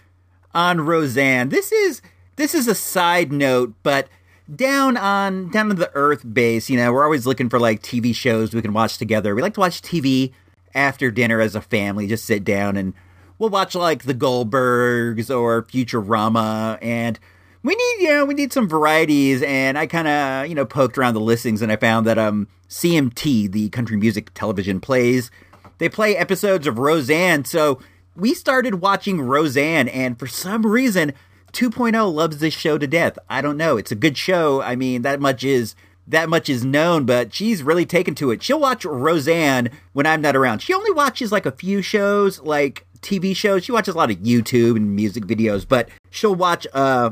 on 0.54 0.80
Roseanne. 0.80 1.50
This 1.50 1.70
is 1.72 2.00
this 2.36 2.54
is 2.54 2.66
a 2.66 2.74
side 2.74 3.30
note 3.30 3.74
but 3.82 4.08
down 4.54 4.96
on 4.96 5.50
down 5.50 5.68
to 5.68 5.74
the 5.74 5.90
earth 5.94 6.22
base, 6.32 6.70
you 6.70 6.76
know, 6.76 6.92
we're 6.92 7.04
always 7.04 7.26
looking 7.26 7.48
for 7.48 7.58
like 7.58 7.82
TV 7.82 8.14
shows 8.14 8.54
we 8.54 8.62
can 8.62 8.72
watch 8.72 8.98
together. 8.98 9.34
We 9.34 9.42
like 9.42 9.54
to 9.54 9.60
watch 9.60 9.82
TV 9.82 10.32
after 10.74 11.10
dinner 11.10 11.40
as 11.40 11.54
a 11.54 11.60
family, 11.60 12.06
just 12.06 12.24
sit 12.24 12.44
down 12.44 12.76
and 12.76 12.94
we'll 13.38 13.50
watch 13.50 13.74
like 13.74 14.04
the 14.04 14.14
Goldbergs 14.14 15.34
or 15.34 15.62
Futurama. 15.64 16.78
And 16.80 17.18
we 17.62 17.74
need 17.74 17.96
you 18.00 18.08
know 18.10 18.24
we 18.24 18.34
need 18.34 18.52
some 18.52 18.68
varieties. 18.68 19.42
And 19.42 19.76
i 19.78 19.86
kind 19.86 20.08
of 20.08 20.46
you 20.48 20.54
know 20.54 20.66
poked 20.66 20.96
around 20.96 21.14
the 21.14 21.20
listings 21.20 21.62
and 21.62 21.72
i 21.72 21.76
found 21.76 22.06
that 22.06 22.18
um 22.18 22.48
cmt 22.68 23.50
the 23.50 23.68
country 23.70 23.96
music 23.96 24.32
television 24.34 24.80
plays. 24.80 25.30
They 25.78 25.88
play 25.88 26.16
episodes 26.16 26.66
of 26.66 26.78
roseanne. 26.78 27.44
So 27.44 27.80
we 28.14 28.32
started 28.32 28.76
watching 28.76 29.20
roseanne 29.20 29.88
and 29.88 30.18
for 30.18 30.26
some 30.26 30.64
reason 30.64 31.12
2.0 31.56 32.12
loves 32.12 32.38
this 32.38 32.52
show 32.52 32.76
to 32.76 32.86
death 32.86 33.18
i 33.30 33.40
don't 33.40 33.56
know 33.56 33.76
it's 33.76 33.90
a 33.92 33.96
good 33.96 34.18
show 34.18 34.60
i 34.60 34.76
mean 34.76 35.02
that 35.02 35.20
much 35.20 35.42
is 35.42 35.74
that 36.06 36.28
much 36.28 36.48
is 36.48 36.64
known, 36.64 37.04
but 37.04 37.34
she's 37.34 37.62
really 37.62 37.84
taken 37.84 38.14
to 38.16 38.30
it. 38.30 38.42
She'll 38.42 38.60
watch 38.60 38.84
Roseanne 38.84 39.70
when 39.92 40.06
I'm 40.06 40.20
not 40.20 40.36
around. 40.36 40.60
She 40.60 40.72
only 40.72 40.92
watches 40.92 41.32
like 41.32 41.46
a 41.46 41.50
few 41.50 41.82
shows, 41.82 42.40
like 42.40 42.86
TV 43.00 43.34
shows. 43.34 43.64
She 43.64 43.72
watches 43.72 43.94
a 43.94 43.98
lot 43.98 44.10
of 44.10 44.18
YouTube 44.18 44.76
and 44.76 44.94
music 44.94 45.24
videos, 45.24 45.66
but 45.68 45.88
she'll 46.10 46.34
watch 46.34 46.66
uh 46.72 47.10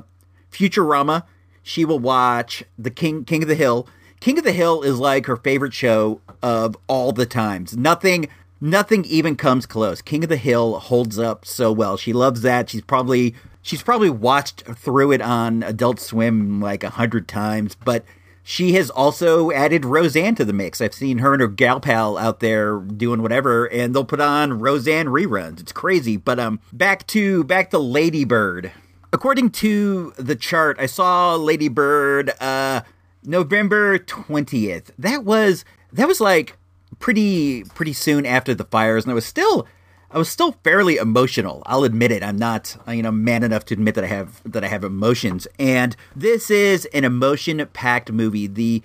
Futurama. 0.51 1.25
She 1.63 1.85
will 1.85 1.99
watch 1.99 2.63
The 2.79 2.91
King 2.91 3.25
King 3.25 3.43
of 3.43 3.49
the 3.49 3.55
Hill. 3.55 3.89
King 4.21 4.39
of 4.39 4.45
the 4.45 4.53
Hill 4.53 4.83
is 4.83 4.99
like 4.99 5.27
her 5.27 5.37
favorite 5.37 5.75
show 5.75 6.21
of 6.43 6.77
all 6.87 7.13
the 7.13 7.27
times. 7.27 7.77
Nothing 7.77 8.29
nothing 8.61 9.05
even 9.07 9.35
comes 9.35 9.67
close. 9.67 10.01
King 10.01 10.23
of 10.23 10.31
the 10.31 10.37
Hill 10.37 10.79
holds 10.79 11.19
up 11.19 11.45
so 11.45 11.73
well. 11.73 11.97
She 11.97 12.13
loves 12.13 12.43
that. 12.43 12.71
She's 12.71 12.83
probably 12.83 13.35
she's 13.65 13.83
probably 13.83 14.11
watched 14.11 14.63
through 14.77 15.11
it 15.11 15.21
on 15.21 15.65
Adult 15.65 15.99
Swim 15.99 16.61
like 16.61 16.85
a 16.85 16.91
hundred 16.91 17.27
times, 17.27 17.75
but 17.85 18.05
she 18.45 18.75
has 18.75 18.91
also 18.91 19.51
added 19.51 19.87
Roseanne 19.87 20.35
to 20.35 20.45
the 20.45 20.53
mix. 20.53 20.81
I've 20.81 20.95
seen 20.95 21.19
her 21.19 21.33
and 21.33 21.41
her 21.41 21.49
gal 21.49 21.81
pal 21.81 22.19
out 22.19 22.41
there 22.41 22.79
doing 22.79 23.23
whatever, 23.23 23.65
and 23.65 23.95
they'll 23.95 24.05
put 24.05 24.21
on 24.21 24.61
Roseanne 24.61 25.07
reruns. 25.07 25.61
It's 25.61 25.73
crazy. 25.73 26.19
But 26.19 26.39
um, 26.39 26.61
back 26.73 27.07
to 27.09 27.43
back 27.45 27.71
to 27.71 27.79
Ladybird. 27.79 28.71
According 29.13 29.51
to 29.51 30.13
the 30.19 30.37
chart, 30.37 30.77
I 30.79 30.87
saw 30.87 31.35
Ladybird 31.37 32.35
uh, 32.41 32.83
November 33.25 33.99
twentieth. 33.99 34.93
That 34.99 35.25
was 35.25 35.65
that 35.91 36.07
was 36.07 36.21
like 36.21 36.59
pretty 36.99 37.65
pretty 37.65 37.95
soon 37.95 38.27
after 38.27 38.55
the 38.55 38.65
fires, 38.65 39.05
and 39.05 39.11
I 39.11 39.15
was 39.15 39.25
still 39.25 39.67
I 40.15 40.19
was 40.19 40.29
still 40.29 40.53
fairly 40.63 40.97
emotional. 40.97 41.65
I'll 41.67 41.83
admit 41.83 42.13
it. 42.13 42.23
I'm 42.23 42.37
not, 42.37 42.77
you 42.87 43.03
know, 43.03 43.11
man 43.11 43.43
enough 43.43 43.65
to 43.67 43.75
admit 43.75 43.97
that 43.97 44.05
I 44.05 44.07
have 44.07 44.41
that 44.45 44.63
I 44.63 44.69
have 44.69 44.85
emotions. 44.85 45.49
And 45.59 45.97
this 46.15 46.53
is 46.53 46.87
an 46.95 47.03
emotion-packed 47.05 48.13
movie. 48.13 48.47
The 48.47 48.81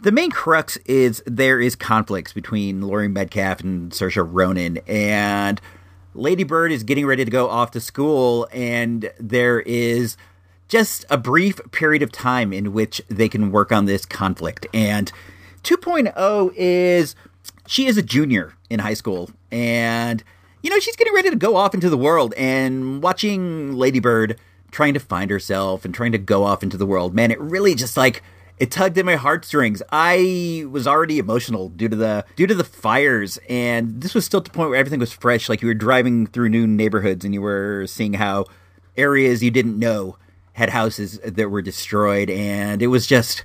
the 0.00 0.10
main 0.10 0.32
crux 0.32 0.76
is 0.78 1.22
there 1.24 1.60
is 1.60 1.76
conflicts 1.76 2.32
between 2.32 2.82
Laurie 2.82 3.06
Metcalf 3.06 3.60
and 3.60 3.92
Saoirse 3.92 4.26
Ronan, 4.28 4.78
and 4.88 5.60
Lady 6.14 6.42
Bird 6.42 6.72
is 6.72 6.82
getting 6.82 7.06
ready 7.06 7.24
to 7.24 7.30
go 7.30 7.48
off 7.48 7.70
to 7.70 7.80
school, 7.80 8.48
and 8.52 9.12
there 9.20 9.60
is 9.60 10.16
just 10.66 11.04
a 11.08 11.16
brief 11.16 11.60
period 11.70 12.02
of 12.02 12.10
time 12.10 12.52
in 12.52 12.72
which 12.72 13.00
they 13.08 13.28
can 13.28 13.52
work 13.52 13.70
on 13.70 13.84
this 13.84 14.04
conflict. 14.04 14.66
And 14.74 15.12
2.0 15.62 16.52
is 16.56 17.14
she 17.68 17.86
is 17.86 17.96
a 17.96 18.02
junior 18.02 18.54
in 18.68 18.80
high 18.80 18.94
school, 18.94 19.30
and 19.52 20.24
you 20.62 20.70
know, 20.70 20.78
she's 20.78 20.96
getting 20.96 21.14
ready 21.14 21.30
to 21.30 21.36
go 21.36 21.56
off 21.56 21.74
into 21.74 21.90
the 21.90 21.98
world 21.98 22.34
and 22.36 23.02
watching 23.02 23.72
Ladybird 23.72 24.38
trying 24.70 24.94
to 24.94 25.00
find 25.00 25.30
herself 25.30 25.84
and 25.84 25.94
trying 25.94 26.12
to 26.12 26.18
go 26.18 26.44
off 26.44 26.62
into 26.62 26.76
the 26.76 26.86
world. 26.86 27.14
Man, 27.14 27.30
it 27.30 27.40
really 27.40 27.74
just 27.74 27.96
like 27.96 28.22
it 28.58 28.70
tugged 28.70 28.96
at 28.96 29.04
my 29.04 29.16
heartstrings. 29.16 29.82
I 29.90 30.66
was 30.70 30.86
already 30.86 31.18
emotional 31.18 31.68
due 31.68 31.88
to 31.88 31.96
the 31.96 32.24
due 32.36 32.46
to 32.46 32.54
the 32.54 32.64
fires, 32.64 33.38
and 33.48 34.00
this 34.00 34.14
was 34.14 34.24
still 34.24 34.38
at 34.38 34.44
the 34.44 34.50
point 34.50 34.70
where 34.70 34.78
everything 34.78 35.00
was 35.00 35.12
fresh. 35.12 35.48
Like 35.48 35.62
you 35.62 35.68
were 35.68 35.74
driving 35.74 36.26
through 36.26 36.48
new 36.48 36.66
neighborhoods 36.66 37.24
and 37.24 37.34
you 37.34 37.42
were 37.42 37.86
seeing 37.86 38.14
how 38.14 38.46
areas 38.96 39.42
you 39.42 39.50
didn't 39.50 39.78
know 39.78 40.16
had 40.52 40.70
houses 40.70 41.18
that 41.24 41.50
were 41.50 41.62
destroyed, 41.62 42.30
and 42.30 42.82
it 42.82 42.86
was 42.86 43.06
just 43.06 43.44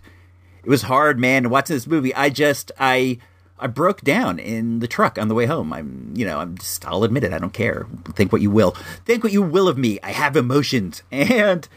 it 0.64 0.70
was 0.70 0.84
hard, 0.84 1.20
man. 1.20 1.50
Watching 1.50 1.76
this 1.76 1.88
movie, 1.88 2.14
I 2.14 2.30
just 2.30 2.72
I 2.80 3.18
I 3.60 3.68
broke 3.68 4.02
down 4.02 4.38
in 4.38 4.80
the 4.80 4.88
truck 4.88 5.18
on 5.18 5.28
the 5.28 5.36
way 5.36 5.48
home. 5.48 5.74
I'm, 5.74 6.14
you 6.16 6.26
know, 6.26 6.40
I'm 6.40 6.58
just, 6.58 6.86
I'll 6.88 7.04
admit 7.04 7.24
it. 7.24 7.34
I 7.34 7.40
don't 7.40 7.54
care. 7.54 7.88
Think 8.14 8.32
what 8.32 8.42
you 8.42 8.52
will. 8.52 8.72
Think 9.06 9.24
what 9.24 9.34
you 9.34 9.42
will 9.42 9.68
of 9.68 9.78
me. 9.78 10.00
I 10.04 10.12
have 10.12 10.36
emotions. 10.36 11.04
And 11.12 11.68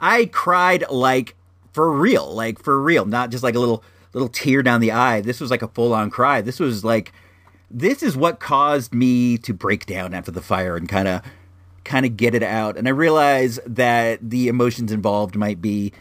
I 0.00 0.26
cried 0.26 0.84
like 0.90 1.34
for 1.72 1.90
real, 1.90 2.32
like 2.32 2.62
for 2.62 2.80
real, 2.80 3.04
not 3.04 3.30
just 3.30 3.42
like 3.42 3.54
a 3.54 3.58
little, 3.58 3.82
little 4.12 4.28
tear 4.28 4.62
down 4.62 4.80
the 4.80 4.92
eye. 4.92 5.20
This 5.20 5.40
was 5.40 5.50
like 5.50 5.62
a 5.62 5.68
full 5.68 5.92
on 5.92 6.10
cry. 6.10 6.40
This 6.40 6.60
was 6.60 6.84
like, 6.84 7.12
this 7.70 8.02
is 8.02 8.16
what 8.16 8.38
caused 8.38 8.94
me 8.94 9.38
to 9.38 9.52
break 9.52 9.86
down 9.86 10.14
after 10.14 10.30
the 10.30 10.42
fire 10.42 10.76
and 10.76 10.88
kind 10.88 11.08
of, 11.08 11.22
kind 11.84 12.06
of 12.06 12.16
get 12.16 12.34
it 12.34 12.42
out. 12.42 12.76
And 12.76 12.86
I 12.86 12.92
realized 12.92 13.60
that 13.66 14.30
the 14.30 14.48
emotions 14.48 14.92
involved 14.92 15.36
might 15.36 15.60
be, 15.60 15.92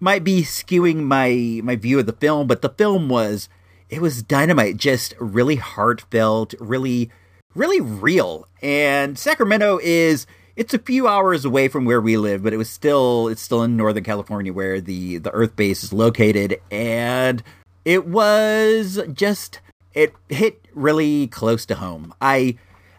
might 0.00 0.24
be 0.24 0.42
skewing 0.42 1.04
my, 1.04 1.60
my 1.62 1.76
view 1.76 2.00
of 2.00 2.06
the 2.06 2.12
film, 2.12 2.46
but 2.46 2.62
the 2.62 2.70
film 2.70 3.08
was, 3.08 3.48
it 3.92 4.00
was 4.00 4.22
dynamite, 4.22 4.78
just 4.78 5.14
really 5.20 5.56
heartfelt, 5.56 6.54
really, 6.58 7.10
really 7.54 7.82
real. 7.82 8.48
And 8.62 9.18
Sacramento 9.18 9.78
is 9.82 10.26
it's 10.56 10.72
a 10.72 10.78
few 10.78 11.06
hours 11.06 11.44
away 11.44 11.68
from 11.68 11.84
where 11.84 12.00
we 12.00 12.16
live, 12.16 12.42
but 12.42 12.54
it 12.54 12.56
was 12.56 12.70
still 12.70 13.28
it's 13.28 13.42
still 13.42 13.62
in 13.62 13.76
Northern 13.76 14.02
California 14.02 14.50
where 14.50 14.80
the 14.80 15.18
the 15.18 15.30
Earth 15.32 15.56
base 15.56 15.84
is 15.84 15.92
located, 15.92 16.58
and 16.70 17.42
it 17.84 18.06
was 18.06 18.98
just 19.12 19.60
it 19.92 20.14
hit 20.30 20.66
really 20.72 21.26
close 21.26 21.66
to 21.66 21.74
home. 21.74 22.14
I 22.22 22.56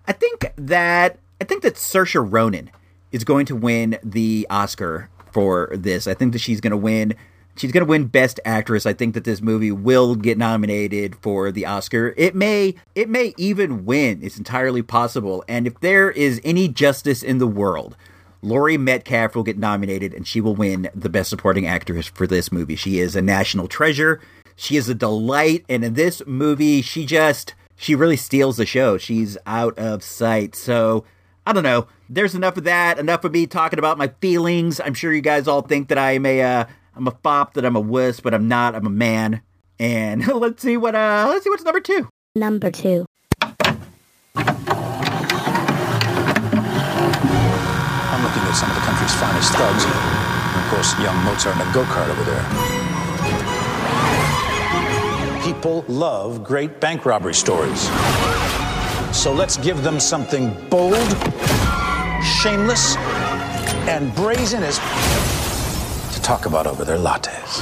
I 0.08 0.12
think 0.12 0.54
that 0.56 1.18
I 1.42 1.44
think 1.44 1.64
that 1.64 1.74
Saoirse 1.74 2.32
Ronan 2.32 2.70
is 3.12 3.24
going 3.24 3.48
to 3.48 3.56
win 3.56 3.98
the 4.04 4.46
Oscar 4.48 5.10
for 5.32 5.72
this. 5.74 6.06
I 6.06 6.14
think 6.14 6.34
that 6.34 6.40
she's 6.40 6.62
going 6.62 6.70
to 6.70 6.78
win 6.78 7.16
She's 7.56 7.72
going 7.72 7.86
to 7.86 7.90
win 7.90 8.06
Best 8.06 8.40
Actress. 8.46 8.86
I 8.86 8.94
think 8.94 9.14
that 9.14 9.26
this 9.26 9.42
movie 9.42 9.72
will 9.72 10.16
get 10.16 10.38
nominated 10.38 11.16
for 11.18 11.52
the 11.52 11.66
Oscar. 11.66 12.14
It 12.18 12.34
may, 12.34 12.76
it 12.96 13.10
may 13.10 13.34
even 13.38 13.86
win. 13.86 14.22
It's 14.24 14.38
entirely 14.38 14.82
possible. 14.82 15.44
And 15.48 15.68
if 15.68 15.80
there 15.80 16.10
is 16.10 16.42
any 16.44 16.68
justice 16.68 17.22
in 17.22 17.38
the 17.38 17.48
world, 17.48 17.96
Laurie 18.42 18.78
Metcalf 18.78 19.36
will 19.36 19.44
get 19.44 19.58
nominated, 19.58 20.14
and 20.14 20.28
she 20.28 20.42
will 20.42 20.56
win 20.56 20.90
the 20.94 21.10
Best 21.10 21.30
Supporting 21.30 21.66
Actress 21.66 22.08
for 22.08 22.28
this 22.28 22.52
movie. 22.52 22.76
She 22.76 23.00
is 23.00 23.16
a 23.16 23.22
national 23.22 23.68
treasure. 23.68 24.20
She 24.56 24.76
is 24.76 24.90
a 24.90 24.96
delight, 24.96 25.64
and 25.70 25.86
in 25.86 25.94
this 25.94 26.22
movie, 26.26 26.82
she 26.82 27.06
just, 27.06 27.54
she 27.76 27.96
really 27.96 28.18
steals 28.18 28.58
the 28.58 28.66
show. 28.66 28.98
She's 28.98 29.38
out 29.46 29.78
of 29.78 30.04
sight. 30.04 30.56
So 30.56 31.06
I 31.46 31.54
don't 31.54 31.64
know. 31.64 31.88
There's 32.10 32.36
enough 32.36 32.58
of 32.58 32.64
that. 32.66 33.00
Enough 33.00 33.24
of 33.24 33.32
me 33.32 33.48
talking 33.48 33.80
about 33.80 33.98
my 33.98 34.10
feelings. 34.20 34.80
I'm 34.80 34.94
sure 34.94 35.14
you 35.14 35.22
guys 35.22 35.48
all 35.48 35.62
think 35.62 35.88
that 35.90 35.98
I 35.98 36.12
am 36.12 36.26
a, 36.26 36.42
uh, 36.42 36.66
I'm 36.96 37.08
a 37.08 37.12
fop, 37.12 37.56
that 37.56 37.66
I'm 37.66 37.76
a 37.76 37.80
wuss, 37.80 38.20
but 38.20 38.34
I'm 38.34 38.48
not. 38.48 38.76
I'm 38.76 38.86
a 38.86 38.90
man. 38.90 39.42
And 39.80 40.28
let's 40.36 40.62
see 40.62 40.78
what 40.78 40.94
uh 40.96 41.26
let's 41.30 41.44
see 41.44 41.50
what's 41.50 41.64
number 41.64 41.80
two. 41.80 42.08
Number 42.36 42.70
two. 42.70 43.06
I'm 44.36 44.46
looking 48.24 48.44
at 48.44 48.54
some 48.54 48.70
of 48.70 48.76
the 48.76 48.82
country's 48.82 49.14
finest 49.16 49.54
thugs. 49.54 49.86
And 49.86 50.64
of 50.64 50.70
course, 50.70 50.94
young 51.00 51.18
Mozart 51.26 51.56
in 51.56 51.62
a 51.62 51.74
go-kart 51.74 52.10
over 52.10 52.24
there. 52.24 52.44
People 55.44 55.84
love 55.88 56.44
great 56.44 56.80
bank 56.80 57.06
robbery 57.06 57.34
stories. 57.34 57.90
So 59.16 59.34
let's 59.34 59.58
give 59.58 59.84
them 59.84 60.00
something 60.00 60.54
bold, 60.70 60.96
shameless, 62.24 62.96
and 63.88 64.14
brazen 64.16 64.64
as 64.64 64.78
to 64.78 65.43
talk 66.24 66.46
about 66.46 66.66
over 66.66 66.86
their 66.86 66.98
lattes. 66.98 67.62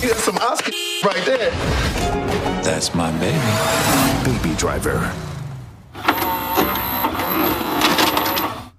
That's 0.00 0.24
some 0.24 0.38
Oscar 0.38 0.72
right 1.04 1.24
there. 1.26 1.50
That's 2.62 2.94
my 2.94 3.10
baby. 3.18 4.38
Baby 4.38 4.56
Driver. 4.56 5.12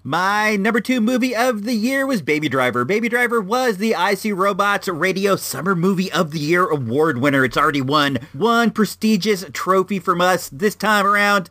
My 0.04 0.56
number 0.56 0.80
two 0.80 1.00
movie 1.00 1.34
of 1.34 1.62
the 1.62 1.74
year 1.74 2.06
was 2.06 2.22
Baby 2.22 2.48
Driver. 2.48 2.84
Baby 2.84 3.08
Driver 3.08 3.40
was 3.40 3.76
the 3.76 3.94
IC 3.96 4.36
Robots 4.36 4.88
Radio 4.88 5.36
Summer 5.36 5.76
Movie 5.76 6.10
of 6.10 6.32
the 6.32 6.40
Year 6.40 6.66
award 6.66 7.18
winner. 7.18 7.44
It's 7.44 7.56
already 7.56 7.82
won 7.82 8.18
one 8.32 8.72
prestigious 8.72 9.44
trophy 9.52 10.00
from 10.00 10.20
us 10.20 10.48
this 10.48 10.74
time 10.74 11.06
around. 11.06 11.50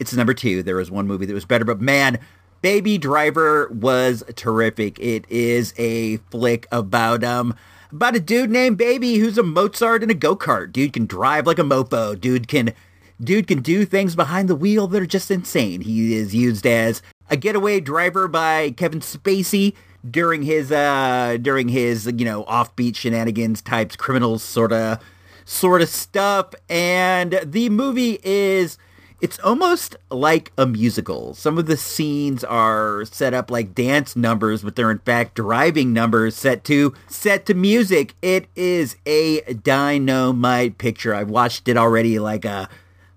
It's 0.00 0.12
number 0.12 0.34
two. 0.34 0.64
There 0.64 0.74
was 0.74 0.90
one 0.90 1.06
movie 1.06 1.24
that 1.26 1.34
was 1.34 1.44
better, 1.44 1.64
but 1.64 1.80
man, 1.80 2.18
Baby 2.64 2.96
Driver 2.96 3.68
was 3.68 4.24
terrific. 4.36 4.98
It 4.98 5.26
is 5.28 5.74
a 5.76 6.16
flick 6.30 6.66
about 6.72 7.22
um 7.22 7.54
about 7.92 8.16
a 8.16 8.20
dude 8.20 8.50
named 8.50 8.78
Baby 8.78 9.16
who's 9.16 9.36
a 9.36 9.42
Mozart 9.42 10.02
in 10.02 10.08
a 10.08 10.14
go-kart. 10.14 10.72
Dude 10.72 10.94
can 10.94 11.04
drive 11.04 11.46
like 11.46 11.58
a 11.58 11.62
mofo. 11.62 12.18
Dude 12.18 12.48
can 12.48 12.72
dude 13.22 13.48
can 13.48 13.60
do 13.60 13.84
things 13.84 14.16
behind 14.16 14.48
the 14.48 14.54
wheel 14.54 14.86
that 14.86 15.02
are 15.02 15.06
just 15.06 15.30
insane. 15.30 15.82
He 15.82 16.14
is 16.14 16.34
used 16.34 16.66
as 16.66 17.02
a 17.28 17.36
getaway 17.36 17.80
driver 17.80 18.28
by 18.28 18.70
Kevin 18.70 19.00
Spacey 19.00 19.74
during 20.10 20.42
his 20.42 20.72
uh 20.72 21.36
during 21.42 21.68
his 21.68 22.06
you 22.16 22.24
know 22.24 22.44
offbeat 22.44 22.96
shenanigans 22.96 23.60
types 23.60 23.94
criminals 23.94 24.42
sort 24.42 24.72
of 24.72 25.00
sort 25.44 25.82
of 25.82 25.90
stuff 25.90 26.54
and 26.70 27.38
the 27.44 27.68
movie 27.68 28.20
is 28.24 28.78
it's 29.24 29.38
almost 29.38 29.96
like 30.10 30.52
a 30.58 30.66
musical. 30.66 31.32
Some 31.32 31.56
of 31.56 31.64
the 31.64 31.78
scenes 31.78 32.44
are 32.44 33.06
set 33.06 33.32
up 33.32 33.50
like 33.50 33.74
dance 33.74 34.14
numbers, 34.14 34.62
but 34.62 34.76
they're 34.76 34.90
in 34.90 34.98
fact 34.98 35.34
driving 35.34 35.94
numbers 35.94 36.36
set 36.36 36.62
to 36.64 36.92
set 37.08 37.46
to 37.46 37.54
music. 37.54 38.16
It 38.20 38.48
is 38.54 38.96
a 39.06 39.40
dynamite 39.54 40.76
picture. 40.76 41.14
I've 41.14 41.30
watched 41.30 41.68
it 41.68 41.78
already 41.78 42.18
like 42.18 42.44
a 42.44 42.68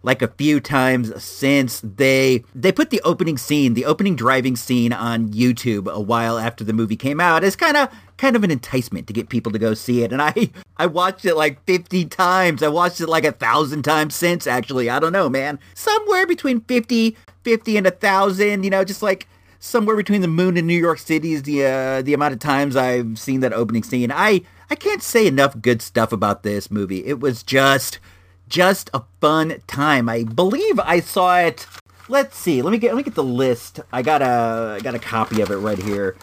like 0.01 0.21
a 0.21 0.29
few 0.29 0.61
times 0.61 1.21
since 1.21 1.81
they 1.81 2.45
they 2.55 2.71
put 2.71 2.89
the 2.89 3.01
opening 3.03 3.37
scene, 3.37 3.73
the 3.73 3.83
opening 3.83 4.15
driving 4.15 4.55
scene 4.55 4.93
on 4.93 5.27
YouTube 5.27 5.91
a 5.91 5.99
while 5.99 6.37
after 6.37 6.63
the 6.63 6.71
movie 6.71 6.95
came 6.95 7.19
out 7.19 7.43
as 7.43 7.57
kind 7.57 7.75
of 7.75 7.89
kind 8.17 8.35
of 8.35 8.43
an 8.43 8.51
enticement 8.51 9.07
to 9.07 9.13
get 9.13 9.29
people 9.29 9.51
to 9.51 9.59
go 9.59 9.73
see 9.73 10.03
it. 10.03 10.11
And 10.11 10.21
I 10.21 10.51
I 10.77 10.85
watched 10.85 11.25
it 11.25 11.35
like 11.35 11.63
50 11.65 12.05
times. 12.05 12.61
I 12.61 12.67
watched 12.67 13.01
it 13.01 13.07
like 13.07 13.25
a 13.25 13.31
thousand 13.31 13.83
times 13.83 14.15
since 14.15 14.47
actually. 14.47 14.89
I 14.89 14.99
don't 14.99 15.13
know, 15.13 15.29
man. 15.29 15.59
Somewhere 15.73 16.27
between 16.27 16.61
50 16.61 17.15
50 17.43 17.77
and 17.77 17.87
a 17.87 17.91
thousand, 17.91 18.63
you 18.63 18.69
know, 18.69 18.83
just 18.83 19.01
like 19.01 19.27
somewhere 19.59 19.95
between 19.95 20.21
the 20.21 20.27
moon 20.27 20.57
and 20.57 20.67
New 20.67 20.77
York 20.77 20.99
City 20.99 21.33
is 21.33 21.43
the 21.43 21.65
uh, 21.65 22.01
the 22.01 22.13
amount 22.13 22.33
of 22.33 22.39
times 22.39 22.75
I've 22.75 23.17
seen 23.17 23.39
that 23.41 23.53
opening 23.53 23.83
scene. 23.83 24.11
I 24.11 24.41
I 24.69 24.75
can't 24.75 25.01
say 25.01 25.27
enough 25.27 25.61
good 25.61 25.81
stuff 25.81 26.11
about 26.11 26.43
this 26.43 26.69
movie. 26.69 27.05
It 27.05 27.19
was 27.19 27.43
just 27.43 27.99
just 28.47 28.89
a 28.93 29.03
fun 29.21 29.61
time. 29.67 30.09
I 30.09 30.23
believe 30.23 30.79
I 30.79 30.99
saw 30.99 31.39
it. 31.39 31.67
Let's 32.09 32.37
see. 32.37 32.61
Let 32.61 32.71
me 32.71 32.77
get 32.77 32.93
let 32.93 32.97
me 32.97 33.03
get 33.03 33.15
the 33.15 33.23
list. 33.23 33.79
I 33.91 34.01
got 34.01 34.21
a 34.21 34.75
I 34.77 34.79
got 34.81 34.95
a 34.95 34.99
copy 34.99 35.41
of 35.41 35.51
it 35.51 35.57
right 35.57 35.77
here 35.77 36.15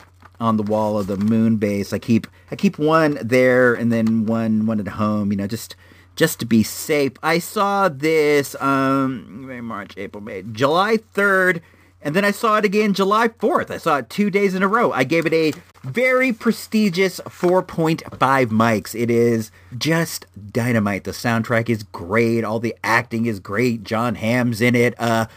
on 0.44 0.58
the 0.58 0.62
wall 0.62 0.98
of 0.98 1.06
the 1.06 1.16
moon 1.16 1.56
base. 1.56 1.92
I 1.92 1.98
keep 1.98 2.26
I 2.50 2.56
keep 2.56 2.78
one 2.78 3.18
there 3.22 3.72
and 3.74 3.90
then 3.90 4.26
one 4.26 4.66
one 4.66 4.78
at 4.78 4.88
home. 4.88 5.32
You 5.32 5.38
know, 5.38 5.46
just 5.46 5.74
just 6.16 6.38
to 6.40 6.46
be 6.46 6.62
safe. 6.62 7.12
I 7.22 7.38
saw 7.38 7.88
this 7.88 8.54
um 8.60 9.64
March, 9.64 9.94
April, 9.96 10.22
May, 10.22 10.42
July 10.42 10.98
third. 10.98 11.62
And 12.02 12.14
then 12.14 12.22
I 12.22 12.32
saw 12.32 12.58
it 12.58 12.66
again 12.66 12.92
July 12.92 13.28
4th. 13.28 13.70
I 13.70 13.78
saw 13.78 13.96
it 13.96 14.10
two 14.10 14.28
days 14.28 14.54
in 14.54 14.62
a 14.62 14.68
row. 14.68 14.92
I 14.92 15.04
gave 15.04 15.24
it 15.24 15.32
a 15.32 15.54
very 15.84 16.34
prestigious 16.34 17.18
4.5 17.20 18.02
mics. 18.48 18.94
It 18.94 19.10
is 19.10 19.50
just 19.78 20.26
dynamite. 20.52 21.04
The 21.04 21.12
soundtrack 21.12 21.70
is 21.70 21.82
great. 21.82 22.44
All 22.44 22.60
the 22.60 22.76
acting 22.84 23.24
is 23.24 23.40
great. 23.40 23.84
Jon 23.84 24.16
Hamm's 24.16 24.60
in 24.60 24.74
it. 24.74 24.94
Uh, 25.00 25.28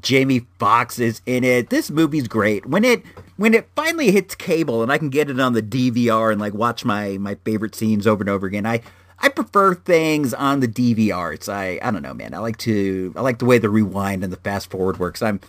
Jamie 0.00 0.46
Foxx 0.58 0.98
is 0.98 1.20
in 1.26 1.44
it. 1.44 1.70
This 1.70 1.90
movie's 1.90 2.28
great. 2.28 2.66
When 2.66 2.84
it 2.84 3.02
when 3.36 3.54
it 3.54 3.68
finally 3.74 4.10
hits 4.10 4.34
cable 4.34 4.82
and 4.82 4.90
I 4.90 4.98
can 4.98 5.10
get 5.10 5.28
it 5.28 5.40
on 5.40 5.52
the 5.52 5.62
DVR 5.62 6.32
and 6.32 6.40
like 6.40 6.54
watch 6.54 6.84
my 6.84 7.18
my 7.18 7.36
favorite 7.44 7.74
scenes 7.74 8.06
over 8.06 8.22
and 8.22 8.30
over 8.30 8.46
again, 8.46 8.66
I 8.66 8.80
I 9.18 9.28
prefer 9.28 9.74
things 9.74 10.32
on 10.32 10.60
the 10.60 10.68
DVR. 10.68 11.34
It's 11.34 11.48
I 11.48 11.78
I 11.82 11.90
don't 11.90 12.02
know, 12.02 12.14
man. 12.14 12.34
I 12.34 12.38
like 12.38 12.56
to 12.58 13.12
I 13.16 13.20
like 13.20 13.38
the 13.38 13.44
way 13.44 13.58
the 13.58 13.68
rewind 13.68 14.24
and 14.24 14.32
the 14.32 14.38
fast 14.38 14.70
forward 14.70 14.98
works. 14.98 15.22
I'm 15.22 15.40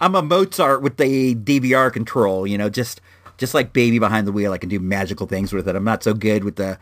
I'm 0.00 0.16
a 0.16 0.22
Mozart 0.22 0.82
with 0.82 0.96
the 0.96 1.34
DVR 1.36 1.92
control, 1.92 2.46
you 2.46 2.58
know, 2.58 2.68
just 2.68 3.00
just 3.36 3.54
like 3.54 3.72
Baby 3.72 3.98
behind 4.00 4.26
the 4.26 4.32
wheel. 4.32 4.52
I 4.52 4.58
can 4.58 4.68
do 4.68 4.80
magical 4.80 5.26
things 5.26 5.52
with 5.52 5.68
it. 5.68 5.76
I'm 5.76 5.84
not 5.84 6.02
so 6.02 6.14
good 6.14 6.42
with 6.42 6.56
the 6.56 6.78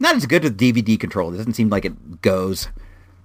not 0.00 0.16
as 0.16 0.26
good 0.26 0.42
with 0.42 0.58
DVD 0.58 0.98
control. 0.98 1.32
It 1.32 1.36
doesn't 1.36 1.54
seem 1.54 1.70
like 1.70 1.84
it 1.84 2.22
goes 2.22 2.68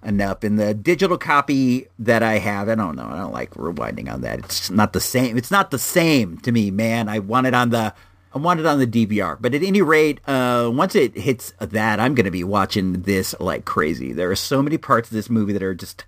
enough. 0.03 0.43
In 0.43 0.55
the 0.55 0.73
digital 0.73 1.17
copy 1.17 1.87
that 1.99 2.23
I 2.23 2.39
have, 2.39 2.69
I 2.69 2.75
don't 2.75 2.95
know. 2.95 3.07
I 3.07 3.17
don't 3.17 3.33
like 3.33 3.51
rewinding 3.53 4.11
on 4.11 4.21
that. 4.21 4.39
It's 4.39 4.69
not 4.69 4.93
the 4.93 5.01
same. 5.01 5.37
It's 5.37 5.51
not 5.51 5.71
the 5.71 5.79
same 5.79 6.37
to 6.39 6.51
me, 6.51 6.71
man. 6.71 7.09
I 7.09 7.19
want 7.19 7.47
it 7.47 7.53
on 7.53 7.69
the 7.69 7.93
I 8.33 8.37
want 8.37 8.61
it 8.61 8.65
on 8.65 8.79
the 8.79 8.87
DVR. 8.87 9.37
But 9.39 9.53
at 9.53 9.63
any 9.63 9.81
rate, 9.81 10.21
uh, 10.27 10.69
once 10.73 10.95
it 10.95 11.17
hits 11.17 11.53
that, 11.59 11.99
I'm 11.99 12.15
going 12.15 12.25
to 12.25 12.31
be 12.31 12.45
watching 12.45 13.01
this 13.01 13.35
like 13.39 13.65
crazy. 13.65 14.13
There 14.13 14.31
are 14.31 14.35
so 14.35 14.61
many 14.61 14.77
parts 14.77 15.09
of 15.09 15.13
this 15.13 15.29
movie 15.29 15.53
that 15.53 15.63
are 15.63 15.75
just 15.75 16.05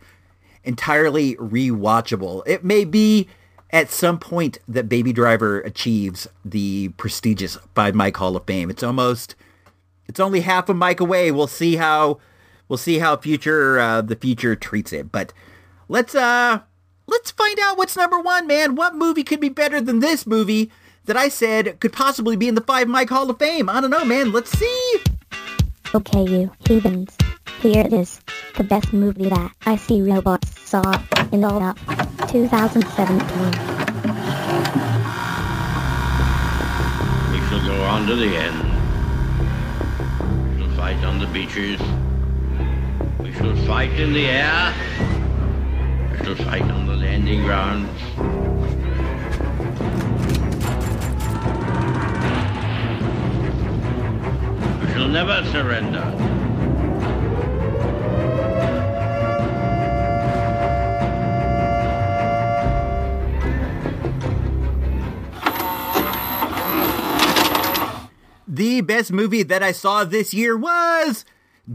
entirely 0.64 1.36
rewatchable. 1.36 2.44
It 2.48 2.64
may 2.64 2.86
be 2.86 3.28
at 3.72 3.90
some 3.90 4.20
point 4.20 4.60
that 4.68 4.88
Baby 4.88 5.12
Driver 5.12 5.60
achieves 5.62 6.28
the 6.46 6.90
prestigious 6.90 7.58
Five 7.76 7.96
Mic 7.96 8.16
Hall 8.16 8.38
of 8.38 8.46
Fame. 8.46 8.70
It's 8.70 8.84
almost, 8.84 9.36
it's 10.08 10.20
only 10.20 10.42
half 10.42 10.70
a 10.70 10.74
mic 10.74 11.02
away. 11.02 11.32
We'll 11.32 11.48
see 11.48 11.76
how, 11.76 12.20
we'll 12.68 12.78
see 12.78 13.00
how 13.00 13.18
future 13.18 13.80
uh, 13.80 14.02
the 14.02 14.16
future 14.16 14.56
treats 14.56 14.94
it. 14.94 15.12
But 15.12 15.34
let's 15.88 16.16
uh, 16.16 16.60
let's 17.08 17.32
find 17.32 17.60
out 17.60 17.78
what's 17.78 17.96
number 17.96 18.20
one, 18.20 18.48
man. 18.48 18.76
What 18.76 18.96
movie 18.96 19.24
could 19.24 19.40
be 19.40 19.50
better 19.50 19.82
than 19.82 20.00
this 20.00 20.26
movie 20.26 20.72
that 21.06 21.18
I 21.18 21.30
said 21.30 21.80
could 21.80 21.94
possibly 21.94 22.36
be 22.36 22.48
in 22.48 22.56
the 22.56 22.62
Five 22.62 22.88
Mic 22.88 23.10
Hall 23.10 23.30
of 23.30 23.40
Fame? 23.40 23.70
I 23.70 23.82
don't 23.82 23.92
know, 23.92 24.06
man. 24.06 24.32
Let's 24.32 24.58
see. 24.58 25.02
Okay, 25.96 26.24
you 26.24 26.52
heathens. 26.68 27.16
Here 27.60 27.86
it 27.86 27.94
is. 27.94 28.20
The 28.58 28.64
best 28.64 28.92
movie 28.94 29.30
that 29.30 29.52
IC 29.66 30.08
Robots 30.08 30.60
saw 30.60 30.82
in 31.32 31.44
all 31.44 31.62
up 31.62 31.78
2017. 32.30 33.20
We 37.32 37.40
shall 37.48 37.66
go 37.66 37.84
on 37.84 38.08
to 38.08 38.16
the 38.16 38.36
end. 38.36 38.60
We 40.52 40.58
shall 40.60 40.76
fight 40.76 41.04
on 41.04 41.20
the 41.20 41.28
beaches. 41.28 41.80
We 43.34 43.40
shall 43.40 43.56
fight 43.66 43.92
in 44.00 44.14
the 44.14 44.28
air. 44.28 44.74
We 46.12 46.18
shall 46.24 46.36
fight 46.36 46.62
on 46.62 46.86
the 46.86 46.96
landing 46.96 47.42
grounds. 47.42 47.90
We 54.82 54.94
shall 54.94 55.08
never 55.08 55.44
surrender. 55.52 56.04
The 68.48 68.82
best 68.82 69.12
movie 69.12 69.42
that 69.42 69.64
I 69.64 69.72
saw 69.72 70.04
this 70.04 70.36
year 70.36 70.56
was 70.56 71.26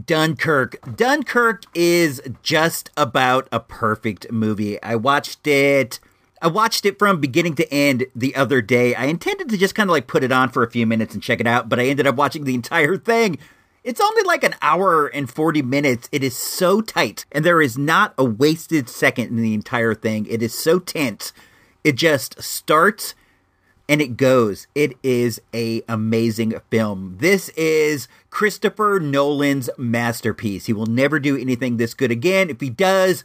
Dunkirk. 0.05 0.95
Dunkirk 0.95 1.63
is 1.73 2.21
just 2.43 2.91
about 2.95 3.47
a 3.51 3.59
perfect 3.59 4.31
movie. 4.31 4.81
I 4.83 4.95
watched 4.95 5.47
it. 5.47 5.99
I 6.41 6.47
watched 6.47 6.85
it 6.85 6.99
from 6.99 7.19
beginning 7.19 7.55
to 7.55 7.73
end 7.73 8.05
the 8.15 8.35
other 8.35 8.61
day. 8.61 8.95
I 8.95 9.05
intended 9.05 9.49
to 9.49 9.57
just 9.57 9.75
kind 9.75 9.89
of 9.89 9.91
like 9.91 10.07
put 10.07 10.23
it 10.23 10.31
on 10.31 10.49
for 10.49 10.63
a 10.63 10.71
few 10.71 10.85
minutes 10.85 11.13
and 11.13 11.23
check 11.23 11.39
it 11.39 11.47
out, 11.47 11.67
but 11.67 11.79
I 11.79 11.87
ended 11.87 12.07
up 12.07 12.15
watching 12.15 12.43
the 12.43 12.55
entire 12.55 12.97
thing. 12.97 13.39
It's 13.83 13.99
only 13.99 14.23
like 14.23 14.43
an 14.43 14.55
hour 14.61 15.07
and 15.07 15.29
40 15.29 15.61
minutes. 15.63 16.07
It 16.11 16.23
is 16.23 16.35
so 16.37 16.81
tight, 16.81 17.25
and 17.31 17.43
there 17.43 17.61
is 17.61 17.77
not 17.77 18.13
a 18.17 18.23
wasted 18.23 18.89
second 18.89 19.29
in 19.29 19.41
the 19.41 19.53
entire 19.53 19.95
thing. 19.95 20.27
It 20.27 20.43
is 20.43 20.53
so 20.53 20.79
tense. 20.79 21.33
It 21.83 21.95
just 21.95 22.41
starts 22.41 23.15
and 23.89 24.01
it 24.01 24.15
goes. 24.15 24.67
It 24.75 24.95
is 25.01 25.41
a 25.51 25.81
amazing 25.89 26.53
film. 26.69 27.17
This 27.19 27.49
is 27.49 28.07
Christopher 28.29 28.99
Nolan's 29.01 29.67
masterpiece. 29.79 30.67
He 30.67 30.73
will 30.73 30.85
never 30.85 31.19
do 31.19 31.35
anything 31.35 31.77
this 31.77 31.95
good 31.95 32.11
again. 32.11 32.51
If 32.51 32.61
he 32.61 32.69
does, 32.69 33.23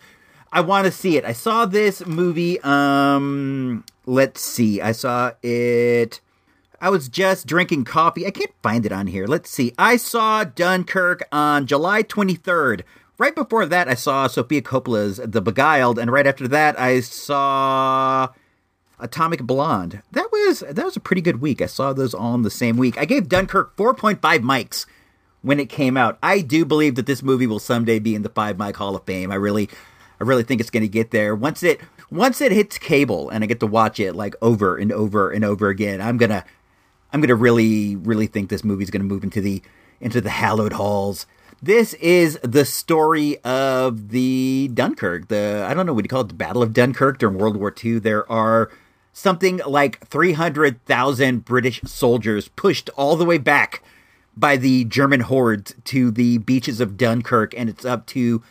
I 0.50 0.62
want 0.62 0.86
to 0.86 0.90
see 0.90 1.18
it. 1.18 1.24
I 1.26 1.34
saw 1.34 1.66
this 1.66 2.06
movie. 2.06 2.58
Um, 2.62 3.84
let's 4.06 4.40
see. 4.40 4.80
I 4.80 4.92
saw 4.92 5.32
it. 5.42 6.22
I 6.80 6.88
was 6.88 7.10
just 7.10 7.46
drinking 7.46 7.84
coffee. 7.84 8.26
I 8.26 8.30
can't 8.30 8.54
find 8.62 8.86
it 8.86 8.92
on 8.92 9.06
here. 9.08 9.26
Let's 9.26 9.50
see. 9.50 9.74
I 9.78 9.98
saw 9.98 10.44
Dunkirk 10.44 11.28
on 11.30 11.66
July 11.66 12.02
23rd. 12.02 12.82
Right 13.18 13.34
before 13.34 13.66
that, 13.66 13.86
I 13.86 13.94
saw 13.94 14.26
Sofia 14.26 14.62
Coppola's 14.62 15.20
The 15.22 15.42
Beguiled, 15.42 15.98
and 15.98 16.10
right 16.10 16.26
after 16.26 16.48
that, 16.48 16.78
I 16.80 17.00
saw 17.00 18.30
Atomic 19.04 19.42
Blonde. 19.42 20.02
That 20.12 20.28
was 20.32 20.60
that 20.60 20.84
was 20.84 20.96
a 20.96 21.00
pretty 21.00 21.22
good 21.22 21.40
week. 21.40 21.60
I 21.60 21.66
saw 21.66 21.92
those 21.92 22.14
all 22.14 22.34
in 22.34 22.42
the 22.42 22.50
same 22.50 22.76
week. 22.76 22.98
I 22.98 23.04
gave 23.04 23.28
Dunkirk 23.28 23.76
4.5 23.76 24.18
mics 24.20 24.86
when 25.42 25.60
it 25.60 25.68
came 25.68 25.96
out. 25.96 26.18
I 26.22 26.40
do 26.40 26.64
believe 26.64 26.94
that 26.94 27.06
this 27.06 27.22
movie 27.22 27.46
will 27.46 27.58
someday 27.58 27.98
be 27.98 28.14
in 28.14 28.22
the 28.22 28.30
Five 28.30 28.58
Mic 28.58 28.76
Hall 28.76 28.96
of 28.96 29.04
Fame. 29.04 29.30
I 29.30 29.34
really, 29.34 29.68
I 30.18 30.24
really 30.24 30.42
think 30.42 30.60
it's 30.60 30.70
going 30.70 30.82
to 30.82 30.88
get 30.88 31.10
there 31.10 31.34
once 31.34 31.62
it 31.62 31.80
once 32.10 32.40
it 32.40 32.50
hits 32.50 32.78
cable 32.78 33.28
and 33.28 33.44
I 33.44 33.46
get 33.46 33.60
to 33.60 33.66
watch 33.66 34.00
it 34.00 34.14
like 34.14 34.34
over 34.40 34.76
and 34.78 34.90
over 34.90 35.30
and 35.30 35.44
over 35.44 35.68
again. 35.68 36.00
I'm 36.00 36.16
gonna, 36.16 36.44
I'm 37.12 37.20
gonna 37.20 37.34
really, 37.34 37.94
really 37.96 38.26
think 38.26 38.48
this 38.48 38.64
movie's 38.64 38.90
going 38.90 39.02
to 39.02 39.08
move 39.08 39.22
into 39.22 39.42
the 39.42 39.62
into 40.00 40.22
the 40.22 40.30
hallowed 40.30 40.72
halls. 40.72 41.26
This 41.62 41.94
is 41.94 42.38
the 42.42 42.64
story 42.64 43.38
of 43.44 44.08
the 44.08 44.70
Dunkirk. 44.72 45.28
The 45.28 45.66
I 45.68 45.74
don't 45.74 45.84
know 45.84 45.92
what 45.92 46.04
you 46.06 46.08
call 46.08 46.22
it, 46.22 46.28
the 46.28 46.34
Battle 46.34 46.62
of 46.62 46.72
Dunkirk 46.72 47.18
during 47.18 47.36
World 47.36 47.56
War 47.56 47.74
II. 47.84 47.98
There 47.98 48.30
are 48.30 48.70
something 49.14 49.60
like 49.66 50.06
300,000 50.08 51.44
British 51.44 51.80
soldiers 51.82 52.48
pushed 52.48 52.90
all 52.96 53.16
the 53.16 53.24
way 53.24 53.38
back 53.38 53.82
by 54.36 54.56
the 54.56 54.84
German 54.84 55.20
hordes 55.20 55.74
to 55.84 56.10
the 56.10 56.38
beaches 56.38 56.80
of 56.80 56.96
Dunkirk, 56.98 57.54
and 57.56 57.70
it's 57.70 57.84
up 57.84 58.04
to 58.08 58.42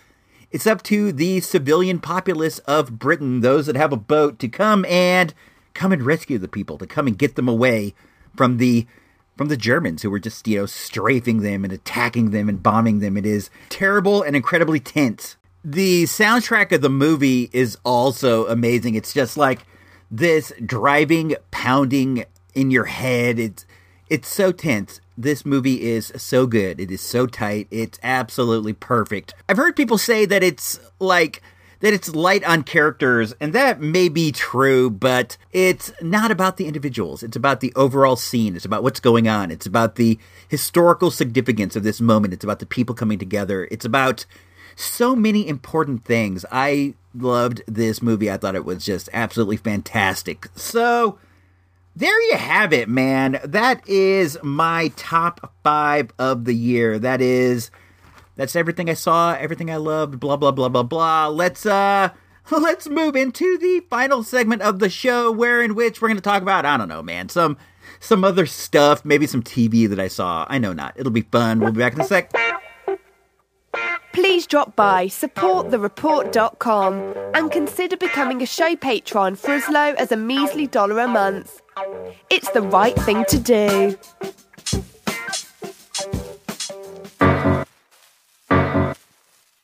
it's 0.49 0.66
up 0.66 0.82
to 0.84 1.11
the 1.11 1.41
civilian 1.41 1.99
populace 1.99 2.59
of 2.59 2.97
Britain, 2.99 3.41
those 3.41 3.66
that 3.66 3.76
have 3.76 3.91
a 3.91 3.97
boat, 3.97 4.39
to 4.39 4.47
come 4.47 4.86
and 4.86 5.34
come 5.74 5.91
and 5.91 6.03
rescue 6.03 6.38
the 6.38 6.47
people, 6.47 6.78
to 6.78 6.88
come 6.88 7.07
and 7.07 7.18
get 7.18 7.36
them 7.36 7.49
away 7.49 7.93
from 8.36 8.57
the 8.57 8.88
from 9.36 9.49
the 9.49 9.57
Germans 9.57 10.03
who 10.03 10.11
were 10.11 10.20
just, 10.20 10.47
you 10.47 10.59
know, 10.59 10.66
strafing 10.66 11.41
them 11.41 11.64
and 11.64 11.74
attacking 11.74 12.30
them 12.30 12.47
and 12.47 12.64
bombing 12.64 12.99
them. 12.99 13.18
It 13.18 13.26
is 13.26 13.49
terrible 13.68 14.22
and 14.22 14.36
incredibly 14.36 14.80
tense. 14.80 15.36
The 15.66 16.03
soundtrack 16.03 16.72
of 16.72 16.82
the 16.82 16.89
movie 16.89 17.49
is 17.51 17.78
also 17.84 18.45
amazing. 18.47 18.93
It's 18.95 19.14
just 19.14 19.36
like 19.36 19.66
this 20.14 20.53
driving, 20.64 21.36
pounding 21.51 22.26
in 22.53 22.72
your 22.72 22.86
head. 22.86 23.39
It's 23.39 23.66
it's 24.09 24.28
so 24.28 24.51
tense 24.51 25.01
this 25.18 25.45
movie 25.45 25.82
is 25.82 26.11
so 26.16 26.47
good. 26.47 26.80
It 26.80 26.91
is 26.91 27.01
so 27.01 27.28
tight. 27.28 27.68
It's 27.72 27.99
absolutely 28.03 28.74
perfect. 28.74 29.34
I've 29.47 29.57
heard 29.57 29.76
people 29.76 29.97
say 29.97 30.26
that 30.26 30.43
it's 30.43 30.80
like 30.99 31.41
that 31.82 31.93
it's 31.93 32.16
light 32.16 32.45
on 32.45 32.64
characters, 32.64 33.36
and 33.41 33.51
that 33.53 33.82
may 33.82 34.07
be 34.07 34.32
true, 34.32 34.89
but 34.89 35.38
it's 35.51 35.91
not 36.01 36.32
about 36.32 36.55
the 36.55 36.66
individuals. 36.66 37.24
It's 37.24 37.36
about 37.36 37.59
the 37.59 37.74
overall 37.76 38.16
scene. 38.16 38.55
It's 38.55 38.64
about 38.64 38.84
what's 38.84 39.01
going 39.01 39.28
on. 39.28 39.51
It's 39.51 39.66
about 39.66 39.95
the 39.95 40.18
historical 40.47 41.11
significance 41.11 41.76
of 41.76 41.84
this 41.84 41.99
moment. 41.99 42.34
It's 42.34 42.43
about 42.43 42.59
the 42.59 42.66
people 42.66 42.95
coming 42.95 43.20
together. 43.20 43.68
It's 43.70 43.86
about 43.86 44.26
so 44.76 45.15
many 45.15 45.47
important 45.47 46.05
things. 46.05 46.45
I 46.51 46.93
loved 47.13 47.61
this 47.67 48.01
movie. 48.01 48.32
I 48.32 48.38
thought 48.38 48.55
it 48.55 48.65
was 48.65 48.84
just 48.84 49.09
absolutely 49.13 49.57
fantastic. 49.57 50.47
So, 50.55 51.17
there 51.95 52.19
you 52.30 52.38
have 52.38 52.74
it, 52.74 52.89
man. 52.89 53.39
That 53.43 53.88
is 53.88 54.38
my 54.41 54.91
top 54.95 55.53
five 55.63 56.11
of 56.17 56.45
the 56.45 56.55
year. 56.55 56.97
That 56.97 57.21
is 57.21 57.69
that's 58.36 58.55
everything 58.55 58.89
I 58.89 58.95
saw, 58.95 59.34
everything 59.34 59.69
I 59.69 59.76
loved, 59.76 60.19
blah 60.19 60.38
blah 60.38 60.51
blah 60.51 60.69
blah 60.69 60.84
blah. 60.84 61.28
Let's 61.28 61.65
uh 61.65 62.09
let's 62.51 62.89
move 62.89 63.15
into 63.15 63.57
the 63.57 63.82
final 63.89 64.24
segment 64.24 64.63
of 64.63 64.80
the 64.80 64.89
show 64.89 65.32
where 65.32 65.61
in 65.61 65.76
which 65.76 66.01
we're 66.01 66.07
gonna 66.07 66.21
talk 66.21 66.41
about, 66.41 66.65
I 66.65 66.78
don't 66.78 66.89
know, 66.89 67.03
man, 67.03 67.30
some 67.30 67.57
some 67.99 68.24
other 68.24 68.45
stuff, 68.45 69.05
maybe 69.05 69.28
some 69.28 69.43
TV 69.43 69.88
that 69.88 69.99
I 69.99 70.07
saw. 70.07 70.45
I 70.49 70.57
know 70.57 70.74
not. 70.74 70.93
It'll 70.97 71.11
be 71.11 71.21
fun. 71.21 71.59
We'll 71.59 71.71
be 71.71 71.80
back 71.80 71.93
in 71.93 72.01
a 72.01 72.05
sec. 72.05 72.32
Please 74.14 74.45
drop 74.45 74.76
by 74.76 75.07
supportthereport.com 75.07 77.16
and 77.34 77.51
consider 77.51 77.97
becoming 77.97 78.43
a 78.43 78.45
show 78.45 78.76
patron 78.76 79.36
for 79.36 79.49
as 79.51 79.68
low 79.70 79.95
as 79.97 80.11
a 80.11 80.18
measly 80.18 80.68
dollar 80.68 80.99
a 80.99 81.07
month. 81.07 81.59
It's 82.30 82.51
the 82.51 82.61
right 82.61 82.95
thing 82.95 83.26
to 83.30 83.39
do. 83.39 83.97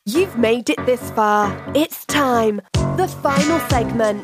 You've 0.06 0.40
made 0.40 0.72
it 0.72 0.84
this 0.88 1.12
far. 1.12 1.56
It's 1.76 2.04
time. 2.08 2.62
The 2.98 3.08
final 3.22 3.60
segment. 3.70 4.24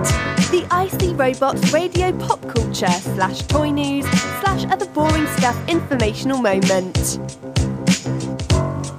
The 0.49 0.65
IC 0.71 1.19
Robots 1.19 1.71
radio 1.71 2.11
pop 2.17 2.41
culture 2.49 2.89
slash 2.89 3.43
toy 3.43 3.69
news 3.69 4.07
slash 4.41 4.65
other 4.65 4.88
boring 4.88 5.28
stuff 5.38 5.55
informational 5.69 6.41
moment. 6.41 7.19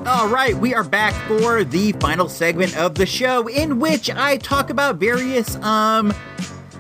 All 0.06 0.28
right, 0.28 0.56
we 0.56 0.72
are 0.72 0.84
back 0.84 1.14
for 1.26 1.64
the 1.64 1.90
final 1.94 2.28
segment 2.28 2.76
of 2.76 2.94
the 2.94 3.06
show 3.06 3.48
in 3.48 3.80
which 3.80 4.08
I 4.08 4.36
talk 4.36 4.70
about 4.70 4.96
various 4.98 5.56
um 5.56 6.14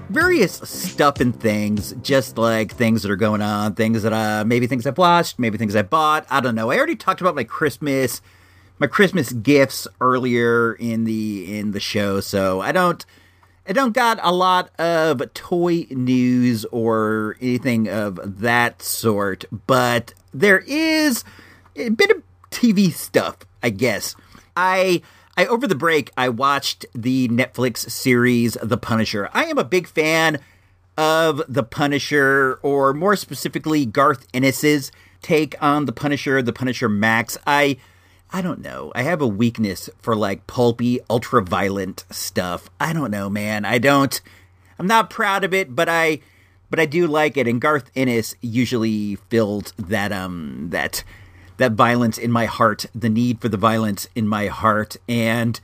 various 0.08 0.52
stuff 0.52 1.18
and 1.18 1.34
things, 1.34 1.92
just 2.02 2.38
like 2.38 2.72
things 2.72 3.02
that 3.02 3.10
are 3.10 3.16
going 3.16 3.42
on, 3.42 3.74
things 3.74 4.04
that 4.04 4.12
uh 4.12 4.44
maybe 4.46 4.68
things 4.68 4.86
I've 4.86 4.96
watched, 4.96 5.40
maybe 5.40 5.58
things 5.58 5.74
I 5.74 5.82
bought. 5.82 6.24
I 6.30 6.40
don't 6.40 6.54
know. 6.54 6.70
I 6.70 6.76
already 6.76 6.94
talked 6.94 7.20
about 7.20 7.34
my 7.34 7.42
Christmas 7.42 8.22
my 8.78 8.86
Christmas 8.86 9.32
gifts 9.32 9.88
earlier 10.00 10.74
in 10.74 11.02
the 11.02 11.58
in 11.58 11.72
the 11.72 11.80
show, 11.80 12.20
so 12.20 12.60
I 12.60 12.70
don't 12.70 13.04
I 13.68 13.72
don't 13.72 13.92
got 13.92 14.20
a 14.22 14.30
lot 14.30 14.70
of 14.78 15.34
toy 15.34 15.88
news 15.90 16.64
or 16.66 17.36
anything 17.40 17.88
of 17.88 18.40
that 18.40 18.82
sort, 18.82 19.46
but 19.66 20.14
there 20.32 20.58
is 20.60 21.24
a 21.74 21.88
bit 21.88 22.10
of 22.10 22.22
TV 22.50 22.92
stuff, 22.92 23.38
I 23.62 23.70
guess. 23.70 24.14
I 24.56 25.02
I 25.36 25.46
over 25.46 25.66
the 25.66 25.74
break 25.74 26.10
I 26.16 26.28
watched 26.28 26.86
the 26.94 27.28
Netflix 27.28 27.90
series 27.90 28.56
The 28.62 28.78
Punisher. 28.78 29.28
I 29.32 29.44
am 29.44 29.58
a 29.58 29.64
big 29.64 29.86
fan 29.86 30.38
of 30.96 31.42
The 31.48 31.62
Punisher, 31.62 32.58
or 32.62 32.94
more 32.94 33.16
specifically 33.16 33.84
Garth 33.84 34.26
Ennis's 34.32 34.90
take 35.20 35.54
on 35.62 35.84
The 35.84 35.92
Punisher, 35.92 36.40
The 36.40 36.52
Punisher 36.52 36.88
Max. 36.88 37.36
I 37.46 37.76
I 38.32 38.42
don't 38.42 38.60
know. 38.60 38.92
I 38.94 39.02
have 39.02 39.20
a 39.20 39.26
weakness 39.26 39.88
for 40.00 40.16
like 40.16 40.46
pulpy, 40.46 41.00
ultra 41.08 41.42
violent 41.42 42.04
stuff. 42.10 42.68
I 42.80 42.92
don't 42.92 43.10
know, 43.10 43.28
man. 43.28 43.64
I 43.64 43.78
don't 43.78 44.20
I'm 44.78 44.86
not 44.86 45.10
proud 45.10 45.44
of 45.44 45.54
it, 45.54 45.74
but 45.76 45.88
I 45.88 46.20
but 46.70 46.80
I 46.80 46.86
do 46.86 47.06
like 47.06 47.36
it 47.36 47.46
and 47.46 47.60
Garth 47.60 47.90
Ennis 47.94 48.34
usually 48.40 49.16
fills 49.28 49.72
that 49.78 50.12
um 50.12 50.68
that 50.70 51.04
that 51.58 51.72
violence 51.72 52.18
in 52.18 52.30
my 52.30 52.46
heart, 52.46 52.86
the 52.94 53.08
need 53.08 53.40
for 53.40 53.48
the 53.48 53.56
violence 53.56 54.08
in 54.14 54.28
my 54.28 54.46
heart 54.46 54.96
and 55.08 55.60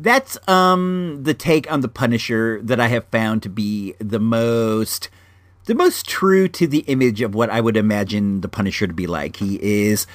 that's 0.00 0.38
um 0.48 1.20
the 1.22 1.34
take 1.34 1.70
on 1.70 1.82
the 1.82 1.88
Punisher 1.88 2.60
that 2.62 2.80
I 2.80 2.88
have 2.88 3.04
found 3.06 3.42
to 3.42 3.48
be 3.48 3.94
the 3.98 4.18
most 4.18 5.10
the 5.66 5.74
most 5.74 6.08
true 6.08 6.48
to 6.48 6.66
the 6.66 6.80
image 6.80 7.20
of 7.20 7.34
what 7.34 7.50
I 7.50 7.60
would 7.60 7.76
imagine 7.76 8.40
the 8.40 8.48
Punisher 8.48 8.86
to 8.86 8.94
be 8.94 9.06
like. 9.06 9.36
He 9.36 9.60
is 9.62 10.06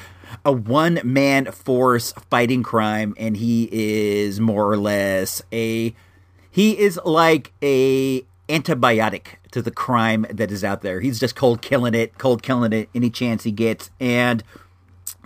a 0.44 0.52
one 0.52 1.00
man 1.04 1.46
force 1.52 2.14
fighting 2.30 2.64
crime, 2.64 3.14
and 3.18 3.38
he 3.38 3.70
is 3.72 4.40
more 4.40 4.70
or 4.70 4.78
less 4.78 5.42
a 5.54 5.96
he 6.50 6.78
is 6.78 7.00
like 7.06 7.54
a 7.62 8.26
antibiotic 8.50 9.38
to 9.52 9.62
the 9.62 9.72
crime 9.72 10.26
that 10.30 10.52
is 10.52 10.64
out 10.64 10.82
there. 10.82 11.00
He's 11.00 11.20
just 11.20 11.36
cold 11.36 11.62
killing 11.62 11.94
it, 11.94 12.18
cold 12.18 12.44
killing 12.44 12.74
it 12.74 12.90
any 12.96 13.10
chance 13.10 13.44
he 13.44 13.52
gets, 13.52 13.92
and 14.00 14.44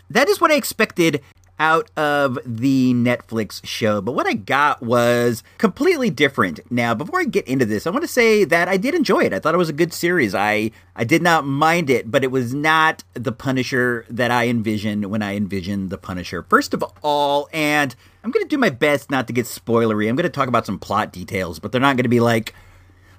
that 0.09 0.27
is 0.29 0.41
what 0.41 0.51
I 0.51 0.55
expected 0.55 1.21
out 1.59 1.91
of 1.97 2.39
the 2.45 2.93
Netflix 2.93 3.63
show. 3.65 3.99
But 4.01 4.13
what 4.13 4.25
I 4.25 4.33
got 4.33 4.81
was 4.81 5.43
completely 5.57 6.09
different. 6.09 6.59
Now, 6.71 6.93
before 6.95 7.19
I 7.19 7.25
get 7.25 7.47
into 7.47 7.65
this, 7.65 7.85
I 7.85 7.89
want 7.89 8.03
to 8.03 8.07
say 8.07 8.45
that 8.45 8.69
I 8.69 8.77
did 8.77 8.95
enjoy 8.95 9.25
it. 9.25 9.33
I 9.33 9.39
thought 9.39 9.53
it 9.53 9.59
was 9.59 9.69
a 9.69 9.73
good 9.73 9.93
series. 9.93 10.33
I 10.33 10.71
I 10.95 11.03
did 11.03 11.21
not 11.21 11.45
mind 11.45 11.89
it, 11.89 12.09
but 12.09 12.23
it 12.23 12.31
was 12.31 12.53
not 12.53 13.03
the 13.13 13.33
Punisher 13.33 14.05
that 14.09 14.31
I 14.31 14.47
envisioned 14.47 15.05
when 15.05 15.21
I 15.21 15.35
envisioned 15.35 15.89
the 15.89 15.97
Punisher. 15.97 16.43
First 16.43 16.73
of 16.73 16.83
all, 17.03 17.49
and 17.51 17.93
I'm 18.23 18.31
going 18.31 18.45
to 18.45 18.49
do 18.49 18.57
my 18.57 18.69
best 18.69 19.11
not 19.11 19.27
to 19.27 19.33
get 19.33 19.45
spoilery. 19.45 20.09
I'm 20.09 20.15
going 20.15 20.23
to 20.23 20.29
talk 20.29 20.47
about 20.47 20.65
some 20.65 20.79
plot 20.79 21.11
details, 21.11 21.59
but 21.59 21.71
they're 21.71 21.81
not 21.81 21.97
going 21.97 22.03
to 22.03 22.09
be 22.09 22.21
like 22.21 22.53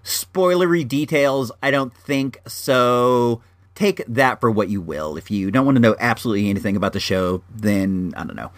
spoilery 0.02 0.86
details. 0.86 1.52
I 1.62 1.70
don't 1.70 1.94
think 1.94 2.40
so 2.46 3.42
take 3.80 4.04
that 4.06 4.40
for 4.40 4.50
what 4.50 4.68
you 4.68 4.80
will. 4.80 5.16
If 5.16 5.30
you 5.30 5.50
don't 5.50 5.64
want 5.64 5.76
to 5.76 5.80
know 5.80 5.96
absolutely 5.98 6.50
anything 6.50 6.76
about 6.76 6.92
the 6.92 7.00
show, 7.00 7.42
then 7.50 8.12
I 8.14 8.24
don't 8.24 8.36
know. 8.36 8.52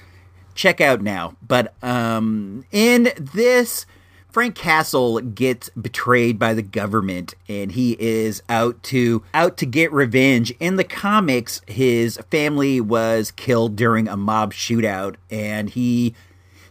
Check 0.56 0.80
out 0.80 1.00
now. 1.00 1.36
But 1.46 1.74
um, 1.80 2.64
in 2.72 3.12
this, 3.16 3.86
Frank 4.30 4.56
Castle 4.56 5.20
gets 5.20 5.68
betrayed 5.70 6.40
by 6.40 6.54
the 6.54 6.62
government, 6.62 7.34
and 7.48 7.70
he 7.70 7.96
is 8.00 8.42
out 8.48 8.82
to 8.84 9.22
out 9.32 9.56
to 9.58 9.66
get 9.66 9.92
revenge. 9.92 10.50
In 10.58 10.74
the 10.74 10.84
comics, 10.84 11.60
his 11.68 12.18
family 12.30 12.80
was 12.80 13.30
killed 13.30 13.76
during 13.76 14.08
a 14.08 14.16
mob 14.16 14.52
shootout, 14.52 15.14
and 15.30 15.70
he 15.70 16.16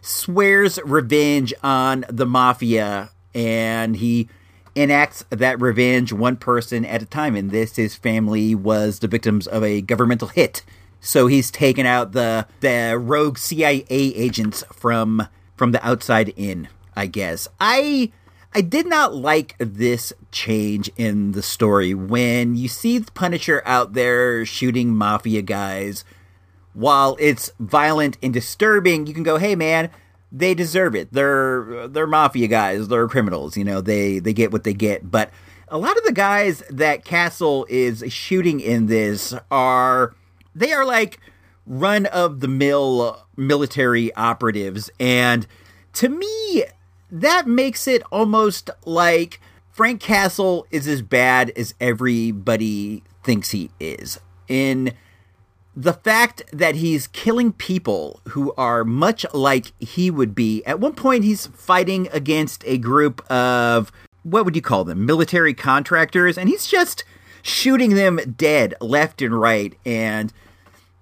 swears 0.02 0.78
revenge 0.84 1.54
on 1.62 2.04
the 2.08 2.26
mafia 2.26 3.10
and 3.34 3.96
he 3.96 4.28
enacts 4.74 5.24
that 5.30 5.60
revenge 5.60 6.12
one 6.12 6.36
person 6.36 6.84
at 6.84 7.02
a 7.02 7.06
time. 7.06 7.36
And 7.36 7.50
this, 7.50 7.76
his 7.76 7.94
family 7.94 8.54
was 8.54 8.98
the 8.98 9.08
victims 9.08 9.46
of 9.46 9.62
a 9.62 9.80
governmental 9.80 10.28
hit. 10.28 10.62
So 11.00 11.26
he's 11.26 11.50
taken 11.50 11.84
out 11.84 12.12
the 12.12 12.46
the 12.60 12.96
rogue 12.98 13.36
CIA 13.36 13.84
agents 13.90 14.62
from 14.72 15.26
from 15.56 15.72
the 15.72 15.84
outside 15.84 16.28
in, 16.36 16.68
I 16.94 17.06
guess. 17.06 17.48
I 17.60 18.12
I 18.54 18.60
did 18.60 18.86
not 18.86 19.14
like 19.14 19.56
this 19.58 20.12
change 20.30 20.90
in 20.96 21.32
the 21.32 21.42
story 21.42 21.92
when 21.92 22.54
you 22.54 22.68
see 22.68 22.98
the 22.98 23.10
Punisher 23.12 23.62
out 23.64 23.94
there 23.94 24.44
shooting 24.46 24.94
mafia 24.94 25.42
guys. 25.42 26.04
While 26.74 27.16
it's 27.18 27.50
violent 27.58 28.16
and 28.22 28.32
disturbing, 28.32 29.06
you 29.06 29.12
can 29.12 29.24
go, 29.24 29.38
"Hey 29.38 29.56
man, 29.56 29.90
they 30.32 30.54
deserve 30.54 30.94
it. 30.94 31.12
They're 31.12 31.86
they're 31.88 32.06
mafia 32.06 32.48
guys. 32.48 32.88
They're 32.88 33.08
criminals. 33.08 33.56
You 33.56 33.64
know, 33.64 33.80
they 33.80 34.18
they 34.18 34.32
get 34.32 34.50
what 34.50 34.64
they 34.64 34.74
get." 34.74 35.10
But 35.10 35.30
a 35.68 35.78
lot 35.78 35.96
of 35.96 36.04
the 36.04 36.12
guys 36.12 36.62
that 36.70 37.04
Castle 37.04 37.66
is 37.68 38.04
shooting 38.08 38.60
in 38.60 38.86
this 38.86 39.34
are 39.50 40.14
they 40.54 40.72
are 40.72 40.84
like 40.84 41.20
run 41.66 42.06
of 42.06 42.40
the 42.40 42.48
mill 42.48 43.24
military 43.36 44.12
operatives 44.16 44.90
and 44.98 45.46
to 45.92 46.08
me 46.08 46.64
that 47.12 47.46
makes 47.46 47.86
it 47.86 48.02
almost 48.10 48.70
like 48.84 49.38
Frank 49.70 50.00
Castle 50.00 50.66
is 50.70 50.86
as 50.86 51.00
bad 51.02 51.50
as 51.56 51.74
everybody 51.80 53.02
thinks 53.22 53.50
he 53.50 53.70
is. 53.80 54.20
In 54.48 54.92
the 55.74 55.94
fact 55.94 56.42
that 56.52 56.76
he's 56.76 57.06
killing 57.06 57.52
people 57.52 58.20
who 58.28 58.52
are 58.58 58.84
much 58.84 59.24
like 59.32 59.72
he 59.80 60.10
would 60.10 60.34
be. 60.34 60.62
At 60.64 60.80
one 60.80 60.94
point, 60.94 61.24
he's 61.24 61.46
fighting 61.46 62.08
against 62.12 62.62
a 62.66 62.76
group 62.76 63.28
of, 63.30 63.90
what 64.22 64.44
would 64.44 64.54
you 64.54 64.62
call 64.62 64.84
them, 64.84 65.06
military 65.06 65.54
contractors, 65.54 66.36
and 66.36 66.48
he's 66.48 66.66
just 66.66 67.04
shooting 67.42 67.94
them 67.94 68.20
dead 68.36 68.74
left 68.80 69.22
and 69.22 69.38
right. 69.40 69.74
And 69.86 70.32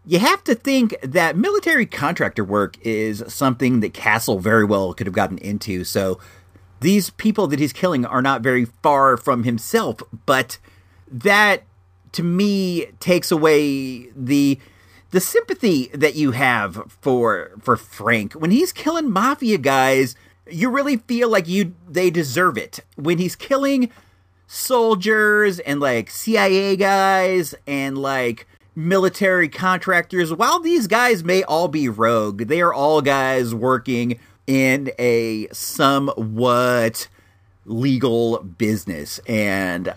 you 0.06 0.18
have 0.20 0.42
to 0.44 0.54
think 0.54 0.96
that 1.02 1.36
military 1.36 1.84
contractor 1.84 2.44
work 2.44 2.76
is 2.82 3.24
something 3.28 3.80
that 3.80 3.92
Castle 3.92 4.38
very 4.38 4.64
well 4.64 4.94
could 4.94 5.06
have 5.06 5.14
gotten 5.14 5.38
into. 5.38 5.84
So 5.84 6.18
these 6.80 7.10
people 7.10 7.46
that 7.48 7.58
he's 7.58 7.72
killing 7.72 8.06
are 8.06 8.22
not 8.22 8.40
very 8.40 8.64
far 8.82 9.16
from 9.16 9.44
himself, 9.44 10.00
but 10.24 10.58
that 11.10 11.64
to 12.12 12.22
me 12.22 12.86
takes 13.00 13.30
away 13.30 14.10
the 14.10 14.58
the 15.10 15.20
sympathy 15.20 15.90
that 15.92 16.14
you 16.14 16.30
have 16.32 16.92
for 17.00 17.52
for 17.60 17.76
Frank 17.76 18.34
when 18.34 18.50
he's 18.50 18.72
killing 18.72 19.10
mafia 19.10 19.58
guys. 19.58 20.14
You 20.48 20.70
really 20.70 20.96
feel 20.96 21.28
like 21.28 21.48
you 21.48 21.74
they 21.88 22.10
deserve 22.10 22.56
it 22.56 22.80
when 22.96 23.18
he's 23.18 23.36
killing 23.36 23.90
soldiers 24.46 25.60
and 25.60 25.80
like 25.80 26.10
CIA 26.10 26.76
guys 26.76 27.54
and 27.66 27.96
like 27.98 28.46
military 28.74 29.48
contractors. 29.48 30.32
While 30.32 30.60
these 30.60 30.86
guys 30.86 31.22
may 31.22 31.42
all 31.44 31.68
be 31.68 31.88
rogue, 31.88 32.46
they 32.46 32.60
are 32.60 32.74
all 32.74 33.00
guys 33.02 33.54
working 33.54 34.18
in 34.46 34.90
a 34.98 35.46
somewhat 35.52 37.06
legal 37.66 38.38
business 38.38 39.20
and 39.28 39.94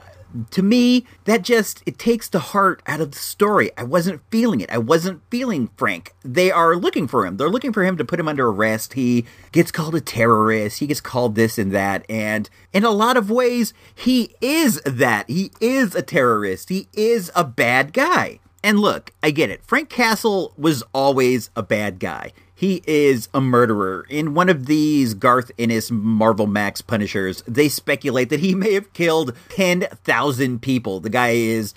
to 0.52 0.62
me 0.62 1.06
that 1.26 1.42
just 1.42 1.84
it 1.86 1.98
takes 1.98 2.30
the 2.30 2.40
heart 2.40 2.82
out 2.88 3.02
of 3.02 3.12
the 3.12 3.18
story. 3.18 3.72
I 3.78 3.84
wasn't 3.84 4.22
feeling 4.30 4.62
it. 4.62 4.72
I 4.72 4.78
wasn't 4.78 5.22
feeling 5.30 5.70
frank. 5.78 6.14
They 6.24 6.52
are 6.52 6.76
looking 6.76 7.08
for 7.08 7.26
him. 7.26 7.38
They're 7.38 7.50
looking 7.50 7.74
for 7.74 7.84
him 7.84 7.98
to 7.98 8.06
put 8.06 8.20
him 8.20 8.28
under 8.28 8.48
arrest. 8.48 8.94
He 8.94 9.26
gets 9.52 9.72
called 9.72 9.96
a 9.96 10.02
terrorist. 10.02 10.80
He 10.80 10.88
gets 10.88 11.02
called 11.02 11.36
this 11.36 11.58
and 11.58 11.72
that. 11.72 12.06
And 12.10 12.50
in 12.72 12.84
a 12.84 12.92
lot 12.92 13.18
of 13.18 13.30
ways 13.30 13.74
he 13.94 14.36
is 14.42 14.82
that. 14.86 15.30
He 15.30 15.52
is 15.60 15.96
a 15.96 16.02
terrorist. 16.02 16.70
He 16.70 16.88
is 16.94 17.32
a 17.36 17.44
bad 17.44 17.94
guy 17.94 18.40
and 18.64 18.80
look 18.80 19.12
i 19.22 19.30
get 19.30 19.50
it 19.50 19.64
frank 19.66 19.90
castle 19.90 20.54
was 20.58 20.84
always 20.94 21.50
a 21.56 21.62
bad 21.62 22.00
guy 22.00 22.32
he 22.64 22.82
is 22.88 23.28
a 23.34 23.42
murderer. 23.42 24.06
In 24.10 24.36
one 24.36 24.48
of 24.48 24.68
these 24.68 25.16
Garth 25.16 25.52
Ennis 25.60 25.92
Marvel 25.92 26.48
Max 26.48 26.82
Punishers, 26.82 27.44
they 27.46 27.68
speculate 27.68 28.30
that 28.30 28.40
he 28.40 28.56
may 28.56 28.74
have 28.74 28.94
killed 28.94 29.36
10,000 29.50 30.62
people. 30.62 31.02
The 31.02 31.10
guy 31.10 31.32
is 31.32 31.74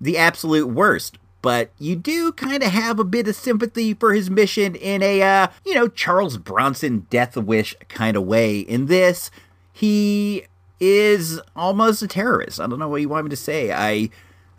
the 0.00 0.16
absolute 0.16 0.68
worst. 0.68 1.18
But 1.42 1.72
you 1.78 1.94
do 1.94 2.32
kind 2.32 2.62
of 2.62 2.70
have 2.70 2.98
a 2.98 3.04
bit 3.04 3.28
of 3.28 3.34
sympathy 3.36 3.92
for 3.92 4.14
his 4.14 4.30
mission 4.30 4.74
in 4.74 5.02
a, 5.02 5.22
uh, 5.22 5.48
you 5.66 5.74
know, 5.74 5.88
Charles 5.88 6.38
Bronson 6.38 7.06
Death 7.10 7.36
Wish 7.36 7.74
kind 7.88 8.16
of 8.16 8.24
way. 8.24 8.60
In 8.60 8.86
this, 8.86 9.30
he 9.72 10.46
is 10.80 11.38
almost 11.54 12.02
a 12.02 12.08
terrorist. 12.08 12.60
I 12.60 12.66
don't 12.66 12.78
know 12.78 12.88
what 12.88 13.02
you 13.02 13.10
want 13.10 13.24
me 13.24 13.30
to 13.30 13.36
say. 13.36 13.72
I 13.72 14.08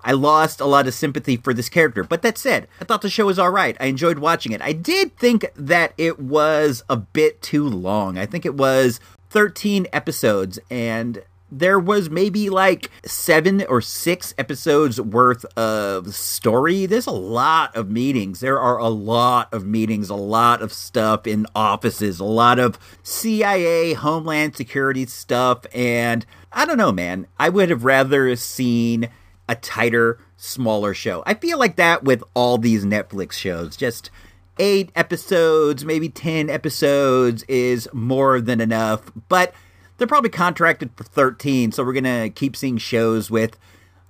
I 0.03 0.13
lost 0.13 0.59
a 0.59 0.65
lot 0.65 0.87
of 0.87 0.93
sympathy 0.93 1.37
for 1.37 1.53
this 1.53 1.69
character. 1.69 2.03
But 2.03 2.21
that 2.21 2.37
said, 2.37 2.67
I 2.79 2.85
thought 2.85 3.01
the 3.01 3.09
show 3.09 3.25
was 3.27 3.39
all 3.39 3.51
right. 3.51 3.77
I 3.79 3.85
enjoyed 3.85 4.19
watching 4.19 4.51
it. 4.51 4.61
I 4.61 4.73
did 4.73 5.15
think 5.17 5.45
that 5.55 5.93
it 5.97 6.19
was 6.19 6.83
a 6.89 6.97
bit 6.97 7.41
too 7.41 7.67
long. 7.67 8.17
I 8.17 8.25
think 8.25 8.45
it 8.45 8.55
was 8.55 8.99
13 9.29 9.87
episodes, 9.93 10.59
and 10.69 11.23
there 11.51 11.77
was 11.79 12.09
maybe 12.09 12.49
like 12.49 12.89
seven 13.05 13.63
or 13.67 13.81
six 13.81 14.33
episodes 14.37 15.01
worth 15.01 15.45
of 15.57 16.15
story. 16.15 16.85
There's 16.85 17.07
a 17.07 17.11
lot 17.11 17.75
of 17.75 17.89
meetings. 17.89 18.39
There 18.39 18.59
are 18.59 18.77
a 18.77 18.87
lot 18.87 19.53
of 19.53 19.65
meetings, 19.65 20.09
a 20.09 20.15
lot 20.15 20.61
of 20.61 20.71
stuff 20.71 21.27
in 21.27 21.45
offices, 21.53 22.19
a 22.19 22.25
lot 22.25 22.57
of 22.57 22.79
CIA, 23.03 23.93
Homeland 23.93 24.55
Security 24.55 25.05
stuff. 25.05 25.65
And 25.73 26.25
I 26.53 26.65
don't 26.65 26.77
know, 26.77 26.93
man. 26.93 27.27
I 27.37 27.49
would 27.49 27.69
have 27.69 27.83
rather 27.83 28.33
seen 28.37 29.09
a 29.51 29.55
tighter, 29.55 30.17
smaller 30.37 30.93
show. 30.93 31.21
I 31.25 31.33
feel 31.33 31.59
like 31.59 31.75
that 31.75 32.05
with 32.05 32.23
all 32.33 32.57
these 32.57 32.85
Netflix 32.85 33.33
shows. 33.33 33.75
Just 33.75 34.09
eight 34.57 34.91
episodes, 34.95 35.83
maybe 35.83 36.07
10 36.07 36.49
episodes 36.49 37.43
is 37.49 37.89
more 37.91 38.39
than 38.39 38.61
enough, 38.61 39.11
but 39.27 39.53
they're 39.97 40.07
probably 40.07 40.29
contracted 40.29 40.91
for 40.95 41.03
13, 41.03 41.73
so 41.73 41.83
we're 41.83 41.91
going 41.91 42.05
to 42.05 42.29
keep 42.29 42.55
seeing 42.55 42.77
shows 42.77 43.29
with 43.29 43.57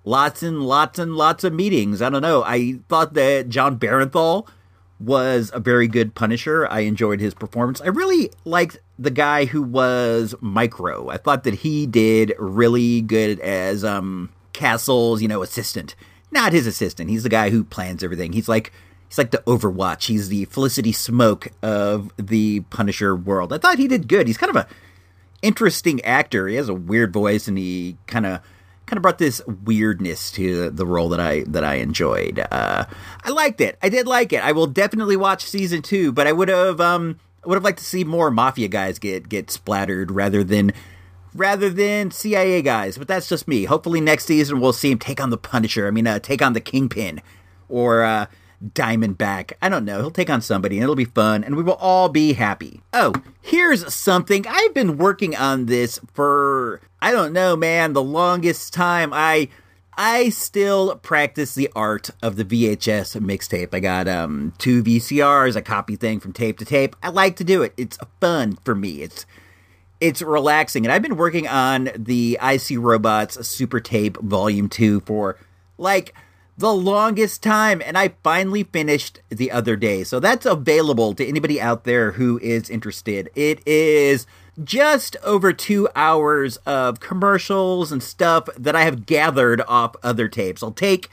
lots 0.05 0.43
and 0.43 0.61
lots 0.61 0.99
and 0.99 1.15
lots 1.15 1.43
of 1.43 1.53
meetings. 1.53 2.03
I 2.03 2.11
don't 2.11 2.21
know. 2.21 2.43
I 2.43 2.79
thought 2.87 3.15
that 3.15 3.49
Jon 3.49 3.79
Bernthal 3.79 4.47
was 4.99 5.49
a 5.55 5.59
very 5.59 5.87
good 5.87 6.13
Punisher. 6.13 6.67
I 6.67 6.81
enjoyed 6.81 7.19
his 7.19 7.33
performance. 7.33 7.81
I 7.81 7.87
really 7.87 8.29
liked 8.45 8.77
the 8.99 9.09
guy 9.09 9.45
who 9.45 9.63
was 9.63 10.35
Micro. 10.39 11.09
I 11.09 11.17
thought 11.17 11.45
that 11.45 11.55
he 11.55 11.87
did 11.87 12.35
really 12.37 13.01
good 13.01 13.39
as 13.39 13.83
um 13.83 14.29
Castle's, 14.61 15.23
you 15.23 15.27
know, 15.27 15.41
assistant. 15.41 15.95
Not 16.29 16.53
his 16.53 16.67
assistant. 16.67 17.09
He's 17.09 17.23
the 17.23 17.29
guy 17.29 17.49
who 17.49 17.63
plans 17.63 18.03
everything. 18.03 18.31
He's 18.31 18.47
like 18.47 18.71
he's 19.09 19.17
like 19.17 19.31
the 19.31 19.39
Overwatch. 19.39 20.05
He's 20.05 20.29
the 20.29 20.45
Felicity 20.45 20.93
Smoak 20.93 21.51
of 21.63 22.11
the 22.17 22.59
Punisher 22.69 23.15
world. 23.15 23.51
I 23.51 23.57
thought 23.57 23.79
he 23.79 23.87
did 23.87 24.07
good. 24.07 24.27
He's 24.27 24.37
kind 24.37 24.55
of 24.55 24.55
a 24.55 24.67
interesting 25.41 25.99
actor. 26.01 26.47
He 26.47 26.57
has 26.57 26.69
a 26.69 26.75
weird 26.75 27.11
voice 27.11 27.47
and 27.47 27.57
he 27.57 27.97
kind 28.05 28.27
of 28.27 28.39
kind 28.85 28.97
of 28.97 29.01
brought 29.01 29.17
this 29.17 29.41
weirdness 29.47 30.31
to 30.33 30.69
the 30.69 30.85
role 30.85 31.09
that 31.09 31.19
I 31.19 31.43
that 31.47 31.63
I 31.63 31.75
enjoyed. 31.75 32.45
Uh, 32.51 32.85
I 33.23 33.29
liked 33.31 33.61
it. 33.61 33.79
I 33.81 33.89
did 33.89 34.05
like 34.05 34.31
it. 34.31 34.43
I 34.43 34.51
will 34.51 34.67
definitely 34.67 35.17
watch 35.17 35.43
season 35.45 35.81
two, 35.81 36.11
but 36.11 36.27
I 36.27 36.33
would 36.33 36.49
have 36.49 36.79
um 36.79 37.17
would 37.45 37.55
have 37.55 37.63
liked 37.63 37.79
to 37.79 37.85
see 37.85 38.03
more 38.03 38.29
mafia 38.29 38.67
guys 38.67 38.99
get 38.99 39.27
get 39.27 39.49
splattered 39.49 40.11
rather 40.11 40.43
than 40.43 40.71
rather 41.33 41.69
than 41.69 42.11
CIA 42.11 42.61
guys. 42.61 42.97
But 42.97 43.07
that's 43.07 43.29
just 43.29 43.47
me. 43.47 43.65
Hopefully 43.65 44.01
next 44.01 44.25
season 44.25 44.59
we'll 44.59 44.73
see 44.73 44.91
him 44.91 44.99
take 44.99 45.21
on 45.21 45.29
the 45.29 45.37
Punisher. 45.37 45.87
I 45.87 45.91
mean, 45.91 46.07
uh, 46.07 46.19
take 46.19 46.41
on 46.41 46.53
the 46.53 46.61
Kingpin 46.61 47.21
or 47.69 48.03
uh, 48.03 48.25
Diamondback. 48.63 49.53
I 49.61 49.69
don't 49.69 49.85
know. 49.85 49.99
He'll 49.99 50.11
take 50.11 50.29
on 50.29 50.41
somebody 50.41 50.77
and 50.77 50.83
it'll 50.83 50.95
be 50.95 51.05
fun 51.05 51.43
and 51.43 51.55
we 51.55 51.63
will 51.63 51.73
all 51.73 52.09
be 52.09 52.33
happy. 52.33 52.81
Oh, 52.93 53.13
here's 53.41 53.93
something. 53.93 54.45
I've 54.47 54.73
been 54.73 54.97
working 54.97 55.35
on 55.35 55.65
this 55.65 55.99
for, 56.13 56.81
I 57.01 57.11
don't 57.11 57.33
know, 57.33 57.55
man, 57.55 57.93
the 57.93 58.03
longest 58.03 58.73
time. 58.73 59.11
I. 59.13 59.49
I 59.97 60.29
still 60.29 60.95
practice 60.95 61.53
the 61.53 61.69
art 61.75 62.09
of 62.23 62.37
the 62.37 62.45
VHS 62.45 63.19
mixtape. 63.21 63.73
I 63.73 63.81
got 63.81 64.07
um 64.07 64.53
two 64.57 64.81
VCRs, 64.81 65.57
I 65.57 65.61
copy 65.61 65.97
thing 65.97 66.21
from 66.21 66.31
tape 66.31 66.57
to 66.59 66.65
tape. 66.65 66.95
I 67.03 67.09
like 67.09 67.35
to 67.35 67.43
do 67.43 67.61
it. 67.61 67.73
It's 67.75 67.99
fun 68.21 68.57
for 68.63 68.73
me. 68.73 69.01
It's 69.01 69.25
it's 70.01 70.21
relaxing. 70.21 70.85
And 70.85 70.91
I've 70.91 71.01
been 71.01 71.15
working 71.15 71.47
on 71.47 71.89
the 71.95 72.37
IC 72.41 72.71
Robots 72.77 73.47
Super 73.47 73.79
Tape 73.79 74.17
Volume 74.17 74.67
2 74.67 75.01
for 75.01 75.37
like 75.77 76.13
the 76.57 76.73
longest 76.73 77.41
time, 77.41 77.81
and 77.85 77.97
I 77.97 78.15
finally 78.23 78.63
finished 78.63 79.21
the 79.29 79.51
other 79.51 79.75
day. 79.75 80.03
So 80.03 80.19
that's 80.19 80.45
available 80.45 81.13
to 81.15 81.25
anybody 81.25 81.61
out 81.61 81.85
there 81.85 82.11
who 82.11 82.39
is 82.39 82.69
interested. 82.69 83.29
It 83.35 83.65
is 83.65 84.27
just 84.61 85.15
over 85.23 85.53
two 85.53 85.87
hours 85.95 86.57
of 86.65 86.99
commercials 86.99 87.91
and 87.91 88.03
stuff 88.03 88.49
that 88.57 88.75
I 88.75 88.83
have 88.83 89.05
gathered 89.05 89.61
off 89.67 89.95
other 90.03 90.27
tapes. 90.27 90.61
I'll 90.61 90.71
take 90.71 91.09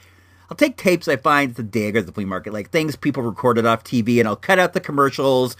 I'll 0.51 0.57
take 0.57 0.76
tapes 0.78 1.07
I 1.09 1.16
find 1.16 1.51
at 1.51 1.57
the 1.57 1.62
dig 1.62 1.95
or 1.95 2.03
the 2.03 2.11
flea 2.11 2.24
market, 2.24 2.55
like 2.55 2.70
things 2.70 2.97
people 2.97 3.22
recorded 3.22 3.66
off 3.66 3.84
TV, 3.84 4.18
and 4.18 4.26
I'll 4.26 4.34
cut 4.34 4.59
out 4.59 4.72
the 4.72 4.80
commercials 4.80 5.57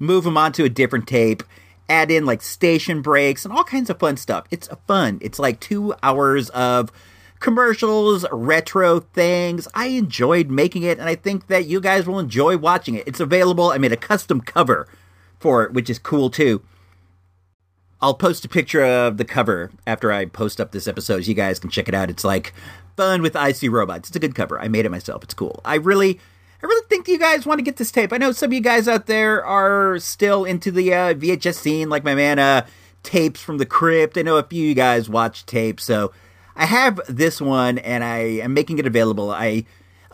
move 0.00 0.24
them 0.24 0.36
onto 0.36 0.64
a 0.64 0.68
different 0.68 1.06
tape, 1.06 1.44
add 1.90 2.10
in 2.10 2.24
like 2.24 2.40
station 2.40 3.02
breaks 3.02 3.44
and 3.44 3.52
all 3.52 3.64
kinds 3.64 3.90
of 3.90 3.98
fun 3.98 4.16
stuff. 4.16 4.46
It's 4.50 4.68
fun. 4.86 5.18
It's 5.20 5.38
like 5.38 5.60
two 5.60 5.94
hours 6.02 6.48
of 6.50 6.90
commercials, 7.40 8.24
retro 8.30 9.00
things. 9.00 9.66
I 9.74 9.86
enjoyed 9.86 10.50
making 10.50 10.84
it, 10.84 10.98
and 10.98 11.08
I 11.08 11.16
think 11.16 11.48
that 11.48 11.66
you 11.66 11.80
guys 11.80 12.06
will 12.06 12.18
enjoy 12.18 12.56
watching 12.56 12.94
it. 12.94 13.04
It's 13.06 13.20
available. 13.20 13.70
I 13.70 13.78
made 13.78 13.92
a 13.92 13.96
custom 13.96 14.40
cover 14.40 14.86
for 15.38 15.64
it, 15.64 15.72
which 15.72 15.90
is 15.90 15.98
cool 15.98 16.30
too. 16.30 16.62
I'll 18.02 18.14
post 18.14 18.44
a 18.44 18.48
picture 18.48 18.84
of 18.84 19.18
the 19.18 19.24
cover 19.24 19.70
after 19.86 20.10
I 20.10 20.24
post 20.24 20.60
up 20.60 20.72
this 20.72 20.88
episode. 20.88 21.24
So 21.24 21.28
you 21.28 21.34
guys 21.34 21.58
can 21.58 21.70
check 21.70 21.88
it 21.88 21.94
out. 21.94 22.08
It's 22.08 22.24
like 22.24 22.54
fun 22.96 23.20
with 23.20 23.36
IC 23.36 23.70
robots. 23.70 24.08
It's 24.08 24.16
a 24.16 24.20
good 24.20 24.34
cover. 24.34 24.58
I 24.58 24.68
made 24.68 24.86
it 24.86 24.90
myself. 24.90 25.22
It's 25.22 25.34
cool. 25.34 25.60
I 25.64 25.74
really, 25.74 26.18
I 26.62 26.66
really 26.66 26.86
think 26.88 27.08
you 27.08 27.18
guys 27.18 27.46
want 27.46 27.58
to 27.58 27.62
get 27.62 27.76
this 27.76 27.90
tape. 27.90 28.12
I 28.12 28.18
know 28.18 28.32
some 28.32 28.50
of 28.50 28.52
you 28.52 28.60
guys 28.60 28.86
out 28.86 29.06
there 29.06 29.44
are 29.44 29.98
still 29.98 30.44
into 30.44 30.70
the 30.70 30.92
uh, 30.92 31.14
VHS 31.14 31.54
scene, 31.54 31.88
like 31.88 32.04
my 32.04 32.14
man, 32.14 32.38
uh, 32.38 32.66
tapes 33.02 33.40
from 33.40 33.58
the 33.58 33.64
crypt. 33.64 34.18
I 34.18 34.22
know 34.22 34.36
a 34.36 34.42
few 34.42 34.64
of 34.64 34.68
you 34.68 34.74
guys 34.74 35.08
watch 35.08 35.46
tapes, 35.46 35.84
so 35.84 36.12
I 36.56 36.66
have 36.66 37.00
this 37.08 37.40
one 37.40 37.78
and 37.78 38.04
I 38.04 38.18
am 38.18 38.52
making 38.52 38.78
it 38.78 38.86
available. 38.86 39.30
I 39.30 39.64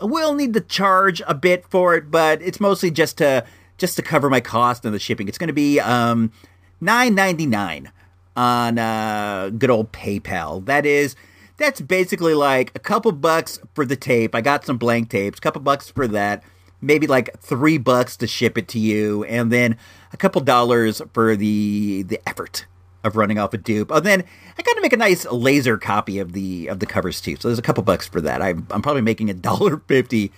will 0.01 0.33
need 0.33 0.53
to 0.53 0.61
charge 0.61 1.21
a 1.27 1.33
bit 1.33 1.65
for 1.69 1.95
it, 1.95 2.09
but 2.09 2.41
it's 2.41 2.61
mostly 2.61 2.91
just 2.91 3.17
to 3.17 3.45
just 3.77 3.95
to 3.97 4.01
cover 4.01 4.29
my 4.29 4.39
cost 4.39 4.85
and 4.85 4.93
the 4.93 4.99
shipping. 4.99 5.27
It's 5.27 5.37
going 5.37 5.47
to 5.47 5.53
be 5.53 5.79
um, 5.81 6.31
nine 6.79 7.13
ninety 7.13 7.45
nine 7.45 7.91
on 8.37 8.79
uh, 8.79 9.49
good 9.57 9.69
old 9.69 9.91
PayPal. 9.91 10.63
That 10.65 10.85
is 10.85 11.15
that's 11.57 11.81
basically 11.81 12.33
like 12.33 12.71
a 12.75 12.79
couple 12.79 13.11
bucks 13.11 13.59
for 13.73 13.85
the 13.85 13.95
tape. 13.95 14.35
I 14.35 14.41
got 14.41 14.65
some 14.65 14.77
blank 14.77 15.09
tapes, 15.09 15.39
couple 15.39 15.61
bucks 15.61 15.89
for 15.89 16.07
that, 16.09 16.43
maybe 16.81 17.07
like 17.07 17.39
three 17.39 17.77
bucks 17.77 18.15
to 18.17 18.27
ship 18.27 18.57
it 18.57 18.67
to 18.69 18.79
you, 18.79 19.23
and 19.25 19.51
then 19.51 19.77
a 20.13 20.17
couple 20.17 20.41
dollars 20.41 21.01
for 21.13 21.35
the 21.35 22.03
the 22.03 22.21
effort 22.27 22.65
of 23.03 23.15
running 23.15 23.39
off 23.39 23.53
a 23.53 23.57
dupe. 23.57 23.91
And 23.91 24.05
then 24.05 24.23
I 24.57 24.61
got 24.61 24.73
to 24.73 24.81
make 24.81 24.93
a 24.93 24.97
nice 24.97 25.25
laser 25.25 25.77
copy 25.77 26.19
of 26.19 26.33
the 26.33 26.67
of 26.67 26.79
the 26.79 26.85
covers 26.85 27.19
too. 27.19 27.35
So 27.37 27.47
there's 27.47 27.59
a 27.59 27.63
couple 27.63 27.83
bucks 27.83 28.07
for 28.07 28.21
that. 28.21 28.41
I'm, 28.41 28.67
I'm 28.69 28.81
probably 28.81 29.01
making 29.01 29.29
a 29.29 29.33
dollar 29.33 29.77
fifty 29.87 30.31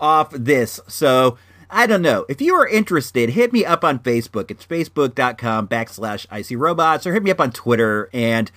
off 0.00 0.30
this. 0.30 0.80
So 0.88 1.38
I 1.70 1.86
don't 1.86 2.02
know. 2.02 2.26
If 2.28 2.40
you 2.40 2.54
are 2.54 2.66
interested, 2.66 3.30
hit 3.30 3.52
me 3.52 3.64
up 3.64 3.84
on 3.84 3.98
Facebook. 3.98 4.50
It's 4.50 4.64
facebook.com 4.64 5.68
backslash 5.68 6.26
IC 6.30 6.58
robots 6.58 7.06
or 7.06 7.12
hit 7.12 7.22
me 7.22 7.30
up 7.30 7.40
on 7.40 7.50
Twitter 7.50 8.08
and 8.12 8.50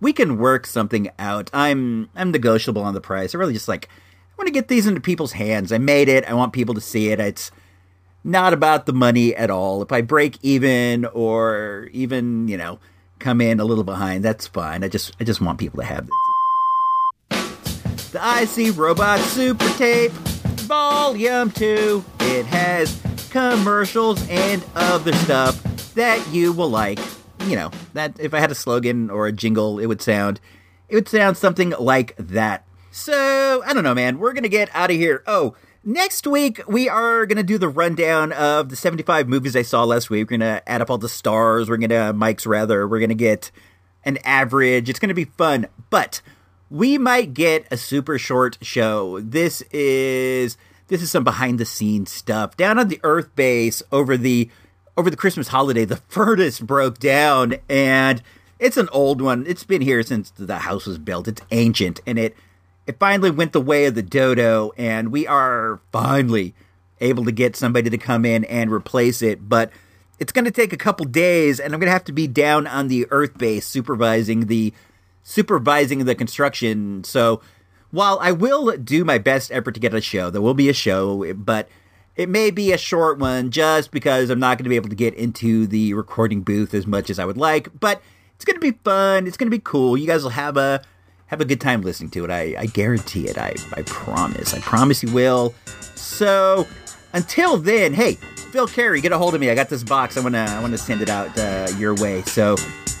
we 0.00 0.12
can 0.12 0.38
work 0.38 0.66
something 0.66 1.10
out. 1.18 1.50
I'm 1.52 2.08
I'm 2.16 2.30
negotiable 2.30 2.82
on 2.82 2.94
the 2.94 3.00
price. 3.00 3.34
I 3.34 3.38
really 3.38 3.52
just 3.52 3.68
like 3.68 3.86
I 3.86 4.34
want 4.36 4.46
to 4.48 4.52
get 4.52 4.68
these 4.68 4.86
into 4.86 5.00
people's 5.00 5.32
hands. 5.32 5.72
I 5.72 5.78
made 5.78 6.08
it. 6.08 6.24
I 6.24 6.34
want 6.34 6.52
people 6.52 6.74
to 6.74 6.80
see 6.80 7.10
it. 7.10 7.20
It's 7.20 7.50
not 8.24 8.52
about 8.52 8.86
the 8.86 8.92
money 8.92 9.34
at 9.34 9.50
all. 9.50 9.82
If 9.82 9.92
I 9.92 10.00
break 10.00 10.38
even 10.42 11.04
or 11.06 11.88
even, 11.92 12.48
you 12.48 12.56
know, 12.56 12.78
come 13.18 13.40
in 13.40 13.60
a 13.60 13.64
little 13.64 13.84
behind, 13.84 14.24
that's 14.24 14.46
fine. 14.46 14.82
I 14.82 14.88
just 14.88 15.14
I 15.20 15.24
just 15.24 15.40
want 15.40 15.58
people 15.58 15.80
to 15.80 15.86
have 15.86 16.06
this. 16.06 16.16
The 18.10 18.68
IC 18.68 18.76
Robot 18.76 19.20
Super 19.20 19.68
Tape 19.76 20.10
Volume 20.10 21.50
2. 21.50 22.04
It 22.20 22.46
has 22.46 23.00
commercials 23.30 24.26
and 24.28 24.64
other 24.74 25.12
stuff 25.12 25.62
that 25.94 26.26
you 26.32 26.52
will 26.52 26.70
like. 26.70 26.98
You 27.46 27.56
know, 27.56 27.70
that 27.94 28.18
if 28.20 28.34
I 28.34 28.40
had 28.40 28.50
a 28.50 28.54
slogan 28.54 29.10
or 29.10 29.26
a 29.26 29.32
jingle, 29.32 29.78
it 29.78 29.86
would 29.86 30.02
sound 30.02 30.40
it 30.88 30.94
would 30.94 31.08
sound 31.08 31.36
something 31.36 31.70
like 31.78 32.14
that. 32.18 32.64
So, 32.90 33.62
I 33.64 33.72
don't 33.72 33.84
know, 33.84 33.94
man. 33.94 34.18
We're 34.18 34.32
to 34.34 34.48
get 34.48 34.68
out 34.74 34.90
of 34.90 34.96
here. 34.96 35.22
Oh, 35.26 35.54
next 35.84 36.26
week 36.26 36.60
we 36.66 36.88
are 36.88 37.24
going 37.26 37.36
to 37.36 37.44
do 37.44 37.58
the 37.58 37.68
rundown 37.68 38.32
of 38.32 38.68
the 38.68 38.76
75 38.76 39.28
movies 39.28 39.54
I 39.54 39.62
saw 39.62 39.84
last 39.84 40.10
week. 40.10 40.30
We're 40.30 40.38
going 40.38 40.40
to 40.40 40.68
add 40.68 40.82
up 40.82 40.90
all 40.90 40.98
the 40.98 41.08
stars. 41.08 41.70
We're 41.70 41.76
going 41.76 41.90
to, 41.90 42.08
uh, 42.08 42.12
Mike's 42.12 42.46
rather, 42.46 42.88
we're 42.88 42.98
going 42.98 43.10
to 43.10 43.14
get 43.14 43.52
an 44.04 44.18
average. 44.24 44.88
It's 44.88 44.98
going 44.98 45.08
to 45.08 45.14
be 45.14 45.26
fun. 45.26 45.68
But 45.88 46.20
we 46.68 46.98
might 46.98 47.34
get 47.34 47.66
a 47.70 47.76
super 47.76 48.18
short 48.18 48.58
show. 48.60 49.20
This 49.20 49.62
is 49.70 50.56
this 50.88 51.02
is 51.02 51.10
some 51.10 51.22
behind 51.22 51.60
the 51.60 51.64
scenes 51.64 52.10
stuff. 52.10 52.56
Down 52.56 52.78
on 52.78 52.88
the 52.88 53.00
Earth 53.04 53.34
base 53.36 53.82
over 53.92 54.16
the 54.16 54.50
over 55.00 55.08
the 55.08 55.16
Christmas 55.16 55.48
holiday, 55.48 55.86
the 55.86 55.96
furnace 56.08 56.60
broke 56.60 56.98
down 56.98 57.54
and 57.70 58.22
it's 58.58 58.76
an 58.76 58.90
old 58.92 59.22
one. 59.22 59.46
It's 59.46 59.64
been 59.64 59.80
here 59.80 60.02
since 60.02 60.30
the 60.30 60.58
house 60.58 60.84
was 60.84 60.98
built. 60.98 61.26
It's 61.26 61.40
ancient 61.50 62.00
and 62.06 62.18
it 62.18 62.36
it 62.86 62.98
finally 62.98 63.30
went 63.30 63.54
the 63.54 63.62
way 63.62 63.86
of 63.86 63.94
the 63.94 64.02
dodo 64.02 64.72
and 64.76 65.10
we 65.10 65.26
are 65.26 65.80
finally 65.90 66.54
able 67.00 67.24
to 67.24 67.32
get 67.32 67.56
somebody 67.56 67.88
to 67.88 67.96
come 67.96 68.26
in 68.26 68.44
and 68.44 68.70
replace 68.70 69.22
it, 69.22 69.48
but 69.48 69.70
it's 70.18 70.32
going 70.32 70.44
to 70.44 70.50
take 70.50 70.74
a 70.74 70.76
couple 70.76 71.06
days 71.06 71.58
and 71.58 71.72
I'm 71.72 71.80
going 71.80 71.88
to 71.88 71.92
have 71.92 72.04
to 72.04 72.12
be 72.12 72.26
down 72.26 72.66
on 72.66 72.88
the 72.88 73.06
earth 73.10 73.38
base 73.38 73.66
supervising 73.66 74.48
the 74.48 74.74
supervising 75.22 76.04
the 76.04 76.14
construction. 76.14 77.04
So, 77.04 77.40
while 77.90 78.18
I 78.20 78.32
will 78.32 78.76
do 78.76 79.06
my 79.06 79.16
best 79.16 79.50
effort 79.50 79.72
to 79.72 79.80
get 79.80 79.94
a 79.94 80.02
show, 80.02 80.28
there 80.28 80.42
will 80.42 80.52
be 80.52 80.68
a 80.68 80.74
show, 80.74 81.32
but 81.32 81.70
it 82.20 82.28
may 82.28 82.50
be 82.50 82.70
a 82.70 82.76
short 82.76 83.18
one 83.18 83.50
just 83.50 83.90
because 83.90 84.28
I'm 84.28 84.38
not 84.38 84.58
going 84.58 84.64
to 84.64 84.68
be 84.68 84.76
able 84.76 84.90
to 84.90 84.94
get 84.94 85.14
into 85.14 85.66
the 85.66 85.94
recording 85.94 86.42
booth 86.42 86.74
as 86.74 86.86
much 86.86 87.08
as 87.08 87.18
I 87.18 87.24
would 87.24 87.38
like, 87.38 87.68
but 87.80 88.02
it's 88.34 88.44
going 88.44 88.56
to 88.56 88.60
be 88.60 88.72
fun. 88.84 89.26
It's 89.26 89.38
going 89.38 89.46
to 89.46 89.56
be 89.56 89.62
cool. 89.64 89.96
You 89.96 90.06
guys 90.06 90.22
will 90.22 90.28
have 90.28 90.58
a 90.58 90.82
have 91.28 91.40
a 91.40 91.46
good 91.46 91.62
time 91.62 91.80
listening 91.80 92.10
to 92.10 92.24
it. 92.24 92.30
I, 92.30 92.56
I 92.58 92.66
guarantee 92.66 93.26
it. 93.26 93.38
I, 93.38 93.54
I 93.72 93.82
promise. 93.86 94.52
I 94.52 94.58
promise 94.58 95.02
you 95.02 95.10
will. 95.14 95.54
So 95.94 96.66
until 97.14 97.56
then, 97.56 97.94
hey, 97.94 98.18
Phil 98.50 98.66
Carey, 98.66 99.00
get 99.00 99.12
a 99.12 99.18
hold 99.18 99.34
of 99.34 99.40
me. 99.40 99.50
I 99.50 99.54
got 99.54 99.68
this 99.68 99.82
box. 99.82 100.16
I 100.16 100.20
wanna 100.20 100.46
I 100.48 100.60
wanna 100.60 100.78
send 100.78 101.02
it 101.02 101.08
out 101.08 101.36
uh, 101.38 101.68
your 101.78 101.94
way. 101.94 102.22
So 102.22 102.56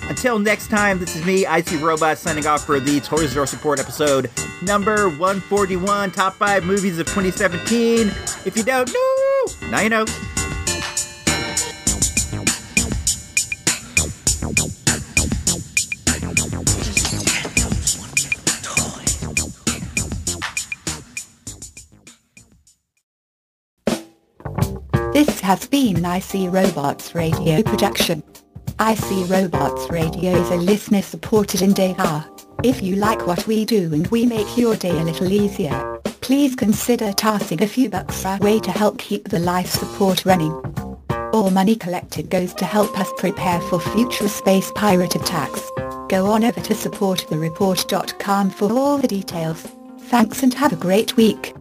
until 0.08 0.38
next 0.38 0.68
time, 0.68 0.98
this 0.98 1.16
is 1.16 1.24
me, 1.24 1.46
IC 1.46 1.80
Robot, 1.80 2.18
signing 2.18 2.46
off 2.46 2.64
for 2.64 2.80
the 2.80 3.00
Toys 3.00 3.36
R 3.36 3.42
Us 3.42 3.52
Report 3.52 3.78
episode 3.78 4.30
number 4.62 5.08
141, 5.08 6.10
top 6.10 6.34
five 6.34 6.64
movies 6.64 6.98
of 6.98 7.06
2017. 7.06 8.08
If 8.44 8.56
you 8.56 8.62
don't 8.62 8.88
know, 8.88 9.68
now 9.70 9.80
you 9.80 9.88
know. 9.88 10.04
Has 25.42 25.66
been 25.66 26.04
an 26.04 26.04
IC 26.04 26.52
Robots 26.52 27.14
radio 27.14 27.62
production. 27.62 28.22
IC 28.78 29.28
Robots 29.28 29.90
Radio 29.90 30.32
is 30.32 30.50
a 30.50 30.56
listener-supported 30.56 31.62
endeavor. 31.62 32.24
If 32.62 32.82
you 32.82 32.96
like 32.96 33.26
what 33.26 33.46
we 33.46 33.64
do 33.64 33.92
and 33.92 34.06
we 34.08 34.26
make 34.26 34.56
your 34.56 34.76
day 34.76 34.90
a 34.90 35.04
little 35.04 35.32
easier, 35.32 35.98
please 36.20 36.54
consider 36.54 37.12
tossing 37.12 37.62
a 37.62 37.66
few 37.66 37.88
bucks 37.88 38.24
our 38.24 38.38
way 38.38 38.60
to 38.60 38.70
help 38.70 38.98
keep 38.98 39.28
the 39.28 39.38
life 39.38 39.70
support 39.70 40.24
running. 40.24 40.52
All 41.32 41.50
money 41.50 41.74
collected 41.74 42.30
goes 42.30 42.54
to 42.54 42.64
help 42.64 42.96
us 42.98 43.10
prepare 43.16 43.60
for 43.62 43.80
future 43.80 44.28
space 44.28 44.70
pirate 44.74 45.16
attacks. 45.16 45.68
Go 46.08 46.26
on 46.26 46.44
over 46.44 46.60
to 46.60 46.74
supportthereport.com 46.74 48.50
for 48.50 48.72
all 48.72 48.98
the 48.98 49.08
details. 49.08 49.66
Thanks 50.02 50.42
and 50.42 50.52
have 50.54 50.72
a 50.72 50.76
great 50.76 51.16
week. 51.16 51.54